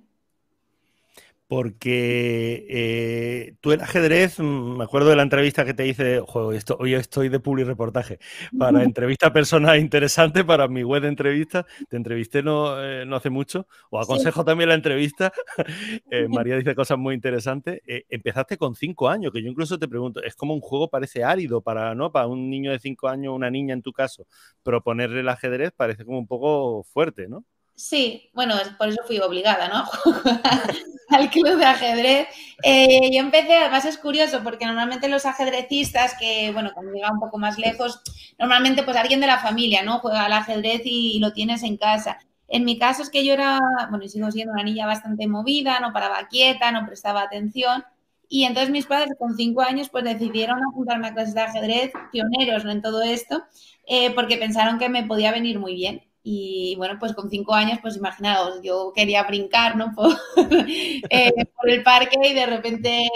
porque 1.47 2.65
eh, 2.69 3.55
tú 3.61 3.71
el 3.71 3.81
ajedrez, 3.81 4.39
mm, 4.39 4.77
me 4.77 4.83
acuerdo 4.83 5.09
de 5.09 5.15
la 5.15 5.23
entrevista 5.23 5.63
que 5.63 5.75
te 5.75 5.85
hice, 5.85 6.21
esto, 6.53 6.77
hoy 6.79 6.95
estoy 6.95 7.29
de 7.29 7.39
public 7.39 7.67
reportaje, 7.67 8.19
para 8.57 8.83
entrevista 8.83 9.27
a 9.27 9.33
personas 9.33 9.77
interesantes, 9.77 10.43
para 10.43 10.67
mi 10.67 10.83
web 10.83 11.03
de 11.03 11.09
entrevistas, 11.09 11.65
te 11.87 11.97
entrevisté 11.97 12.41
no, 12.41 12.83
eh, 12.83 13.05
no 13.05 13.15
hace 13.15 13.29
mucho, 13.29 13.67
o 13.91 13.99
aconsejo 13.99 14.43
también 14.43 14.69
la 14.69 14.75
entrevista, 14.75 15.31
eh, 16.09 16.27
María 16.29 16.57
dice 16.57 16.73
cosas 16.73 16.97
muy 16.97 17.13
interesantes, 17.13 17.81
empezaste 17.85 18.57
con 18.57 18.73
cinco 18.75 19.07
años, 19.09 19.31
que 19.31 19.43
yo 19.43 19.49
incluso 19.49 19.77
te 19.77 19.87
pregunto, 19.87 20.23
es 20.23 20.35
como 20.35 20.53
un 20.53 20.61
juego 20.61 20.89
parece 20.89 21.23
árido 21.23 21.61
para, 21.61 21.93
¿no? 21.93 22.11
para 22.11 22.27
un 22.27 22.49
niño 22.49 22.71
de 22.71 22.79
cinco 22.79 23.07
años, 23.07 23.33
una 23.35 23.51
niña 23.51 23.73
en 23.73 23.83
tu 23.83 23.93
caso, 23.93 24.25
proponerle 24.63 25.19
el 25.19 25.29
ajedrez 25.29 25.71
parece 25.75 26.05
como 26.05 26.17
un 26.17 26.27
poco 26.27 26.83
fuerte, 26.83 27.27
¿no? 27.27 27.45
Sí, 27.75 28.29
bueno, 28.33 28.55
por 28.77 28.89
eso 28.89 29.01
fui 29.05 29.19
obligada, 29.19 29.67
¿no? 29.67 29.85
al 31.09 31.29
club 31.29 31.57
de 31.57 31.65
ajedrez. 31.65 32.27
Eh, 32.63 33.09
yo 33.11 33.19
empecé, 33.19 33.57
además 33.57 33.85
es 33.85 33.97
curioso, 33.97 34.41
porque 34.43 34.65
normalmente 34.65 35.07
los 35.09 35.25
ajedrecistas 35.25 36.15
que, 36.19 36.51
bueno, 36.51 36.71
cuando 36.73 36.93
llega 36.93 37.11
un 37.11 37.19
poco 37.19 37.37
más 37.37 37.57
lejos, 37.57 38.01
normalmente 38.39 38.83
pues 38.83 38.97
alguien 38.97 39.19
de 39.19 39.27
la 39.27 39.39
familia, 39.39 39.83
¿no? 39.83 39.99
Juega 39.99 40.25
al 40.25 40.33
ajedrez 40.33 40.81
y, 40.85 41.19
lo 41.19 41.33
tienes 41.33 41.63
en 41.63 41.77
casa. 41.77 42.19
En 42.47 42.63
mi 42.65 42.77
caso 42.77 43.01
es 43.01 43.09
que 43.09 43.25
yo 43.25 43.33
era, 43.33 43.59
bueno, 43.89 44.05
y 44.05 44.09
sigo 44.09 44.31
siendo 44.31 44.53
una 44.53 44.63
niña 44.63 44.85
bastante 44.85 45.27
movida, 45.27 45.79
no 45.79 45.93
paraba 45.93 46.27
quieta, 46.27 46.71
no 46.71 46.85
prestaba 46.85 47.23
atención. 47.23 47.83
Y 48.27 48.45
entonces 48.45 48.71
mis 48.71 48.85
padres 48.85 49.13
con 49.19 49.35
cinco 49.35 49.61
años 49.61 49.89
pues 49.89 50.03
decidieron 50.03 50.59
apuntarme 50.65 51.07
a 51.07 51.13
clases 51.13 51.35
de 51.35 51.41
ajedrez, 51.41 51.91
pioneros 52.11 52.65
¿no? 52.65 52.71
en 52.71 52.81
todo 52.81 53.01
esto, 53.03 53.43
eh, 53.87 54.11
porque 54.15 54.37
pensaron 54.37 54.79
que 54.79 54.89
me 54.89 55.03
podía 55.03 55.31
venir 55.31 55.59
muy 55.59 55.75
bien. 55.75 56.03
Y 56.27 56.73
bueno, 56.77 56.95
pues 56.99 57.13
con 57.13 57.29
cinco 57.29 57.53
años, 57.53 57.77
pues 57.83 57.97
imaginaos, 57.97 58.59
yo 58.63 58.91
quería 58.95 59.21
brincar, 59.23 59.75
¿no? 59.75 59.93
Eh, 61.09 61.31
por, 61.55 61.69
el 61.69 61.83
parque 61.83 62.17
y 62.23 62.33
de 62.33 62.47
repente 62.47 63.07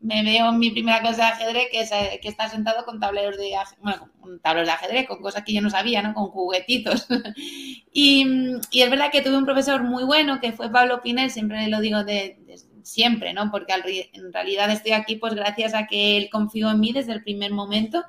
me 0.00 0.22
veo 0.22 0.50
en 0.50 0.58
mi 0.58 0.70
primera 0.70 1.00
clase 1.00 1.22
de 1.22 1.26
ajedrez 1.26 1.68
que, 1.72 1.80
es, 1.80 1.90
eh, 1.90 2.20
que 2.22 2.28
está 2.28 2.48
sentado 2.48 2.84
con 2.84 3.00
tableros 3.00 3.36
de, 3.36 3.52
bueno, 3.80 4.08
con 4.20 4.38
tableros 4.40 4.68
de 4.68 4.74
ajedrez, 4.74 5.08
con 5.08 5.20
cosas 5.20 5.42
que 5.42 5.52
yo 5.52 5.60
no 5.60 5.70
sabía, 5.70 6.02
¿no? 6.02 6.14
Con 6.14 6.28
juguetitos. 6.28 7.08
y, 7.92 8.26
y, 8.70 8.82
es 8.82 8.90
verdad 8.90 9.10
que 9.10 9.22
tuve 9.22 9.36
un 9.36 9.44
profesor 9.44 9.82
muy 9.82 10.04
bueno 10.04 10.40
que 10.40 10.52
fue 10.52 10.70
Pablo 10.70 11.02
Pinel, 11.02 11.30
siempre 11.30 11.66
lo 11.66 11.80
digo 11.80 12.04
de, 12.04 12.38
siempre, 12.84 13.32
¿no? 13.32 13.50
Porque 13.50 13.72
en 14.12 14.32
realidad 14.32 14.70
estoy 14.70 14.92
aquí 14.92 15.16
pues 15.16 15.34
gracias 15.34 15.74
a 15.74 15.88
que 15.88 16.16
él 16.16 16.28
confió 16.30 16.70
en 16.70 16.78
mí 16.78 16.92
desde 16.92 17.12
el 17.12 17.24
primer 17.24 17.50
momento. 17.50 18.04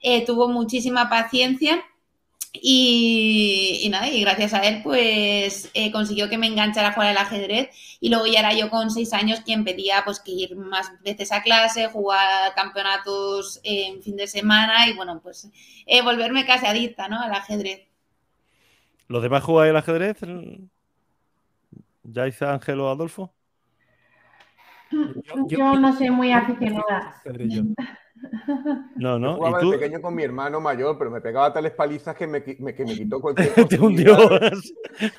Eh, 0.00 0.24
tuvo 0.24 0.48
muchísima 0.48 1.08
paciencia 1.10 1.82
y, 2.52 3.88
nada, 3.90 4.08
y 4.08 4.20
gracias 4.20 4.54
a 4.54 4.60
él, 4.60 4.80
pues 4.82 5.70
eh, 5.74 5.92
consiguió 5.92 6.28
que 6.28 6.38
me 6.38 6.46
enganchara 6.46 6.88
a 6.88 6.92
jugar 6.92 7.10
al 7.10 7.16
ajedrez. 7.18 7.70
Y 8.00 8.08
luego 8.08 8.26
ya 8.26 8.40
era 8.40 8.54
yo 8.54 8.70
con 8.70 8.90
seis 8.90 9.12
años 9.12 9.40
quien 9.40 9.64
pedía 9.64 10.02
pues 10.04 10.20
que 10.20 10.32
ir 10.32 10.56
más 10.56 10.92
veces 11.02 11.32
a 11.32 11.42
clase, 11.42 11.88
jugar 11.88 12.54
campeonatos 12.54 13.60
en 13.62 14.02
fin 14.02 14.16
de 14.16 14.26
semana 14.26 14.88
y 14.88 14.94
bueno, 14.94 15.20
pues 15.22 15.50
eh, 15.86 16.02
volverme 16.02 16.46
casi 16.46 16.66
adicta 16.66 17.08
¿no? 17.08 17.20
al 17.20 17.32
ajedrez. 17.32 17.86
¿Los 19.08 19.22
demás 19.22 19.42
jugáis 19.42 19.70
al 19.70 19.76
ajedrez? 19.76 20.18
¿Ya 22.02 22.24
dice 22.24 22.44
Ángel 22.46 22.80
o 22.80 22.90
Adolfo? 22.90 23.32
Yo, 25.48 25.74
no 25.74 25.96
soy 25.96 26.10
muy 26.10 26.32
aficionada. 26.32 27.22
No, 28.96 29.18
no. 29.18 29.32
Yo 29.32 29.36
jugaba 29.36 29.60
de 29.60 29.78
pequeño 29.78 30.00
con 30.00 30.14
mi 30.14 30.22
hermano 30.22 30.60
mayor, 30.60 30.98
pero 30.98 31.10
me 31.10 31.20
pegaba 31.20 31.52
tales 31.52 31.72
palizas 31.72 32.16
que 32.16 32.26
me, 32.26 32.42
que 32.42 32.56
me 32.60 32.74
quitó 32.74 33.20
cualquier 33.20 33.52
posibilidad, 33.52 34.18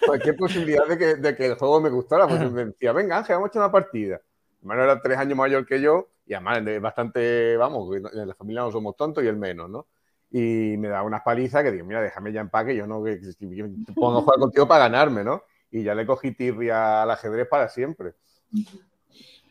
cualquier 0.05 0.35
posibilidad 0.35 0.87
de 0.87 0.97
que, 0.97 1.15
de 1.15 1.35
que, 1.35 1.45
el 1.47 1.55
juego 1.55 1.81
me 1.81 1.89
gustara. 1.89 2.27
Porque 2.27 2.45
me 2.47 2.65
decía, 2.65 2.91
venga, 2.91 3.17
Ángel, 3.17 3.35
vamos 3.35 3.47
a 3.47 3.51
echar 3.51 3.61
una 3.63 3.71
partida. 3.71 4.21
Mi 4.61 4.71
hermano 4.71 4.83
era 4.83 5.01
tres 5.01 5.17
años 5.17 5.37
mayor 5.37 5.65
que 5.65 5.79
yo 5.81 6.09
y 6.29 6.35
además 6.35 6.61
es 6.67 6.79
bastante, 6.79 7.57
vamos, 7.57 7.95
en 7.95 8.27
la 8.27 8.35
familia 8.35 8.61
no 8.61 8.71
somos 8.71 8.95
tontos 8.95 9.23
y 9.23 9.27
el 9.27 9.35
menos, 9.35 9.67
¿no? 9.67 9.87
Y 10.29 10.77
me 10.77 10.87
daba 10.87 11.01
unas 11.01 11.23
palizas 11.23 11.63
que 11.63 11.71
digo, 11.71 11.85
mira, 11.85 12.03
déjame 12.03 12.31
ya 12.31 12.41
en 12.41 12.49
paz, 12.49 12.65
que 12.65 12.75
yo 12.75 12.85
no 12.85 13.03
que, 13.03 13.19
que, 13.19 13.93
pongo 13.95 14.19
a 14.19 14.21
jugar 14.21 14.39
contigo 14.39 14.67
para 14.67 14.83
ganarme, 14.83 15.23
¿no? 15.23 15.41
Y 15.71 15.81
ya 15.81 15.95
le 15.95 16.05
cogí 16.05 16.31
tirria 16.35 17.01
al 17.01 17.09
ajedrez 17.09 17.47
para 17.47 17.67
siempre. 17.67 18.13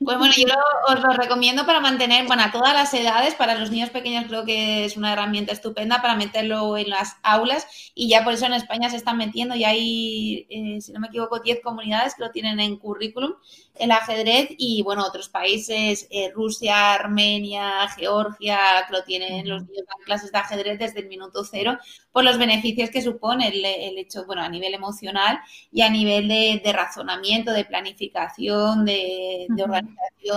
Pues 0.01 0.17
bueno, 0.17 0.33
yo 0.37 0.55
os 0.87 1.03
lo 1.03 1.11
recomiendo 1.11 1.67
para 1.67 1.81
mantener, 1.81 2.25
bueno, 2.29 2.45
a 2.45 2.53
todas 2.53 2.73
las 2.73 2.95
edades, 2.95 3.35
para 3.35 3.59
los 3.59 3.73
niños 3.73 3.91
pequeños 3.91 4.27
creo 4.29 4.45
que 4.45 4.85
es 4.85 4.97
una 4.97 5.13
herramienta 5.13 5.53
estupenda 5.53 6.01
para 6.01 6.15
meterlo 6.15 6.77
en 6.77 6.89
las 6.89 7.17
aulas 7.25 7.67
y 7.97 8.09
ya 8.09 8.23
por 8.23 8.35
eso 8.35 8.47
en 8.47 8.53
España 8.53 8.91
se 8.91 8.97
están 8.97 9.17
metiendo 9.19 9.57
y 9.57 9.65
hay, 9.65 10.47
eh, 10.51 10.81
si 10.81 10.93
no 10.93 11.01
me 11.01 11.09
equivoco, 11.09 11.41
10 11.41 11.63
comunidades 11.65 12.15
que 12.15 12.23
lo 12.23 12.31
tienen 12.31 12.61
en 12.61 12.77
currículum, 12.77 13.35
el 13.75 13.91
ajedrez 13.91 14.51
y 14.57 14.83
bueno, 14.83 15.05
otros 15.05 15.29
países, 15.29 16.07
eh, 16.11 16.31
Rusia, 16.33 16.95
Armenia, 16.95 17.89
Georgia, 17.89 18.59
que 18.87 18.93
lo 18.93 19.03
tienen, 19.03 19.49
los 19.49 19.63
niños 19.67 19.85
dan 19.85 20.05
clases 20.05 20.31
de 20.31 20.39
ajedrez 20.39 20.79
desde 20.79 21.01
el 21.01 21.09
minuto 21.09 21.43
cero, 21.45 21.77
por 22.13 22.23
los 22.23 22.39
beneficios 22.39 22.91
que 22.91 23.03
supone 23.03 23.49
el, 23.49 23.99
hecho, 23.99 24.25
bueno, 24.27 24.43
a 24.43 24.49
nivel 24.49 24.75
emocional 24.75 25.41
y 25.73 25.83
a 25.83 25.91
nivel 25.91 26.29
de, 26.29 26.73
razonamiento, 26.73 27.53
de 27.53 27.65
planificación, 27.65 28.85
de, 28.85 29.47
de 29.49 29.63
organización 29.63 29.88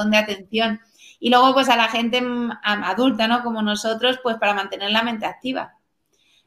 de 0.10 0.18
atención. 0.18 0.80
Y 1.20 1.30
luego, 1.30 1.54
pues 1.54 1.70
a 1.70 1.76
la 1.76 1.88
gente 1.88 2.22
adulta, 2.64 3.28
¿no? 3.28 3.44
Como 3.44 3.62
nosotros, 3.62 4.20
pues 4.24 4.38
para 4.38 4.54
mantener 4.54 4.92
la 4.92 5.04
mente 5.04 5.26
activa. 5.26 5.76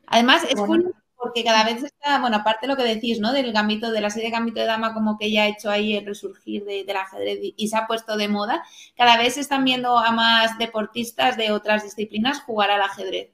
Además, 0.07 0.45
es 0.45 0.57
curioso 0.57 0.95
porque 1.17 1.43
cada 1.43 1.65
vez 1.65 1.83
está, 1.83 2.19
bueno, 2.21 2.37
aparte 2.37 2.67
de 2.67 2.73
lo 2.73 2.77
que 2.77 2.83
decís, 2.83 3.19
¿no? 3.19 3.33
Del 3.33 3.53
gambito, 3.53 3.91
de 3.91 4.01
la 4.03 4.11
serie 4.11 4.29
de 4.29 4.37
gambito 4.37 4.61
de 4.61 4.67
dama, 4.67 4.93
como 4.93 5.17
que 5.17 5.31
ya 5.31 5.45
ha 5.45 5.49
hecho 5.49 5.71
ahí 5.71 5.97
el 5.97 6.05
resurgir 6.05 6.65
de, 6.65 6.85
del 6.85 6.97
ajedrez 6.97 7.39
y 7.57 7.69
se 7.69 7.77
ha 7.77 7.87
puesto 7.87 8.19
de 8.19 8.29
moda, 8.29 8.63
cada 8.95 9.17
vez 9.17 9.35
se 9.35 9.41
están 9.41 9.65
viendo 9.65 9.97
a 9.99 10.13
más 10.13 10.59
deportistas 10.59 11.39
de 11.39 11.51
otras 11.51 11.83
disciplinas 11.83 12.43
jugar 12.43 12.71
al 12.71 12.83
ajedrez. 12.83 13.31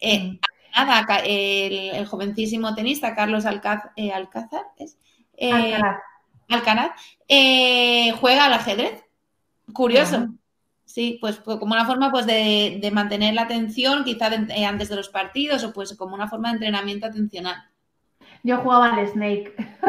Eh, 0.00 0.20
mm. 0.20 0.38
Nada, 0.74 1.20
el, 1.24 2.06
jovencísimo 2.06 2.74
tenista 2.74 3.14
Carlos 3.14 3.44
eh, 3.96 4.12
Alcázar, 4.12 4.64
¿es? 4.78 4.96
Eh, 5.36 5.76
Alcaraz, 6.48 6.92
eh, 7.28 8.12
juega 8.20 8.46
al 8.46 8.52
ajedrez. 8.52 9.04
Curioso. 9.72 10.28
Sí, 10.84 11.18
pues, 11.20 11.38
pues, 11.38 11.58
como 11.58 11.74
una 11.74 11.86
forma 11.86 12.10
pues, 12.10 12.26
de, 12.26 12.90
mantener 12.92 13.34
la 13.34 13.42
atención, 13.42 14.04
quizá 14.04 14.32
eh, 14.34 14.64
antes 14.64 14.88
de 14.88 14.96
los 14.96 15.08
partidos, 15.08 15.64
o 15.64 15.72
pues 15.72 15.96
como 15.96 16.14
una 16.14 16.28
forma 16.28 16.50
de 16.50 16.54
entrenamiento 16.54 17.06
atencional. 17.06 17.56
Yo 18.44 18.58
jugaba 18.58 18.94
al 18.94 19.08
Snake. 19.08 19.52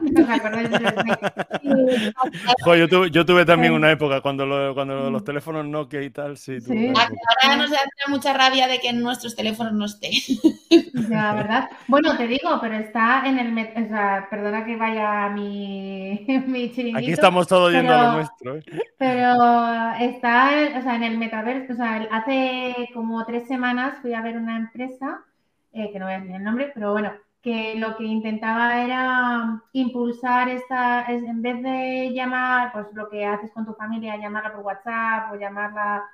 yo, 3.12 3.24
tuve, 3.24 3.44
también 3.44 3.72
una 3.72 3.92
época 3.92 4.20
cuando, 4.20 4.74
cuando 4.74 5.08
los 5.10 5.22
teléfonos 5.22 5.64
Nokia 5.64 6.02
y 6.02 6.10
tal, 6.10 6.36
sí. 6.36 6.58
Ahora 6.68 7.56
nos 7.56 7.70
da 7.70 7.78
mucha 8.08 8.32
rabia 8.32 8.66
de 8.66 8.80
que 8.80 8.88
en 8.88 9.00
nuestros 9.00 9.36
teléfonos 9.36 9.72
no 9.72 9.84
esté. 9.86 10.10
Ya, 11.08 11.32
¿verdad? 11.34 11.70
Bueno, 11.88 12.16
te 12.16 12.28
digo, 12.28 12.58
pero 12.60 12.76
está 12.76 13.26
en 13.26 13.38
el... 13.38 13.58
O 13.58 13.88
sea, 13.88 14.28
perdona 14.30 14.64
que 14.64 14.76
vaya 14.76 15.28
mi, 15.30 16.24
mi 16.46 16.70
chiringuito. 16.70 16.98
Aquí 16.98 17.12
estamos 17.12 17.48
todos 17.48 17.72
yendo 17.72 17.92
a 17.92 18.02
lo 18.02 18.12
nuestro. 18.12 18.56
¿eh? 18.56 18.62
Pero 18.96 19.34
está 19.98 20.50
o 20.78 20.82
sea, 20.82 20.94
en 20.96 21.04
el 21.04 21.18
metaverso. 21.18 21.72
O 21.72 21.76
sea, 21.76 22.06
hace 22.12 22.88
como 22.94 23.24
tres 23.24 23.48
semanas 23.48 23.98
fui 24.00 24.14
a 24.14 24.22
ver 24.22 24.36
una 24.36 24.56
empresa, 24.56 25.24
eh, 25.72 25.90
que 25.92 25.98
no 25.98 26.06
voy 26.06 26.14
a 26.14 26.20
decir 26.20 26.36
el 26.36 26.44
nombre, 26.44 26.70
pero 26.72 26.92
bueno, 26.92 27.10
que 27.42 27.74
lo 27.76 27.96
que 27.96 28.04
intentaba 28.04 28.82
era 28.84 29.62
impulsar 29.72 30.48
esta, 30.48 31.06
en 31.06 31.42
vez 31.42 31.62
de 31.62 32.12
llamar, 32.14 32.72
pues 32.72 32.86
lo 32.94 33.08
que 33.08 33.24
haces 33.24 33.50
con 33.52 33.64
tu 33.66 33.74
familia, 33.74 34.16
llamarla 34.16 34.52
por 34.52 34.64
WhatsApp 34.64 35.32
o 35.32 35.36
llamarla 35.36 36.04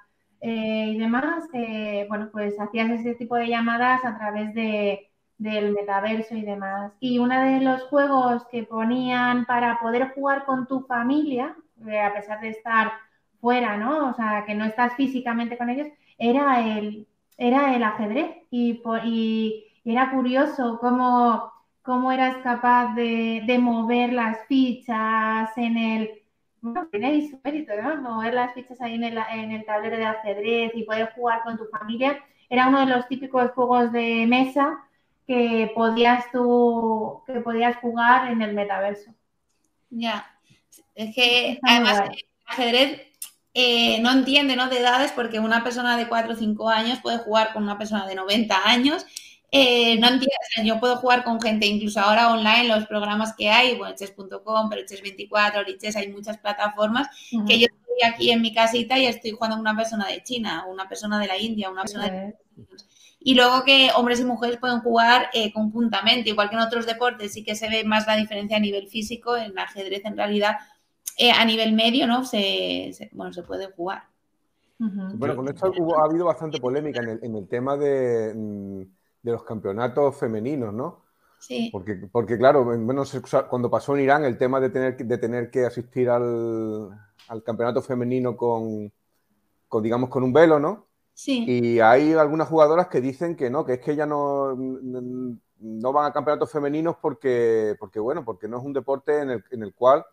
eh, 0.40 0.92
y 0.94 0.98
demás, 0.98 1.44
eh, 1.54 2.06
bueno, 2.08 2.28
pues 2.32 2.58
hacías 2.60 2.90
ese 2.90 3.14
tipo 3.14 3.36
de 3.36 3.48
llamadas 3.48 4.04
a 4.04 4.16
través 4.18 4.54
de, 4.54 5.10
del 5.38 5.72
metaverso 5.72 6.34
y 6.36 6.42
demás. 6.42 6.92
Y 7.00 7.18
uno 7.18 7.40
de 7.42 7.60
los 7.60 7.82
juegos 7.84 8.44
que 8.50 8.62
ponían 8.64 9.46
para 9.46 9.78
poder 9.80 10.12
jugar 10.14 10.44
con 10.44 10.66
tu 10.66 10.82
familia, 10.82 11.56
eh, 11.86 12.00
a 12.00 12.12
pesar 12.14 12.40
de 12.40 12.50
estar 12.50 12.92
fuera, 13.40 13.76
¿no? 13.76 14.10
O 14.10 14.14
sea, 14.14 14.44
que 14.46 14.54
no 14.54 14.64
estás 14.64 14.94
físicamente 14.94 15.58
con 15.58 15.70
ellos, 15.70 15.88
era 16.18 16.60
el, 16.78 17.06
era 17.38 17.74
el 17.74 17.82
ajedrez. 17.82 18.36
Y, 18.50 18.82
y 19.04 19.64
era 19.93 20.11
curioso 20.11 20.78
cómo, 20.80 21.53
cómo 21.82 22.11
eras 22.11 22.39
capaz 22.43 22.95
de, 22.95 23.59
mover 23.61 24.12
las 24.12 24.39
fichas 24.49 25.51
en 25.57 25.78
el... 25.78 26.11
Bueno, 26.61 26.89
tenéis 26.91 27.30
su 27.30 27.41
mérito, 27.45 27.72
¿no? 27.80 27.97
Mover 28.03 28.34
las 28.34 28.53
fichas 28.55 28.80
ahí 28.80 28.95
en 28.95 29.05
el, 29.05 29.18
en 29.32 29.53
el 29.53 29.64
tablero 29.64 29.97
de 29.97 30.05
ajedrez 30.05 30.72
y 30.74 30.82
poder 30.82 31.12
jugar 31.14 31.43
con 31.45 31.57
tu 31.57 31.66
familia. 31.66 32.18
Era 32.49 32.68
uno 32.68 32.80
de 32.80 32.87
los 32.87 33.07
típicos 33.07 33.53
juegos 33.53 33.93
de 33.93 34.26
mesa 34.26 34.76
que 35.26 35.70
podías 35.74 36.24
tú, 36.32 37.22
que 37.26 37.41
podías 37.41 37.76
jugar 37.76 38.30
en 38.30 38.43
el 38.43 38.55
metaverso. 38.55 39.12
Ya, 39.91 40.26
es 40.95 41.14
que 41.14 41.61
además 41.62 42.03
el 42.11 42.24
ajedrez 42.47 43.03
eh, 43.55 44.01
no 44.01 44.11
entiende 44.11 44.57
¿no? 44.57 44.68
de 44.68 44.80
edades 44.80 45.12
porque 45.12 45.41
una 45.41 45.62
persona 45.62 45.97
de 45.97 46.09
4 46.09 46.32
o 46.32 46.37
5 46.37 46.68
años 46.68 47.01
puede 47.01 47.18
jugar 47.18 47.53
con 47.53 47.62
una 47.62 47.78
persona 47.78 48.07
de 48.07 48.14
90 48.14 48.68
años 48.68 49.07
eh, 49.57 49.98
no 49.98 50.09
entiendo, 50.09 50.34
yo 50.64 50.78
puedo 50.78 50.96
jugar 50.96 51.24
con 51.24 51.40
gente, 51.40 51.66
incluso 51.66 52.00
ahora 52.00 52.30
online, 52.30 52.68
los 52.68 52.86
programas 52.86 53.34
que 53.34 53.48
hay, 53.48 53.74
bueno, 53.76 53.94
chess.com, 53.96 54.68
pero 54.68 54.82
chess24, 54.82 55.64
Lichess, 55.66 55.96
hay 55.96 56.12
muchas 56.12 56.36
plataformas 56.38 57.09
que 57.46 57.59
yo 57.59 57.66
estoy 57.66 58.12
aquí 58.12 58.30
en 58.30 58.42
mi 58.42 58.52
casita 58.52 58.98
y 58.98 59.07
estoy 59.07 59.30
jugando 59.30 59.57
con 59.57 59.62
una 59.62 59.76
persona 59.76 60.07
de 60.09 60.22
China, 60.22 60.66
una 60.68 60.86
persona 60.88 61.18
de 61.18 61.26
la 61.26 61.38
India, 61.38 61.70
una 61.70 61.82
persona 61.82 62.11
de... 62.11 62.34
Y 63.18 63.34
luego 63.34 63.64
que 63.64 63.88
hombres 63.96 64.20
y 64.20 64.24
mujeres 64.24 64.59
pueden 64.59 64.80
jugar 64.80 65.30
eh, 65.32 65.52
conjuntamente, 65.52 66.30
igual 66.30 66.50
que 66.50 66.57
en 66.57 66.61
otros 66.61 66.84
deportes, 66.84 67.32
sí 67.32 67.42
que 67.42 67.57
se 67.57 67.68
ve 67.68 67.82
más 67.82 68.07
la 68.07 68.16
diferencia 68.16 68.59
a 68.59 68.61
nivel 68.61 68.88
físico, 68.88 69.36
en 69.36 69.59
ajedrez 69.59 70.04
en 70.04 70.16
realidad 70.16 70.57
eh, 71.16 71.32
a 71.32 71.44
nivel 71.44 71.72
medio, 71.72 72.07
¿no? 72.07 72.24
Se, 72.24 72.92
bueno, 73.12 73.32
se 73.32 73.42
puede 73.42 73.72
jugar. 73.72 74.04
Bueno, 74.78 75.34
con 75.34 75.48
esto 75.48 75.72
ha 75.98 76.04
habido 76.04 76.26
bastante 76.26 76.61
polémica 76.61 77.00
en 77.00 77.09
el, 77.09 77.20
en 77.22 77.36
el 77.36 77.48
tema 77.48 77.76
de... 77.76 78.34
Mm, 78.34 78.82
de 79.26 79.32
los 79.32 79.42
campeonatos 79.42 80.16
femeninos, 80.16 80.72
¿no? 80.72 81.02
Sí. 81.40 81.68
Porque, 81.72 81.94
porque 82.12 82.38
claro, 82.38 82.64
bueno, 82.64 83.02
cuando 83.50 83.68
pasó 83.68 83.96
en 83.96 84.04
Irán 84.04 84.24
el 84.24 84.38
tema 84.38 84.60
de 84.60 84.70
tener, 84.70 84.96
de 84.96 85.18
tener 85.18 85.50
que 85.50 85.66
asistir 85.66 86.08
al, 86.08 86.96
campeonato 87.44 87.82
femenino 87.82 88.36
con, 88.36 88.92
digamos, 89.82 90.10
con 90.10 90.22
un 90.22 90.32
velo, 90.32 90.60
¿no? 90.60 90.86
Sí. 91.12 91.44
Y 91.44 91.80
hay 91.80 92.12
algunas 92.12 92.48
jugadoras 92.48 92.86
que 92.86 93.00
dicen 93.00 93.34
que 93.34 93.50
no, 93.50 93.64
que 93.64 93.74
es 93.74 93.80
que 93.80 93.92
ellas 93.92 94.06
no, 94.06 94.54
no 94.54 95.92
van 95.92 96.06
a 96.06 96.12
campeonatos 96.12 96.52
femeninos 96.52 96.96
porque, 97.02 97.74
porque, 97.80 97.98
bueno, 97.98 98.24
porque 98.24 98.46
no 98.46 98.58
es 98.58 98.64
un 98.64 98.72
deporte 98.72 99.22
en 99.22 99.30
el, 99.30 99.44
en 99.50 99.64
el 99.64 99.74
cual, 99.74 100.06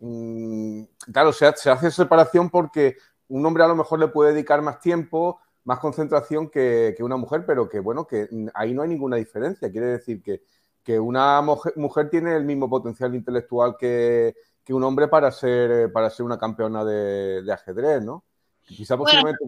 mm, 0.00 0.84
claro, 1.12 1.34
se, 1.34 1.52
se 1.54 1.70
hace 1.70 1.90
separación 1.90 2.48
porque 2.48 2.96
un 3.28 3.44
hombre 3.44 3.64
a 3.64 3.68
lo 3.68 3.76
mejor 3.76 3.98
le 3.98 4.08
puede 4.08 4.32
dedicar 4.32 4.62
más 4.62 4.80
tiempo, 4.80 5.38
más 5.64 5.78
concentración 5.80 6.48
que, 6.48 6.96
una 7.00 7.16
mujer, 7.16 7.44
pero 7.46 7.68
que 7.68 7.80
bueno, 7.80 8.06
que 8.06 8.28
ahí 8.54 8.74
no 8.74 8.82
hay 8.82 8.88
ninguna 8.88 9.16
diferencia. 9.16 9.70
Quiere 9.70 9.86
decir 9.88 10.22
que, 10.22 10.42
que 10.82 10.98
una 10.98 11.42
mujer, 11.42 12.08
tiene 12.10 12.34
el 12.34 12.44
mismo 12.44 12.68
potencial 12.68 13.14
intelectual 13.14 13.76
que, 13.78 14.34
un 14.70 14.84
hombre 14.84 15.08
para 15.08 15.30
ser, 15.30 15.90
para 15.92 16.10
ser 16.10 16.26
una 16.26 16.38
campeona 16.38 16.84
de, 16.84 17.50
ajedrez, 17.50 18.02
¿no? 18.02 18.24
Quizá 18.66 18.98
posiblemente 18.98 19.38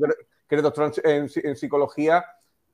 que 0.50 0.54
eres 0.56 0.62
doctor 0.64 0.92
en, 1.04 1.56
psicología, 1.56 2.24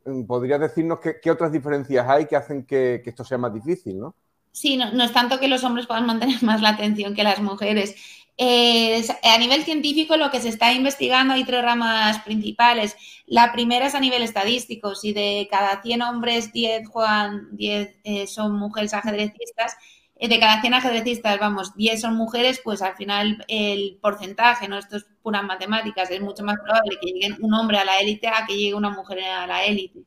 mm, 0.05 0.25
podrías 0.25 0.61
decirnos 0.61 0.99
qué, 1.01 1.31
otras 1.31 1.53
diferencias 1.53 2.09
hay 2.09 2.27
que 2.27 2.37
hacen 2.37 2.65
que, 2.65 3.03
esto 3.05 3.23
sea 3.23 3.37
más 3.37 3.53
difícil, 3.53 3.99
¿no? 3.99 4.15
Sí, 4.51 4.79
no, 4.79 5.05
es 5.05 5.13
tanto 5.13 5.39
que 5.39 5.49
los 5.49 5.63
hombres 5.63 5.87
puedan 5.87 6.07
mantener 6.07 6.41
más 6.43 6.63
la 6.63 6.71
atención 6.71 7.15
que 7.15 7.23
las 7.23 7.41
mujeres. 7.41 7.97
Eh, 8.39 9.03
a 9.23 9.39
nivel 9.39 9.65
científico, 9.65 10.17
lo 10.17 10.31
que 10.31 10.41
se 10.41 10.51
está 10.51 10.73
investigando 10.73 11.33
hay 11.35 11.45
tres 11.45 11.63
ramas 11.63 12.21
principales. 12.23 12.97
La 13.27 13.53
primera 13.53 13.87
es 13.87 13.95
a 13.95 14.01
nivel 14.01 14.23
estadístico. 14.23 14.95
Si 14.95 15.13
de 15.13 15.49
cada 15.51 15.81
100 15.83 16.03
hombres, 16.03 16.53
10 16.53 16.89
juegan, 16.89 17.49
10 17.57 17.97
eh, 18.05 18.27
son 18.27 18.59
mujeres 18.59 18.93
ajedrecistas, 18.93 19.77
eh, 20.17 20.29
de 20.29 20.39
cada 20.39 20.61
100 20.61 20.75
ajedrecistas, 20.75 21.39
vamos, 21.39 21.75
10 21.77 22.01
son 22.01 22.17
mujeres, 22.17 22.61
pues 22.63 22.83
al 22.83 22.97
final 22.97 23.45
el 23.49 23.99
porcentaje, 24.03 24.69
¿no? 24.69 24.79
Esto 24.79 24.97
es 24.97 25.07
puras 25.23 25.43
matemáticas, 25.45 26.11
es 26.11 26.21
mucho 26.21 26.43
más 26.45 26.57
probable 26.63 26.99
que 27.01 27.11
llegue 27.13 27.37
un 27.41 27.55
hombre 27.55 27.79
a 27.79 27.85
la 27.85 27.99
élite 28.01 28.29
a 28.29 28.47
que 28.47 28.57
llegue 28.57 28.75
una 28.75 28.91
mujer 28.91 29.21
a 29.25 29.47
la 29.47 29.65
élite. 29.65 30.05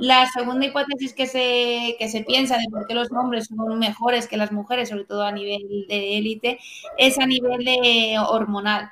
La 0.00 0.26
segunda 0.30 0.66
hipótesis 0.66 1.12
que 1.12 1.26
se, 1.26 1.96
que 1.98 2.08
se 2.08 2.22
piensa 2.22 2.56
de 2.56 2.68
por 2.70 2.86
qué 2.86 2.94
los 2.94 3.12
hombres 3.12 3.48
son 3.48 3.78
mejores 3.78 4.26
que 4.26 4.38
las 4.38 4.50
mujeres, 4.50 4.88
sobre 4.88 5.04
todo 5.04 5.22
a 5.22 5.32
nivel 5.32 5.86
de 5.88 6.18
élite, 6.18 6.58
es 6.96 7.18
a 7.18 7.26
nivel 7.26 7.64
de 7.64 8.16
hormonal 8.18 8.90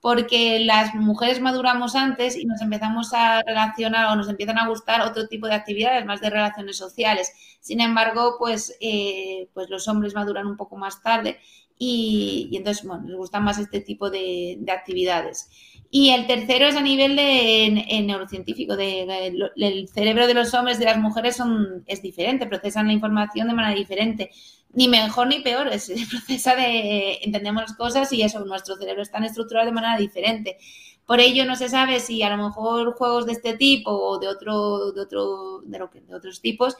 porque 0.00 0.60
las 0.60 0.94
mujeres 0.94 1.40
maduramos 1.40 1.96
antes 1.96 2.36
y 2.36 2.44
nos 2.44 2.60
empezamos 2.60 3.12
a 3.12 3.42
relacionar 3.42 4.06
o 4.06 4.16
nos 4.16 4.28
empiezan 4.28 4.58
a 4.58 4.68
gustar 4.68 5.00
otro 5.00 5.26
tipo 5.26 5.46
de 5.48 5.54
actividades, 5.54 6.06
más 6.06 6.20
de 6.20 6.30
relaciones 6.30 6.76
sociales. 6.76 7.32
Sin 7.60 7.80
embargo, 7.80 8.36
pues, 8.38 8.76
eh, 8.80 9.48
pues 9.54 9.68
los 9.70 9.88
hombres 9.88 10.14
maduran 10.14 10.46
un 10.46 10.56
poco 10.56 10.76
más 10.76 11.02
tarde 11.02 11.40
y, 11.78 12.50
entonces, 12.52 12.86
bueno, 12.86 13.04
les 13.06 13.16
gustan 13.16 13.44
más 13.44 13.58
este 13.58 13.80
tipo 13.80 14.10
de, 14.10 14.58
actividades. 14.68 15.48
Y 15.90 16.10
el 16.10 16.26
tercero 16.26 16.66
es 16.66 16.76
a 16.76 16.82
nivel 16.82 17.16
de, 17.16 18.02
neurocientífico, 18.04 18.76
de, 18.76 19.02
el 19.56 19.88
cerebro 19.88 20.26
de 20.26 20.34
los 20.34 20.52
hombres 20.52 20.76
y 20.76 20.80
de 20.80 20.86
las 20.86 20.98
mujeres 20.98 21.36
son, 21.36 21.82
es 21.86 22.02
diferente, 22.02 22.46
procesan 22.46 22.88
la 22.88 22.92
información 22.92 23.48
de 23.48 23.54
manera 23.54 23.74
diferente 23.74 24.30
ni 24.72 24.88
mejor 24.88 25.28
ni 25.28 25.40
peor, 25.40 25.76
se 25.78 25.94
procesa 26.10 26.54
de 26.54 27.18
entendemos 27.22 27.62
las 27.62 27.76
cosas 27.76 28.12
y 28.12 28.22
eso, 28.22 28.44
nuestro 28.44 28.76
cerebro 28.76 29.02
está 29.02 29.18
estructurado 29.18 29.66
de 29.66 29.72
manera 29.72 29.96
diferente. 29.96 30.58
Por 31.06 31.20
ello 31.20 31.46
no 31.46 31.56
se 31.56 31.70
sabe 31.70 32.00
si 32.00 32.22
a 32.22 32.36
lo 32.36 32.42
mejor 32.42 32.92
juegos 32.94 33.24
de 33.24 33.32
este 33.32 33.56
tipo 33.56 33.90
o 33.90 34.18
de 34.18 34.28
otro, 34.28 34.92
de 34.92 35.00
otro, 35.00 35.62
de, 35.64 35.78
lo 35.78 35.88
que, 35.88 36.02
de 36.02 36.14
otros 36.14 36.42
tipos, 36.42 36.76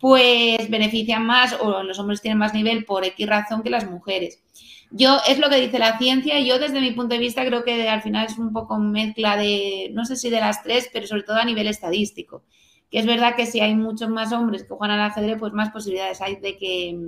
pues 0.00 0.68
benefician 0.68 1.24
más 1.24 1.54
o 1.60 1.84
los 1.84 1.98
hombres 2.00 2.20
tienen 2.20 2.38
más 2.38 2.54
nivel 2.54 2.84
por 2.84 3.04
X 3.04 3.26
razón 3.26 3.62
que 3.62 3.70
las 3.70 3.88
mujeres. 3.88 4.42
Yo, 4.90 5.18
es 5.28 5.38
lo 5.38 5.50
que 5.50 5.60
dice 5.60 5.78
la 5.78 5.98
ciencia, 5.98 6.40
yo 6.40 6.58
desde 6.58 6.80
mi 6.80 6.92
punto 6.92 7.14
de 7.14 7.20
vista 7.20 7.44
creo 7.44 7.62
que 7.62 7.88
al 7.88 8.02
final 8.02 8.26
es 8.26 8.38
un 8.38 8.52
poco 8.52 8.78
mezcla 8.78 9.36
de, 9.36 9.90
no 9.92 10.04
sé 10.04 10.16
si 10.16 10.30
de 10.30 10.40
las 10.40 10.62
tres, 10.62 10.88
pero 10.92 11.06
sobre 11.06 11.24
todo 11.24 11.36
a 11.36 11.44
nivel 11.44 11.66
estadístico 11.66 12.42
que 12.90 12.98
es 12.98 13.06
verdad 13.06 13.36
que 13.36 13.46
si 13.46 13.60
hay 13.60 13.74
muchos 13.74 14.08
más 14.08 14.32
hombres 14.32 14.62
que 14.62 14.74
juegan 14.74 14.98
al 14.98 15.10
ajedrez, 15.10 15.38
pues 15.38 15.52
más 15.52 15.70
posibilidades 15.70 16.20
hay 16.20 16.36
de 16.36 16.56
que, 16.56 16.98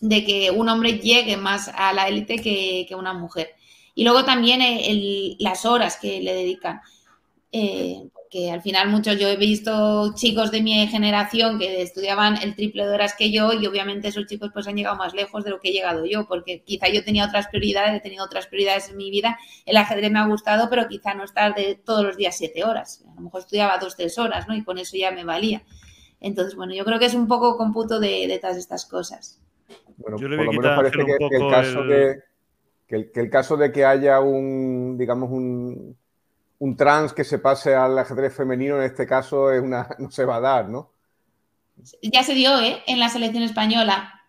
de 0.00 0.24
que 0.24 0.50
un 0.50 0.68
hombre 0.68 0.98
llegue 0.98 1.36
más 1.36 1.68
a 1.68 1.92
la 1.92 2.08
élite 2.08 2.36
que, 2.36 2.94
una 2.96 3.12
mujer. 3.12 3.50
Y 3.94 4.04
luego 4.04 4.24
también 4.24 4.60
las 5.38 5.64
horas 5.64 5.96
que 5.96 6.20
le 6.20 6.34
dedican. 6.34 6.80
Eh, 7.52 8.08
porque 8.30 8.52
al 8.52 8.62
final 8.62 8.88
muchos, 8.90 9.18
yo 9.18 9.26
he 9.26 9.36
visto 9.36 10.14
chicos 10.14 10.52
de 10.52 10.62
mi 10.62 10.86
generación 10.86 11.58
que 11.58 11.82
estudiaban 11.82 12.36
el 12.40 12.54
triple 12.54 12.86
de 12.86 12.94
horas 12.94 13.16
que 13.18 13.32
yo 13.32 13.52
y 13.52 13.66
obviamente 13.66 14.06
esos 14.06 14.26
chicos 14.26 14.50
pues 14.52 14.68
han 14.68 14.76
llegado 14.76 14.94
más 14.94 15.14
lejos 15.14 15.42
de 15.42 15.50
lo 15.50 15.58
que 15.58 15.70
he 15.70 15.72
llegado 15.72 16.04
yo, 16.06 16.28
porque 16.28 16.62
quizá 16.62 16.88
yo 16.88 17.02
tenía 17.02 17.26
otras 17.26 17.48
prioridades, 17.48 17.92
he 17.92 18.00
tenido 18.00 18.24
otras 18.24 18.46
prioridades 18.46 18.88
en 18.88 18.98
mi 18.98 19.10
vida, 19.10 19.36
el 19.66 19.76
ajedrez 19.76 20.12
me 20.12 20.20
ha 20.20 20.26
gustado, 20.28 20.70
pero 20.70 20.86
quizá 20.86 21.12
no 21.14 21.24
estar 21.24 21.56
de 21.56 21.74
todos 21.74 22.04
los 22.04 22.16
días 22.16 22.36
siete 22.36 22.62
horas, 22.62 23.04
a 23.10 23.14
lo 23.16 23.22
mejor 23.22 23.40
estudiaba 23.40 23.78
dos, 23.78 23.96
tres 23.96 24.16
horas, 24.16 24.46
¿no? 24.46 24.54
Y 24.54 24.62
con 24.62 24.78
eso 24.78 24.96
ya 24.96 25.10
me 25.10 25.24
valía. 25.24 25.64
Entonces, 26.20 26.54
bueno, 26.54 26.72
yo 26.72 26.84
creo 26.84 27.00
que 27.00 27.06
es 27.06 27.14
un 27.14 27.26
poco 27.26 27.56
cómputo 27.56 27.98
de, 27.98 28.28
de 28.28 28.38
todas 28.38 28.58
estas 28.58 28.86
cosas. 28.86 29.40
Bueno, 29.96 30.18
por 30.18 30.30
lo 30.30 30.52
menos 30.52 30.76
parece 30.76 30.98
que, 31.04 31.36
el 31.36 31.50
caso 31.50 31.82
De, 31.82 32.22
que, 32.86 33.10
el, 33.12 33.28
caso 33.28 33.56
de 33.56 33.72
que 33.72 33.84
haya 33.84 34.20
un, 34.20 34.96
digamos, 34.96 35.30
un, 35.32 35.96
un 36.70 36.76
trans 36.76 37.12
que 37.12 37.24
se 37.24 37.38
pase 37.38 37.74
al 37.74 37.98
ajedrez 37.98 38.32
femenino 38.32 38.76
en 38.76 38.84
este 38.84 39.04
caso 39.04 39.50
es 39.50 39.60
una, 39.60 39.88
no 39.98 40.10
se 40.10 40.24
va 40.24 40.36
a 40.36 40.40
dar, 40.40 40.68
¿no? 40.68 40.92
Ya 42.02 42.22
se 42.22 42.34
dio, 42.34 42.60
¿eh? 42.60 42.82
En 42.86 43.00
la 43.00 43.08
selección 43.08 43.42
española. 43.42 44.22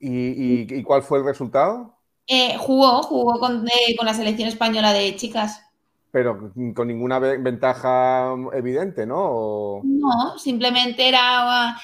¿Y, 0.00 0.82
cuál 0.82 1.02
fue 1.02 1.18
el 1.18 1.24
resultado? 1.24 1.94
Eh, 2.26 2.56
jugó, 2.58 3.02
jugó 3.02 3.38
con, 3.38 3.66
con 3.96 4.06
la 4.06 4.14
selección 4.14 4.48
española 4.48 4.92
de 4.92 5.14
chicas. 5.14 5.62
Pero 6.10 6.52
con 6.74 6.88
ninguna 6.88 7.18
ventaja 7.18 8.34
evidente, 8.54 9.06
¿no? 9.06 9.82
No, 9.84 10.38
simplemente 10.38 11.08
era 11.08 11.76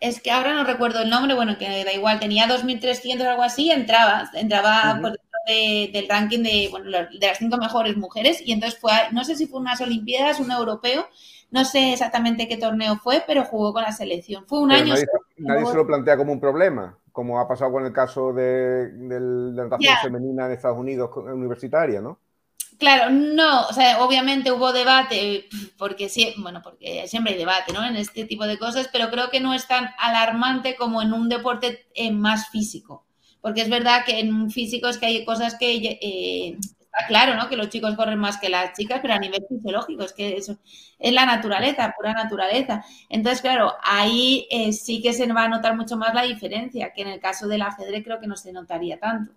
es 0.00 0.20
que 0.20 0.30
ahora 0.30 0.54
no 0.54 0.64
recuerdo 0.64 1.00
el 1.00 1.10
nombre, 1.10 1.34
bueno, 1.34 1.58
que 1.58 1.84
da 1.84 1.92
igual, 1.92 2.18
tenía 2.18 2.46
2.300 2.46 3.24
o 3.24 3.30
algo 3.30 3.42
así, 3.42 3.70
entraba, 3.70 4.28
entraba 4.34 4.98
por 5.00 5.18
del 5.46 6.08
ranking 6.08 6.42
de, 6.42 6.68
bueno, 6.70 6.90
de 6.90 7.26
las 7.26 7.38
cinco 7.38 7.56
mejores 7.56 7.96
mujeres 7.96 8.42
y 8.44 8.52
entonces 8.52 8.78
fue, 8.80 8.92
no 9.12 9.24
sé 9.24 9.36
si 9.36 9.46
fue 9.46 9.60
unas 9.60 9.80
Olimpiadas, 9.80 10.40
un 10.40 10.50
europeo, 10.50 11.06
no 11.50 11.64
sé 11.64 11.92
exactamente 11.92 12.48
qué 12.48 12.56
torneo 12.56 12.96
fue, 12.96 13.22
pero 13.26 13.44
jugó 13.44 13.72
con 13.72 13.82
la 13.82 13.92
selección. 13.92 14.46
Fue 14.46 14.60
un 14.60 14.72
año. 14.72 14.94
Nadie, 15.38 15.66
se 15.66 15.74
lo 15.74 15.86
plantea 15.86 16.16
como 16.16 16.32
un 16.32 16.40
problema, 16.40 16.98
como 17.12 17.38
ha 17.38 17.46
pasado 17.46 17.72
con 17.72 17.86
el 17.86 17.92
caso 17.92 18.32
de, 18.32 18.90
la 19.54 20.00
femenina 20.02 20.46
en 20.46 20.52
Estados 20.52 20.78
Unidos 20.78 21.10
universitaria, 21.16 22.00
¿no? 22.00 22.18
Claro, 22.78 23.10
no, 23.10 23.66
o 23.68 23.72
sea, 23.72 24.04
obviamente 24.04 24.52
hubo 24.52 24.70
debate, 24.70 25.46
porque 25.78 26.10
sí, 26.10 26.34
bueno, 26.38 26.60
porque 26.62 27.06
siempre 27.06 27.32
hay 27.32 27.38
debate, 27.38 27.72
¿no? 27.72 27.82
En 27.82 27.96
este 27.96 28.26
tipo 28.26 28.46
de 28.46 28.58
cosas, 28.58 28.90
pero 28.92 29.08
creo 29.08 29.30
que 29.30 29.40
no 29.40 29.54
es 29.54 29.66
tan 29.66 29.88
alarmante 29.98 30.76
como 30.76 31.00
en 31.00 31.14
un 31.14 31.30
deporte 31.30 31.86
eh, 31.94 32.12
más 32.12 32.50
físico. 32.50 33.05
Porque 33.40 33.62
es 33.62 33.70
verdad 33.70 34.04
que 34.04 34.18
en 34.20 34.50
físico 34.50 34.88
es 34.88 34.98
que 34.98 35.06
hay 35.06 35.24
cosas 35.24 35.56
que 35.58 35.98
eh, 36.00 36.56
está 36.96 37.06
claro, 37.06 37.34
¿no? 37.34 37.48
Que 37.48 37.56
los 37.56 37.68
chicos 37.68 37.94
corren 37.94 38.18
más 38.18 38.38
que 38.38 38.48
las 38.48 38.72
chicas, 38.72 39.00
pero 39.02 39.14
a 39.14 39.18
nivel 39.18 39.44
fisiológico 39.48 40.02
es 40.02 40.12
que 40.12 40.36
eso 40.36 40.58
es 40.98 41.12
la 41.12 41.26
naturaleza, 41.26 41.94
pura 41.96 42.12
naturaleza. 42.12 42.84
Entonces, 43.08 43.42
claro, 43.42 43.72
ahí 43.82 44.46
eh, 44.50 44.72
sí 44.72 45.02
que 45.02 45.12
se 45.12 45.30
va 45.32 45.44
a 45.44 45.48
notar 45.48 45.76
mucho 45.76 45.96
más 45.96 46.14
la 46.14 46.22
diferencia, 46.22 46.92
que 46.92 47.02
en 47.02 47.08
el 47.08 47.20
caso 47.20 47.46
del 47.46 47.62
ajedrez 47.62 48.02
creo 48.02 48.20
que 48.20 48.26
no 48.26 48.36
se 48.36 48.52
notaría 48.52 48.98
tanto. 48.98 49.32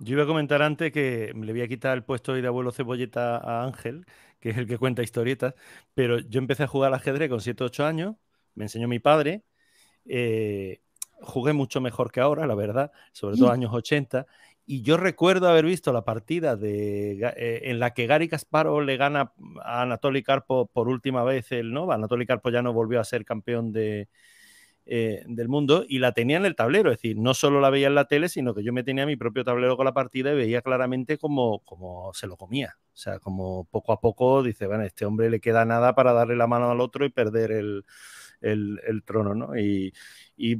Yo 0.00 0.14
iba 0.14 0.24
a 0.24 0.26
comentar 0.26 0.62
antes 0.62 0.92
que 0.92 1.32
le 1.34 1.52
voy 1.52 1.62
a 1.62 1.68
quitar 1.68 1.96
el 1.96 2.04
puesto 2.04 2.32
de 2.34 2.46
abuelo 2.46 2.70
cebolleta 2.70 3.36
a 3.36 3.64
Ángel, 3.64 4.06
que 4.40 4.50
es 4.50 4.56
el 4.56 4.66
que 4.66 4.78
cuenta 4.78 5.02
historietas, 5.02 5.54
pero 5.94 6.20
yo 6.20 6.38
empecé 6.38 6.64
a 6.64 6.68
jugar 6.68 6.88
al 6.88 6.94
ajedrez 6.94 7.28
con 7.28 7.40
7 7.40 7.64
o 7.64 7.66
8 7.66 7.84
años, 7.84 8.14
me 8.54 8.64
enseñó 8.64 8.86
mi 8.86 9.00
padre, 9.00 9.42
eh, 10.04 10.80
jugué 11.20 11.52
mucho 11.52 11.80
mejor 11.80 12.10
que 12.10 12.20
ahora, 12.20 12.46
la 12.46 12.54
verdad, 12.54 12.92
sobre 13.12 13.36
todo 13.36 13.50
años 13.50 13.72
80, 13.72 14.26
y 14.66 14.82
yo 14.82 14.96
recuerdo 14.96 15.48
haber 15.48 15.64
visto 15.64 15.92
la 15.92 16.04
partida 16.04 16.54
de, 16.56 17.12
eh, 17.36 17.60
en 17.64 17.78
la 17.80 17.94
que 17.94 18.06
Gary 18.06 18.28
Kasparov 18.28 18.82
le 18.82 18.96
gana 18.96 19.32
a 19.62 19.82
Anatoly 19.82 20.22
Karpov 20.22 20.68
por 20.70 20.88
última 20.88 21.24
vez, 21.24 21.50
el, 21.52 21.72
¿no? 21.72 21.90
Anatoly 21.90 22.26
Karpov 22.26 22.52
ya 22.52 22.62
no 22.62 22.72
volvió 22.72 23.00
a 23.00 23.04
ser 23.04 23.24
campeón 23.24 23.72
de, 23.72 24.08
eh, 24.90 25.22
del 25.26 25.50
mundo 25.50 25.84
y 25.86 25.98
la 25.98 26.12
tenía 26.12 26.38
en 26.38 26.46
el 26.46 26.56
tablero, 26.56 26.90
es 26.90 26.96
decir, 26.96 27.18
no 27.18 27.34
solo 27.34 27.60
la 27.60 27.68
veía 27.68 27.88
en 27.88 27.94
la 27.94 28.06
tele, 28.06 28.30
sino 28.30 28.54
que 28.54 28.62
yo 28.62 28.72
me 28.72 28.82
tenía 28.82 29.04
mi 29.04 29.16
propio 29.16 29.44
tablero 29.44 29.76
con 29.76 29.84
la 29.84 29.92
partida 29.92 30.32
y 30.32 30.36
veía 30.36 30.62
claramente 30.62 31.18
cómo, 31.18 31.62
se 32.14 32.26
lo 32.26 32.38
comía. 32.38 32.78
O 32.94 32.96
sea, 32.96 33.18
como 33.18 33.66
poco 33.66 33.92
a 33.92 34.00
poco 34.00 34.42
dice, 34.42 34.66
bueno, 34.66 34.84
este 34.84 35.04
hombre 35.04 35.28
le 35.28 35.40
queda 35.40 35.66
nada 35.66 35.94
para 35.94 36.14
darle 36.14 36.36
la 36.36 36.46
mano 36.46 36.70
al 36.70 36.80
otro 36.80 37.04
y 37.04 37.10
perder 37.10 37.52
el, 37.52 37.84
trono, 39.04 39.34
¿no? 39.34 39.58
Y, 39.58 39.92
y, 40.38 40.58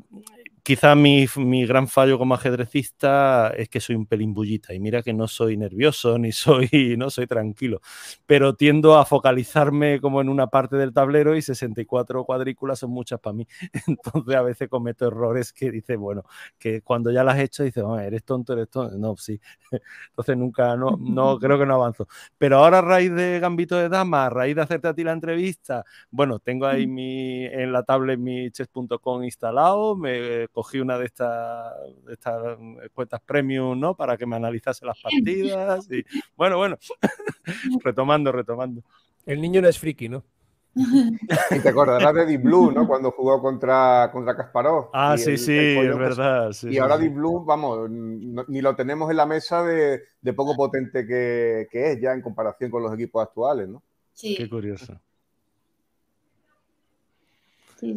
quizá 0.68 0.94
mi, 0.94 1.26
gran 1.64 1.88
fallo 1.88 2.18
como 2.18 2.34
ajedrecista 2.34 3.54
es 3.56 3.70
que 3.70 3.80
soy 3.80 3.96
un 3.96 4.04
pelín 4.04 4.34
bullita 4.34 4.74
y 4.74 4.80
mira 4.80 5.02
que 5.02 5.14
no 5.14 5.26
soy 5.26 5.56
nervioso 5.56 6.18
ni 6.18 6.30
soy, 6.30 6.68
no 6.98 7.08
soy 7.08 7.26
tranquilo, 7.26 7.80
pero 8.26 8.54
tiendo 8.54 8.98
a 8.98 9.06
focalizarme 9.06 9.98
como 9.98 10.20
en 10.20 10.28
una 10.28 10.48
parte 10.48 10.76
del 10.76 10.92
tablero 10.92 11.34
y 11.34 11.40
64 11.40 12.22
cuadrículas 12.24 12.80
son 12.80 12.90
muchas 12.90 13.18
para 13.18 13.32
mí. 13.32 13.46
Entonces 13.86 14.34
a 14.34 14.42
veces 14.42 14.68
cometo 14.68 15.06
errores 15.06 15.54
que 15.54 15.70
dice, 15.70 15.96
bueno, 15.96 16.24
que 16.58 16.82
cuando 16.82 17.10
ya 17.10 17.24
las 17.24 17.38
he 17.38 17.44
hecho 17.44 17.62
dice, 17.62 17.82
eres 18.02 18.24
tonto, 18.24 18.52
eres 18.52 18.68
tonto. 18.68 18.98
No, 18.98 19.16
sí. 19.16 19.40
Entonces 20.10 20.36
nunca, 20.36 20.76
no, 20.76 20.98
no, 21.00 21.38
creo 21.38 21.58
que 21.58 21.64
no 21.64 21.76
avanzo. 21.76 22.08
Pero 22.36 22.58
ahora 22.58 22.80
a 22.80 22.82
raíz 22.82 23.14
de 23.14 23.40
Gambito 23.40 23.76
de 23.76 23.88
Dama, 23.88 24.26
a 24.26 24.30
raíz 24.30 24.54
de 24.54 24.60
hacerte 24.60 24.88
a 24.88 24.92
ti 24.94 25.02
la 25.02 25.12
entrevista, 25.12 25.86
bueno, 26.10 26.40
tengo 26.40 26.66
ahí 26.66 26.86
mi, 26.86 27.46
en 27.46 27.72
la 27.72 27.84
tablet 27.84 28.18
mi 28.18 28.50
chess.com 28.50 29.24
instalado, 29.24 29.67
me 29.96 30.48
cogí 30.48 30.80
una 30.80 30.98
de 30.98 31.06
estas, 31.06 31.72
estas 32.10 32.58
cuentas 32.92 33.20
premium, 33.24 33.78
¿no? 33.78 33.94
Para 33.94 34.16
que 34.16 34.26
me 34.26 34.36
analizase 34.36 34.84
las 34.84 35.00
partidas. 35.00 35.90
Y 35.90 36.04
bueno, 36.36 36.56
bueno, 36.56 36.78
retomando, 37.84 38.32
retomando. 38.32 38.82
El 39.26 39.40
niño 39.40 39.60
no 39.60 39.68
es 39.68 39.78
friki, 39.78 40.08
¿no? 40.08 40.24
Y 41.50 41.60
te 41.60 41.68
acordarás 41.68 42.14
de 42.14 42.26
Deep 42.26 42.42
Blue, 42.42 42.70
¿no? 42.70 42.86
Cuando 42.86 43.10
jugó 43.10 43.40
contra, 43.40 44.10
contra 44.12 44.36
Kasparov. 44.36 44.90
Ah, 44.92 45.16
sí, 45.18 45.36
sí, 45.36 45.56
es 45.56 45.98
verdad. 45.98 46.50
y 46.62 46.78
ahora 46.78 46.98
Deep 46.98 47.14
Blue, 47.14 47.44
vamos, 47.44 47.90
ni 47.90 48.60
lo 48.60 48.74
tenemos 48.76 49.10
en 49.10 49.16
la 49.16 49.26
mesa 49.26 49.62
de, 49.62 50.02
poco 50.34 50.54
potente 50.54 51.06
que, 51.06 51.68
es 51.72 52.00
ya 52.00 52.12
en 52.12 52.22
comparación 52.22 52.70
con 52.70 52.82
los 52.82 52.94
equipos 52.94 53.22
actuales, 53.22 53.68
¿no? 53.68 53.82
Sí. 54.12 54.36
Qué 54.36 54.48
curioso. 54.48 55.00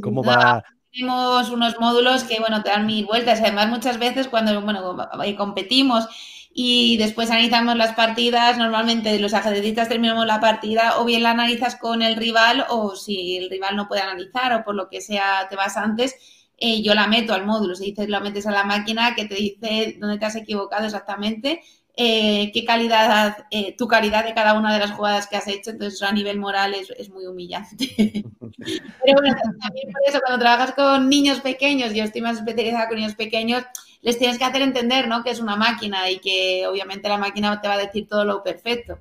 ¿Cómo 0.02 0.24
va? 0.24 0.64
Tenemos 0.92 1.50
unos 1.50 1.80
módulos 1.80 2.24
que, 2.24 2.40
bueno, 2.40 2.64
te 2.64 2.70
dan 2.70 2.86
mil 2.86 3.06
vueltas. 3.06 3.40
Además, 3.42 3.70
muchas 3.70 4.00
veces 4.00 4.28
cuando, 4.28 4.60
bueno, 4.62 4.98
competimos 5.38 6.08
y 6.54 6.98
después 6.98 7.32
analizamos 7.32 7.78
las 7.78 7.94
partidas, 7.94 8.58
normalmente 8.58 9.18
los 9.20 9.34
ajedrecistas 9.34 9.88
terminamos 9.88 10.26
la 10.26 10.42
partida 10.42 11.00
o 11.00 11.06
bien 11.06 11.24
la 11.24 11.32
analizas 11.32 11.78
con 11.78 12.02
el 12.02 12.18
rival 12.18 12.66
o 12.70 12.96
si 12.96 13.38
el 13.38 13.50
rival 13.50 13.78
no 13.78 13.88
puede 13.88 14.02
analizar 14.02 14.54
o 14.54 14.64
por 14.66 14.76
lo 14.76 14.90
que 14.90 15.00
sea 15.02 15.48
te 15.50 15.56
vas 15.56 15.78
antes, 15.78 16.16
eh, 16.58 16.82
yo 16.84 16.94
la 16.94 17.08
meto 17.08 17.34
al 17.34 17.46
módulo. 17.46 17.76
Se 17.76 17.86
dice, 17.86 18.08
lo 18.08 18.20
metes 18.22 18.46
a 18.48 18.52
la 18.52 18.66
máquina 18.66 19.16
que 19.16 19.26
te 19.26 19.36
dice 19.36 19.98
dónde 20.00 20.18
te 20.20 20.26
has 20.26 20.36
equivocado 20.36 20.86
exactamente 20.86 21.62
eh, 21.96 22.52
qué 22.54 22.64
calidad, 22.64 23.46
eh, 23.52 23.76
tu 23.78 23.88
calidad 23.88 24.24
de 24.24 24.34
cada 24.34 24.54
una 24.54 24.74
de 24.74 24.80
las 24.80 24.92
jugadas 24.92 25.28
que 25.28 25.36
has 25.36 25.48
hecho, 25.48 25.72
entonces 25.72 26.02
a 26.02 26.12
nivel 26.12 26.40
moral 26.40 26.74
es, 26.74 27.10
muy 27.10 27.26
humillante. 27.26 27.88
Pero 28.58 29.20
bueno, 29.20 29.36
también 29.62 29.92
por 29.92 30.02
eso 30.08 30.20
cuando 30.26 30.40
trabajas 30.40 30.74
con 30.74 31.10
niños 31.10 31.42
pequeños, 31.42 31.94
yo 31.94 32.04
estoy 32.04 32.22
más 32.22 32.38
especializada 32.38 32.88
con 32.88 32.98
niños 32.98 33.16
pequeños, 33.16 33.64
les 34.02 34.18
tienes 34.18 34.38
que 34.38 34.46
hacer 34.46 34.62
entender 34.62 35.08
¿no? 35.08 35.24
que 35.24 35.32
es 35.32 35.40
una 35.40 35.56
máquina 35.58 36.10
y 36.10 36.20
que 36.20 36.66
obviamente 36.66 37.10
la 37.10 37.18
máquina 37.18 37.60
te 37.60 37.68
va 37.68 37.74
a 37.76 37.80
decir 37.80 38.08
todo 38.08 38.24
lo 38.24 38.42
perfecto. 38.42 39.00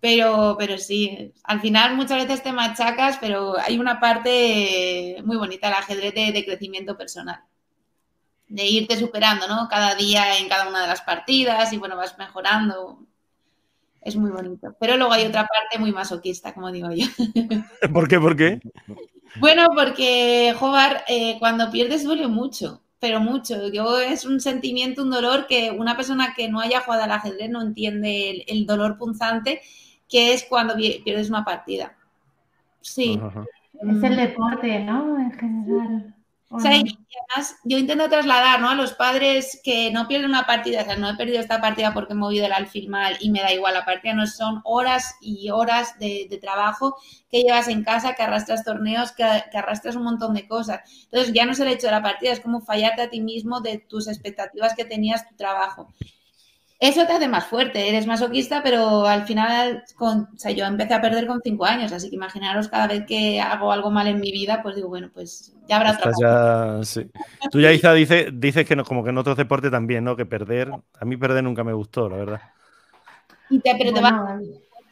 Pero, 0.00 0.56
pero 0.58 0.78
sí, 0.78 1.32
al 1.44 1.60
final 1.60 1.96
muchas 1.96 2.22
veces 2.22 2.42
te 2.42 2.52
machacas, 2.52 3.18
pero 3.18 3.58
hay 3.58 3.78
una 3.78 3.98
parte 3.98 5.16
muy 5.24 5.36
bonita, 5.36 5.68
el 5.68 5.74
ajedrez 5.74 6.14
de 6.14 6.44
crecimiento 6.44 6.96
personal 6.96 7.40
de 8.48 8.64
irte 8.66 8.96
superando, 8.96 9.48
¿no? 9.48 9.68
Cada 9.68 9.94
día 9.94 10.38
en 10.38 10.48
cada 10.48 10.68
una 10.68 10.82
de 10.82 10.88
las 10.88 11.02
partidas 11.02 11.72
y 11.72 11.78
bueno, 11.78 11.96
vas 11.96 12.18
mejorando. 12.18 13.00
Es 14.00 14.14
muy 14.16 14.30
bonito. 14.30 14.76
Pero 14.78 14.96
luego 14.96 15.12
hay 15.12 15.26
otra 15.26 15.46
parte 15.46 15.78
muy 15.78 15.92
masoquista, 15.92 16.54
como 16.54 16.70
digo 16.70 16.90
yo. 16.92 17.06
¿Por 17.92 18.06
qué? 18.06 18.20
¿Por 18.20 18.36
qué? 18.36 18.60
Bueno, 19.40 19.68
porque 19.74 20.54
jugar 20.58 21.04
eh, 21.08 21.36
cuando 21.38 21.70
pierdes 21.70 22.04
duele 22.04 22.28
mucho, 22.28 22.82
pero 23.00 23.20
mucho. 23.20 23.68
Yo 23.68 23.98
es 23.98 24.24
un 24.24 24.40
sentimiento, 24.40 25.02
un 25.02 25.10
dolor 25.10 25.46
que 25.46 25.70
una 25.70 25.96
persona 25.96 26.34
que 26.36 26.48
no 26.48 26.60
haya 26.60 26.80
jugado 26.80 27.02
al 27.04 27.12
ajedrez 27.12 27.50
no 27.50 27.60
entiende 27.62 28.44
el, 28.46 28.66
dolor 28.66 28.96
punzante 28.96 29.60
que 30.08 30.32
es 30.32 30.44
cuando 30.44 30.76
pierdes 30.76 31.28
una 31.28 31.44
partida. 31.44 31.96
Sí. 32.80 33.20
Es 33.74 34.02
el 34.02 34.16
deporte, 34.16 34.78
¿no? 34.84 35.18
En 35.18 35.32
general. 35.32 36.15
O 36.56 36.60
sea, 36.60 36.74
y 36.74 36.80
además 36.80 37.56
yo 37.64 37.76
intento 37.76 38.08
trasladar 38.08 38.60
¿no? 38.60 38.70
a 38.70 38.74
los 38.74 38.94
padres 38.94 39.60
que 39.62 39.90
no 39.90 40.08
pierden 40.08 40.30
una 40.30 40.46
partida, 40.46 40.80
o 40.80 40.84
sea, 40.86 40.96
no 40.96 41.10
he 41.10 41.14
perdido 41.14 41.38
esta 41.38 41.60
partida 41.60 41.92
porque 41.92 42.14
he 42.14 42.16
movido 42.16 42.46
el 42.46 42.52
alfil 42.52 42.88
mal 42.88 43.14
y 43.20 43.30
me 43.30 43.40
da 43.40 43.52
igual 43.52 43.74
la 43.74 43.84
partida, 43.84 44.14
no 44.14 44.26
son 44.26 44.62
horas 44.64 45.16
y 45.20 45.50
horas 45.50 45.98
de, 45.98 46.38
trabajo 46.40 46.96
que 47.30 47.42
llevas 47.42 47.68
en 47.68 47.84
casa, 47.84 48.14
que 48.14 48.22
arrastras 48.22 48.64
torneos, 48.64 49.12
que, 49.12 49.24
que, 49.50 49.58
arrastras 49.58 49.96
un 49.96 50.04
montón 50.04 50.32
de 50.32 50.48
cosas. 50.48 50.80
Entonces 51.04 51.34
ya 51.34 51.44
no 51.44 51.52
es 51.52 51.60
el 51.60 51.68
hecho 51.68 51.88
de 51.88 51.92
la 51.92 52.02
partida, 52.02 52.32
es 52.32 52.40
como 52.40 52.62
fallarte 52.62 53.02
a 53.02 53.10
ti 53.10 53.20
mismo 53.20 53.60
de 53.60 53.78
tus 53.78 54.08
expectativas 54.08 54.74
que 54.74 54.86
tenías 54.86 55.28
tu 55.28 55.36
trabajo. 55.36 55.92
Eso 56.78 57.06
te 57.06 57.12
hace 57.14 57.26
más 57.26 57.46
fuerte, 57.46 57.88
eres 57.88 58.06
masoquista, 58.06 58.62
pero 58.62 59.06
al 59.06 59.24
final, 59.24 59.82
con, 59.96 60.28
o 60.34 60.36
sea, 60.36 60.50
yo 60.50 60.66
empecé 60.66 60.92
a 60.92 61.00
perder 61.00 61.26
con 61.26 61.40
cinco 61.42 61.64
años, 61.64 61.90
así 61.90 62.10
que 62.10 62.16
imaginaros 62.16 62.68
cada 62.68 62.86
vez 62.86 63.06
que 63.06 63.40
hago 63.40 63.72
algo 63.72 63.90
mal 63.90 64.06
en 64.08 64.20
mi 64.20 64.30
vida, 64.30 64.62
pues 64.62 64.76
digo, 64.76 64.88
bueno, 64.88 65.08
pues 65.12 65.56
ya 65.66 65.76
habrá 65.76 65.92
otra 65.92 66.12
ya, 66.20 66.84
sí. 66.84 67.10
Tú 67.50 67.60
ya, 67.60 67.72
Isa, 67.72 67.94
dices, 67.94 68.26
dices 68.34 68.66
que 68.66 68.76
no, 68.76 68.84
como 68.84 69.02
que 69.02 69.08
en 69.08 69.16
otros 69.16 69.38
deportes 69.38 69.70
también, 69.70 70.04
¿no? 70.04 70.16
Que 70.16 70.26
perder, 70.26 70.70
a 70.70 71.04
mí 71.06 71.16
perder 71.16 71.44
nunca 71.44 71.64
me 71.64 71.72
gustó, 71.72 72.10
la 72.10 72.16
verdad. 72.16 72.40
Y 73.48 73.58
te, 73.60 73.74
pero 73.76 73.94
te 73.94 74.00
va... 74.02 74.38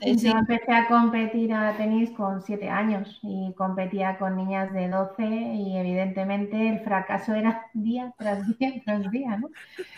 Yo 0.01 0.32
empecé 0.32 0.72
a 0.72 0.87
competir 0.87 1.53
a 1.53 1.76
tenis 1.76 2.11
con 2.11 2.43
siete 2.43 2.68
años 2.68 3.20
y 3.22 3.55
competía 3.57 4.18
con 4.18 4.37
niñas 4.37 4.72
de 4.72 4.89
12 4.89 5.24
y 5.24 5.78
evidentemente 5.78 6.68
el 6.68 6.80
fracaso 6.80 7.35
era 7.35 7.62
día 7.72 8.12
tras 8.18 8.47
día 8.59 8.72
tras 8.85 9.11
día, 9.11 9.37
¿no? 9.39 9.49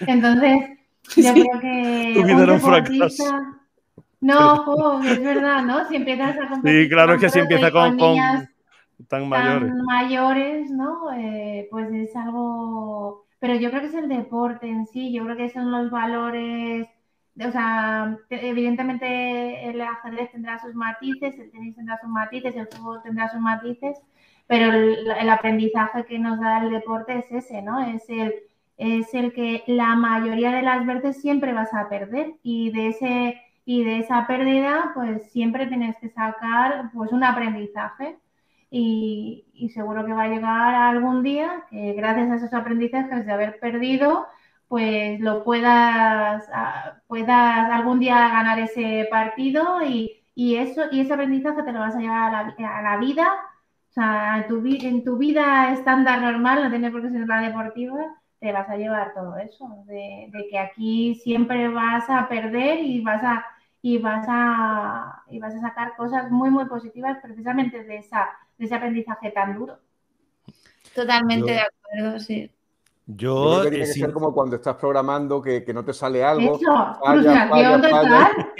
Entonces 0.00 0.78
yo 1.16 1.32
creo 1.32 1.60
que. 1.60 2.14
un 2.18 3.10
No, 4.20 5.02
es 5.02 5.22
verdad, 5.22 5.62
¿no? 5.62 5.88
Si 5.88 5.96
empiezas 5.96 6.36
a 6.36 6.48
competir. 6.48 6.84
Sí, 6.84 6.88
claro, 6.88 7.14
es 7.14 7.20
que 7.20 7.28
si 7.28 7.38
empieza 7.38 7.70
con, 7.70 7.96
tan 9.08 9.28
mayores. 9.28 9.72
mayores, 9.74 10.70
¿no? 10.70 11.12
Eh, 11.12 11.68
pues 11.70 11.92
es 11.92 12.16
algo. 12.16 13.26
pero 13.38 13.54
yo 13.54 13.70
creo 13.70 13.82
que 13.82 13.88
es 13.88 13.94
el 13.94 14.08
deporte 14.08 14.68
en 14.68 14.86
sí, 14.86 15.12
yo 15.12 15.24
creo 15.24 15.36
que 15.36 15.50
son 15.50 15.70
los 15.70 15.90
valores, 15.90 16.88
o 17.38 17.50
sea, 17.50 18.16
evidentemente 18.30 19.68
el 19.68 19.80
ajedrez 19.80 20.32
tendrá 20.32 20.58
sus 20.58 20.74
matices, 20.74 21.38
el 21.38 21.50
tenis 21.50 21.76
tendrá 21.76 21.98
sus 22.00 22.08
matices, 22.08 22.56
el 22.56 22.66
fútbol 22.68 23.02
tendrá 23.02 23.28
sus 23.30 23.40
matices, 23.40 23.98
pero 24.46 24.72
el, 24.72 25.28
aprendizaje 25.28 26.06
que 26.06 26.18
nos 26.18 26.40
da 26.40 26.62
el 26.62 26.70
deporte 26.70 27.18
es 27.18 27.30
ese, 27.30 27.62
¿no? 27.62 27.80
Es 27.80 28.08
el, 28.08 28.34
es 28.76 29.12
el 29.14 29.32
que 29.32 29.64
la 29.66 29.94
mayoría 29.96 30.52
de 30.52 30.62
las 30.62 30.86
veces 30.86 31.20
siempre 31.20 31.52
vas 31.52 31.72
a 31.74 31.88
perder 31.88 32.34
y 32.42 32.70
de 32.72 32.88
ese 32.88 33.40
y 33.66 33.84
de 33.84 33.98
esa 33.98 34.26
pérdida 34.26 34.92
pues 34.94 35.30
siempre 35.32 35.66
tienes 35.66 35.96
que 35.98 36.08
sacar 36.10 36.90
pues 36.94 37.12
un 37.12 37.24
aprendizaje. 37.24 38.16
Y, 38.70 39.44
seguro 39.74 40.04
que 40.06 40.12
va 40.12 40.24
a 40.24 40.28
llegar 40.28 40.74
algún 40.74 41.22
día 41.22 41.64
que 41.70 41.92
gracias 41.94 42.30
a 42.30 42.36
esos 42.36 42.54
aprendizajes 42.54 43.26
de 43.26 43.32
haber 43.32 43.58
perdido, 43.60 44.26
pues 44.68 45.20
lo 45.20 45.44
puedas, 45.44 46.48
puedas 47.08 47.70
algún 47.70 48.00
día 48.00 48.28
ganar 48.28 48.58
ese 48.58 49.08
partido 49.10 49.82
y, 49.84 50.22
eso, 50.56 50.82
y 50.92 51.00
ese 51.00 51.14
aprendizaje 51.14 51.62
te 51.62 51.72
lo 51.72 51.80
vas 51.80 51.96
a 51.96 52.00
llevar 52.00 52.34
a 52.34 52.82
la, 52.82 52.96
vida, 52.98 53.26
o 53.90 53.92
sea, 53.92 54.38
en 54.38 54.48
tu, 54.48 54.62
en 54.66 55.04
tu 55.04 55.16
vida 55.16 55.72
estándar 55.72 56.20
normal, 56.22 56.64
no 56.64 56.70
tiene 56.70 56.90
por 56.90 57.02
qué 57.02 57.10
ser 57.10 57.26
la 57.26 57.40
deportiva, 57.40 58.16
te 58.40 58.52
vas 58.52 58.68
a 58.68 58.76
llevar 58.76 59.14
todo 59.14 59.36
eso, 59.36 59.84
de, 59.86 60.28
de 60.30 60.48
que 60.50 60.58
aquí 60.58 61.14
siempre 61.16 61.68
vas 61.68 62.08
a 62.10 62.28
perder 62.28 62.80
y 62.80 63.00
vas 63.00 63.22
a 63.22 63.44
y 63.86 63.98
vas 63.98 64.26
a, 64.28 65.22
y 65.28 65.38
vas 65.38 65.54
a 65.54 65.60
sacar 65.60 65.94
cosas 65.96 66.28
muy, 66.28 66.50
muy 66.50 66.64
positivas 66.64 67.18
precisamente 67.22 67.84
de, 67.84 67.98
esa, 67.98 68.30
de 68.58 68.64
ese 68.64 68.74
aprendizaje 68.74 69.30
tan 69.30 69.54
duro. 69.54 69.78
Totalmente 70.92 71.52
de 71.52 71.60
acuerdo, 71.60 72.18
sí. 72.18 72.50
Yo, 73.06 73.60
creo 73.60 73.62
que 73.62 73.70
tiene 73.70 73.84
que 73.86 73.92
ser 73.92 74.12
como 74.12 74.34
cuando 74.34 74.56
estás 74.56 74.74
programando 74.74 75.40
que, 75.40 75.62
que 75.62 75.72
no 75.72 75.84
te 75.84 75.92
sale 75.92 76.24
algo. 76.24 76.56
Eso, 76.56 76.98
frustración 77.00 77.80
total. 77.80 78.52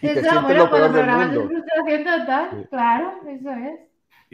eso, 0.00 0.42
bueno, 0.42 0.70
cuando 0.70 0.92
programas 0.92 1.32
es 1.32 1.46
frustración 1.46 2.04
total, 2.04 2.68
claro, 2.70 3.20
eso 3.28 3.50
es 3.50 3.80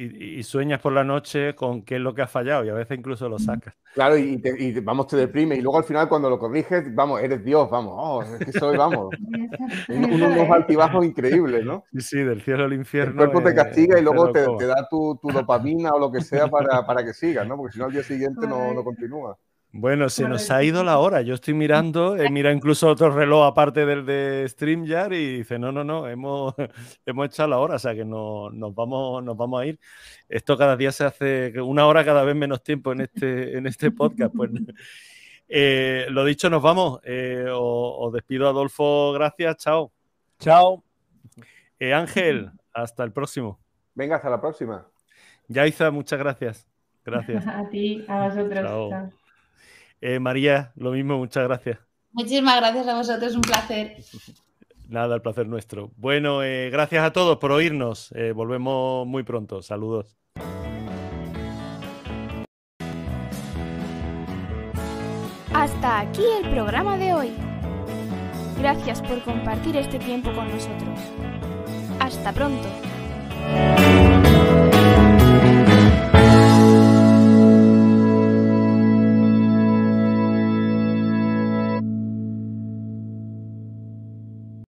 y, 0.01 0.43
sueñas 0.45 0.81
por 0.81 0.93
la 0.93 1.03
noche 1.03 1.55
con 1.57 1.83
qué 1.83 1.97
es 1.97 2.01
lo 2.01 2.15
que 2.15 2.23
ha 2.23 2.29
fallado 2.29 2.65
y 2.65 2.69
a 2.69 2.75
veces 2.75 2.97
incluso 2.97 3.29
lo 3.29 3.39
sacas. 3.39 3.75
Claro, 3.95 4.17
y, 4.17 4.39
vamos, 4.81 5.09
te 5.09 5.17
deprime 5.17 5.57
y 5.57 5.61
luego 5.61 5.79
al 5.79 5.85
final 5.85 6.09
cuando 6.09 6.31
lo 6.31 6.39
corriges, 6.39 6.95
vamos, 6.95 7.21
eres 7.21 7.45
Dios, 7.45 7.69
vamos, 7.69 7.95
oh, 7.97 8.23
es 8.23 8.47
que 8.47 8.53
soy, 8.53 8.77
vamos. 8.77 9.09
unos 9.89 10.51
altibajos 10.51 11.05
increíbles, 11.05 11.65
¿no? 11.65 11.85
Sí, 11.93 12.01
sí, 12.01 12.19
del 12.19 12.43
cielo 12.43 12.65
al 12.65 12.75
infierno. 12.75 13.25
El 13.25 13.31
cuerpo 13.31 13.49
te 13.49 13.55
castiga 13.55 13.99
y 13.99 14.03
luego 14.03 14.31
te, 14.31 14.67
da 14.67 14.87
tu, 14.89 15.19
dopamina 15.23 15.91
o 15.91 15.99
lo 15.99 16.13
que 16.13 16.21
sea 16.21 16.47
para, 16.47 16.87
para 16.87 17.05
que 17.05 17.13
sigas, 17.13 17.47
¿no? 17.49 17.57
Porque 17.57 17.73
si 17.73 17.79
no 17.81 17.87
al 17.87 17.93
día 17.93 18.05
siguiente 18.05 18.47
no, 18.47 18.73
no 18.73 18.85
continúa. 18.85 19.37
Bueno, 19.71 20.09
se 20.09 20.27
nos 20.27 20.51
ha 20.51 20.63
ido 20.63 20.83
la 20.83 20.99
hora. 20.99 21.21
Yo 21.21 21.35
estoy 21.35 21.53
mirando, 21.55 22.17
eh, 22.17 22.31
mira 22.33 22.53
incluso 22.53 22.89
otro 22.89 23.11
reloj 23.11 23.45
aparte 23.47 23.85
del 23.85 24.07
de 24.07 24.47
StreamYard 24.49 25.13
y 25.13 25.39
dice, 25.39 25.59
no, 25.59 25.71
no, 25.71 25.85
no, 25.85 26.09
hemos, 26.09 26.55
hemos 27.07 27.27
echado 27.27 27.51
la 27.51 27.59
hora, 27.59 27.75
o 27.77 27.79
sea 27.79 27.95
que 27.95 28.05
no, 28.05 28.51
nos, 28.51 28.75
vamos, 28.75 29.23
nos 29.23 29.37
vamos 29.37 29.61
a 29.61 29.67
ir. 29.67 29.79
Esto 30.29 30.57
cada 30.57 30.77
día 30.77 30.91
se 30.91 31.05
hace 31.05 31.61
una 31.61 31.87
hora 31.87 32.05
cada 32.05 32.25
vez 32.25 32.35
menos 32.35 32.63
tiempo 32.63 32.93
en 32.93 33.03
este, 33.03 33.59
en 33.59 33.67
este 33.67 33.91
podcast. 33.91 34.35
Pues, 34.35 34.51
eh, 35.49 36.07
lo 36.11 36.25
dicho, 36.25 36.49
nos 36.49 36.63
vamos. 36.63 37.01
Eh, 37.05 37.47
os, 37.53 38.13
despido, 38.13 38.49
Adolfo, 38.49 39.13
gracias, 39.13 39.59
chao. 39.59 39.93
Chao. 40.39 40.83
Ángel, 41.81 42.51
hasta 42.73 43.05
el 43.05 43.13
próximo. 43.13 43.61
Venga, 43.95 44.17
hasta 44.17 44.31
la 44.31 44.41
próxima. 44.41 44.87
Yaiza, 45.47 45.91
muchas 45.91 46.19
gracias. 46.19 46.67
Gracias. 47.05 47.47
A 47.47 47.69
ti, 47.69 48.05
a 48.09 48.29
vosotros. 48.29 48.65
Chao. 48.65 49.13
Eh, 50.01 50.19
María, 50.19 50.73
lo 50.77 50.93
mismo, 50.93 51.19
muchas 51.19 51.45
gracias. 51.45 51.79
Muchísimas 52.13 52.57
gracias 52.57 52.89
a 52.89 52.95
vosotros, 52.95 53.35
un 53.35 53.43
placer. 53.43 53.97
Nada, 54.89 55.17
el 55.17 55.23
placer 55.23 55.47
nuestro. 55.47 55.91
Bueno, 55.97 56.43
eh, 56.43 56.71
gracias 56.71 57.05
a 57.05 57.13
todos 57.13 57.37
por 57.37 57.53
oírnos. 57.53 58.11
Eh, 58.13 58.33
volvemos 58.33 59.07
muy 59.07 59.23
pronto. 59.23 59.61
Saludos. 59.61 60.17
Hasta 65.53 66.01
aquí 66.01 66.23
el 66.43 66.51
programa 66.51 66.97
de 66.97 67.13
hoy. 67.13 67.33
Gracias 68.59 69.03
por 69.03 69.23
compartir 69.23 69.77
este 69.77 69.99
tiempo 69.99 70.33
con 70.33 70.49
nosotros. 70.49 70.99
Hasta 72.01 72.33
pronto. 72.33 72.69